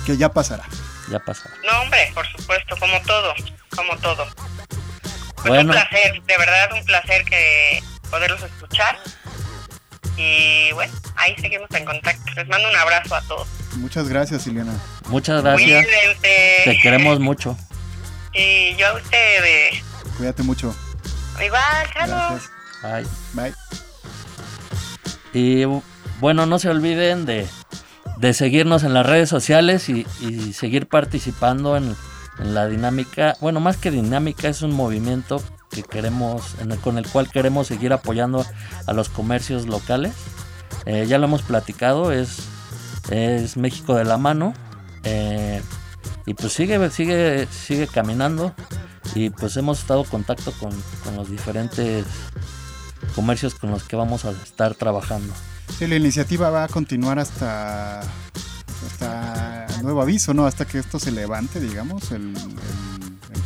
Que 0.05 0.17
ya 0.17 0.33
pasará. 0.33 0.65
Ya 1.09 1.19
pasará. 1.19 1.55
No, 1.71 1.83
hombre, 1.83 2.11
por 2.13 2.27
supuesto, 2.27 2.75
como 2.77 2.99
todo, 3.01 3.33
como 3.75 3.95
todo. 3.97 4.27
Pues 5.41 5.63
un 5.63 5.69
placer, 5.69 6.21
de 6.21 6.37
verdad 6.37 6.73
un 6.73 6.83
placer 6.83 7.23
que 7.23 7.81
poderlos 8.09 8.43
escuchar. 8.43 8.97
Y 10.17 10.71
bueno, 10.73 10.93
ahí 11.15 11.35
seguimos 11.39 11.69
en 11.71 11.85
contacto. 11.85 12.31
Les 12.35 12.47
mando 12.47 12.69
un 12.69 12.75
abrazo 12.75 13.15
a 13.15 13.21
todos. 13.23 13.47
Muchas 13.77 14.07
gracias, 14.07 14.47
Ileana. 14.47 14.73
Muchas 15.09 15.43
gracias. 15.43 15.85
Te 16.63 16.79
queremos 16.81 17.19
mucho. 17.19 17.57
Y 18.37 18.75
yo 18.75 18.87
a 18.87 18.93
ustedes. 18.95 19.81
Cuídate 20.17 20.43
mucho. 20.43 20.75
Igual, 21.41 21.87
chao. 21.93 22.37
Bye. 22.83 23.05
Bye. 23.31 23.53
Y 25.33 25.63
bueno, 26.19 26.45
no 26.45 26.59
se 26.59 26.67
olviden 26.67 27.25
de, 27.25 27.47
de 28.17 28.33
seguirnos 28.33 28.83
en 28.83 28.93
las 28.93 29.05
redes 29.05 29.29
sociales 29.29 29.87
y, 29.87 30.05
y 30.19 30.51
seguir 30.51 30.87
participando 30.87 31.77
en, 31.77 31.95
en 32.39 32.53
la 32.53 32.67
dinámica. 32.67 33.37
Bueno, 33.39 33.61
más 33.61 33.77
que 33.77 33.89
dinámica, 33.89 34.49
es 34.49 34.61
un 34.61 34.73
movimiento 34.73 35.41
que 35.75 35.83
queremos, 35.83 36.55
en 36.61 36.71
el, 36.71 36.79
con 36.79 36.97
el 36.97 37.07
cual 37.07 37.29
queremos 37.29 37.67
seguir 37.67 37.91
apoyando 37.91 38.45
a 38.87 38.93
los 38.93 39.09
comercios 39.09 39.67
locales. 39.67 40.13
Eh, 40.85 41.05
ya 41.07 41.17
lo 41.17 41.25
hemos 41.25 41.41
platicado, 41.41 42.11
es, 42.11 42.37
es 43.09 43.57
México 43.57 43.95
de 43.95 44.05
la 44.05 44.17
mano. 44.17 44.53
Eh, 45.03 45.61
y 46.25 46.33
pues 46.33 46.53
sigue, 46.53 46.89
sigue, 46.89 47.47
sigue 47.51 47.87
caminando. 47.87 48.53
Y 49.13 49.29
pues 49.29 49.57
hemos 49.57 49.79
estado 49.79 50.03
en 50.03 50.09
contacto 50.09 50.51
con, 50.53 50.71
con 51.03 51.15
los 51.15 51.29
diferentes 51.29 52.05
comercios 53.13 53.55
con 53.55 53.71
los 53.71 53.83
que 53.83 53.95
vamos 53.95 54.25
a 54.25 54.31
estar 54.31 54.75
trabajando. 54.75 55.33
Sí, 55.77 55.87
la 55.87 55.95
iniciativa 55.95 56.49
va 56.49 56.63
a 56.63 56.67
continuar 56.67 57.19
hasta, 57.19 57.99
hasta 57.99 59.67
nuevo 59.83 60.01
aviso, 60.01 60.33
¿no? 60.33 60.45
Hasta 60.45 60.65
que 60.65 60.79
esto 60.79 60.99
se 60.99 61.11
levante, 61.11 61.59
digamos, 61.59 62.11
el 62.11 62.33
el 62.35 62.94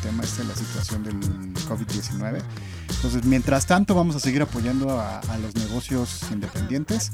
tema 0.02 0.24
es 0.24 0.39
la 0.45 0.56
situación 0.56 1.04
del 1.04 1.20
COVID-19. 1.68 2.41
Entonces, 2.89 3.24
mientras 3.26 3.66
tanto, 3.66 3.95
vamos 3.95 4.16
a 4.16 4.20
seguir 4.20 4.41
apoyando 4.41 5.00
a, 5.00 5.22
los 5.41 5.56
negocios 5.56 6.24
independientes. 6.32 7.12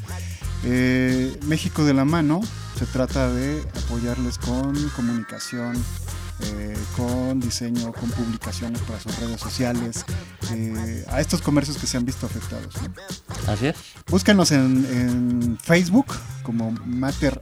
Eh, 0.64 1.40
México 1.46 1.84
de 1.84 1.94
la 1.94 2.06
mano 2.06 2.42
se 2.78 2.86
trata 2.86 3.32
de 3.32 3.62
apoyarles 3.86 4.38
con 4.38 4.74
comunicación, 4.90 5.76
eh, 6.42 6.76
con 6.98 7.40
diseño, 7.40 7.94
con 7.94 8.10
publicaciones 8.10 8.82
para 8.82 9.00
sus 9.00 9.18
redes 9.20 9.40
sociales, 9.40 10.06
eh, 10.52 11.06
a 11.10 11.22
estos 11.22 11.42
comercios 11.42 11.78
que 11.78 11.88
se 11.88 11.98
han 11.98 12.06
visto 12.06 12.26
afectados. 12.26 12.74
Así 13.48 13.68
es. 13.68 13.76
Búsquenos 14.08 14.52
en, 14.52 14.86
en 14.92 15.58
Facebook 15.62 16.08
como 16.44 16.72
Matter 16.86 17.40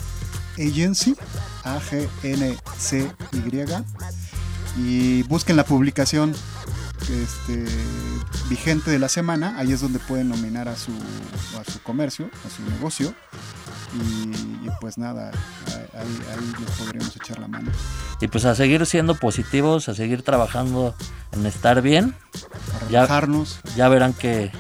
Agency, 0.58 1.16
A-G-N-C-Y 1.64 3.14
y 4.78 5.24
busquen 5.24 5.56
la 5.56 5.66
publicación 5.66 6.34
este, 7.10 7.66
vigente 8.50 8.92
de 8.92 9.00
la 9.00 9.10
semana, 9.10 9.56
ahí 9.58 9.72
es 9.72 9.82
donde 9.82 10.00
pueden 10.00 10.30
nominar 10.30 10.68
a 10.68 10.76
su, 10.76 10.92
a 11.60 11.70
su 11.70 11.82
comercio, 11.82 12.30
a 12.46 12.50
su 12.50 12.64
negocio. 12.72 13.14
Y, 13.96 14.70
pues 14.82 14.98
nada, 14.98 15.32
ahí, 15.94 16.54
les 16.60 16.72
podríamos 16.78 17.16
echar 17.16 17.40
la 17.40 17.48
mano. 17.48 17.72
Y 18.20 18.28
pues 18.28 18.46
a 18.46 18.56
seguir 18.56 18.86
siendo 18.88 19.16
positivos, 19.16 19.88
a 19.88 19.94
seguir 19.94 20.24
trabajando 20.24 20.96
en 21.32 21.46
estar 21.46 21.82
bien. 21.82 22.16
A 22.74 22.86
relajarnos. 22.86 23.60
Ya, 23.76 23.88
verán 23.90 24.14
que, 24.14 24.52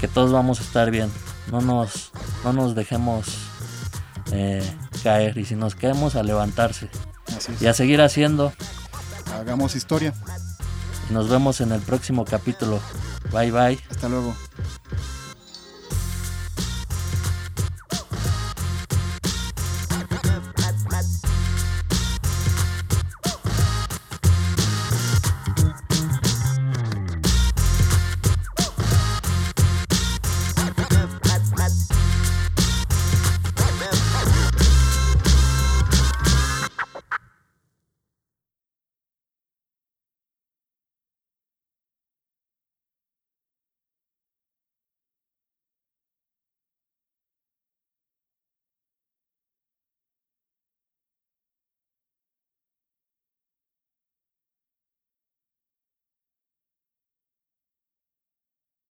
que 0.00 0.08
todos 0.08 0.32
vamos 0.32 0.60
a 0.60 0.64
estar 0.64 0.90
bien. 0.90 1.10
No 1.50 1.62
nos, 1.62 2.12
no 2.44 2.52
nos 2.52 2.74
dejemos 2.74 3.26
eh, 4.32 4.62
caer. 5.02 5.38
Y 5.38 5.46
si 5.46 5.54
nos 5.54 5.74
caemos, 5.74 6.14
a 6.14 6.22
levantarse. 6.22 6.90
Y 7.58 7.66
a 7.66 7.72
seguir 7.72 8.02
haciendo 8.02 8.52
hagamos 9.34 9.76
historia. 9.76 10.12
Nos 11.10 11.28
vemos 11.28 11.60
en 11.60 11.72
el 11.72 11.80
próximo 11.80 12.24
capítulo. 12.24 12.80
Bye 13.32 13.50
bye. 13.50 13.78
Hasta 13.90 14.08
luego. 14.08 14.34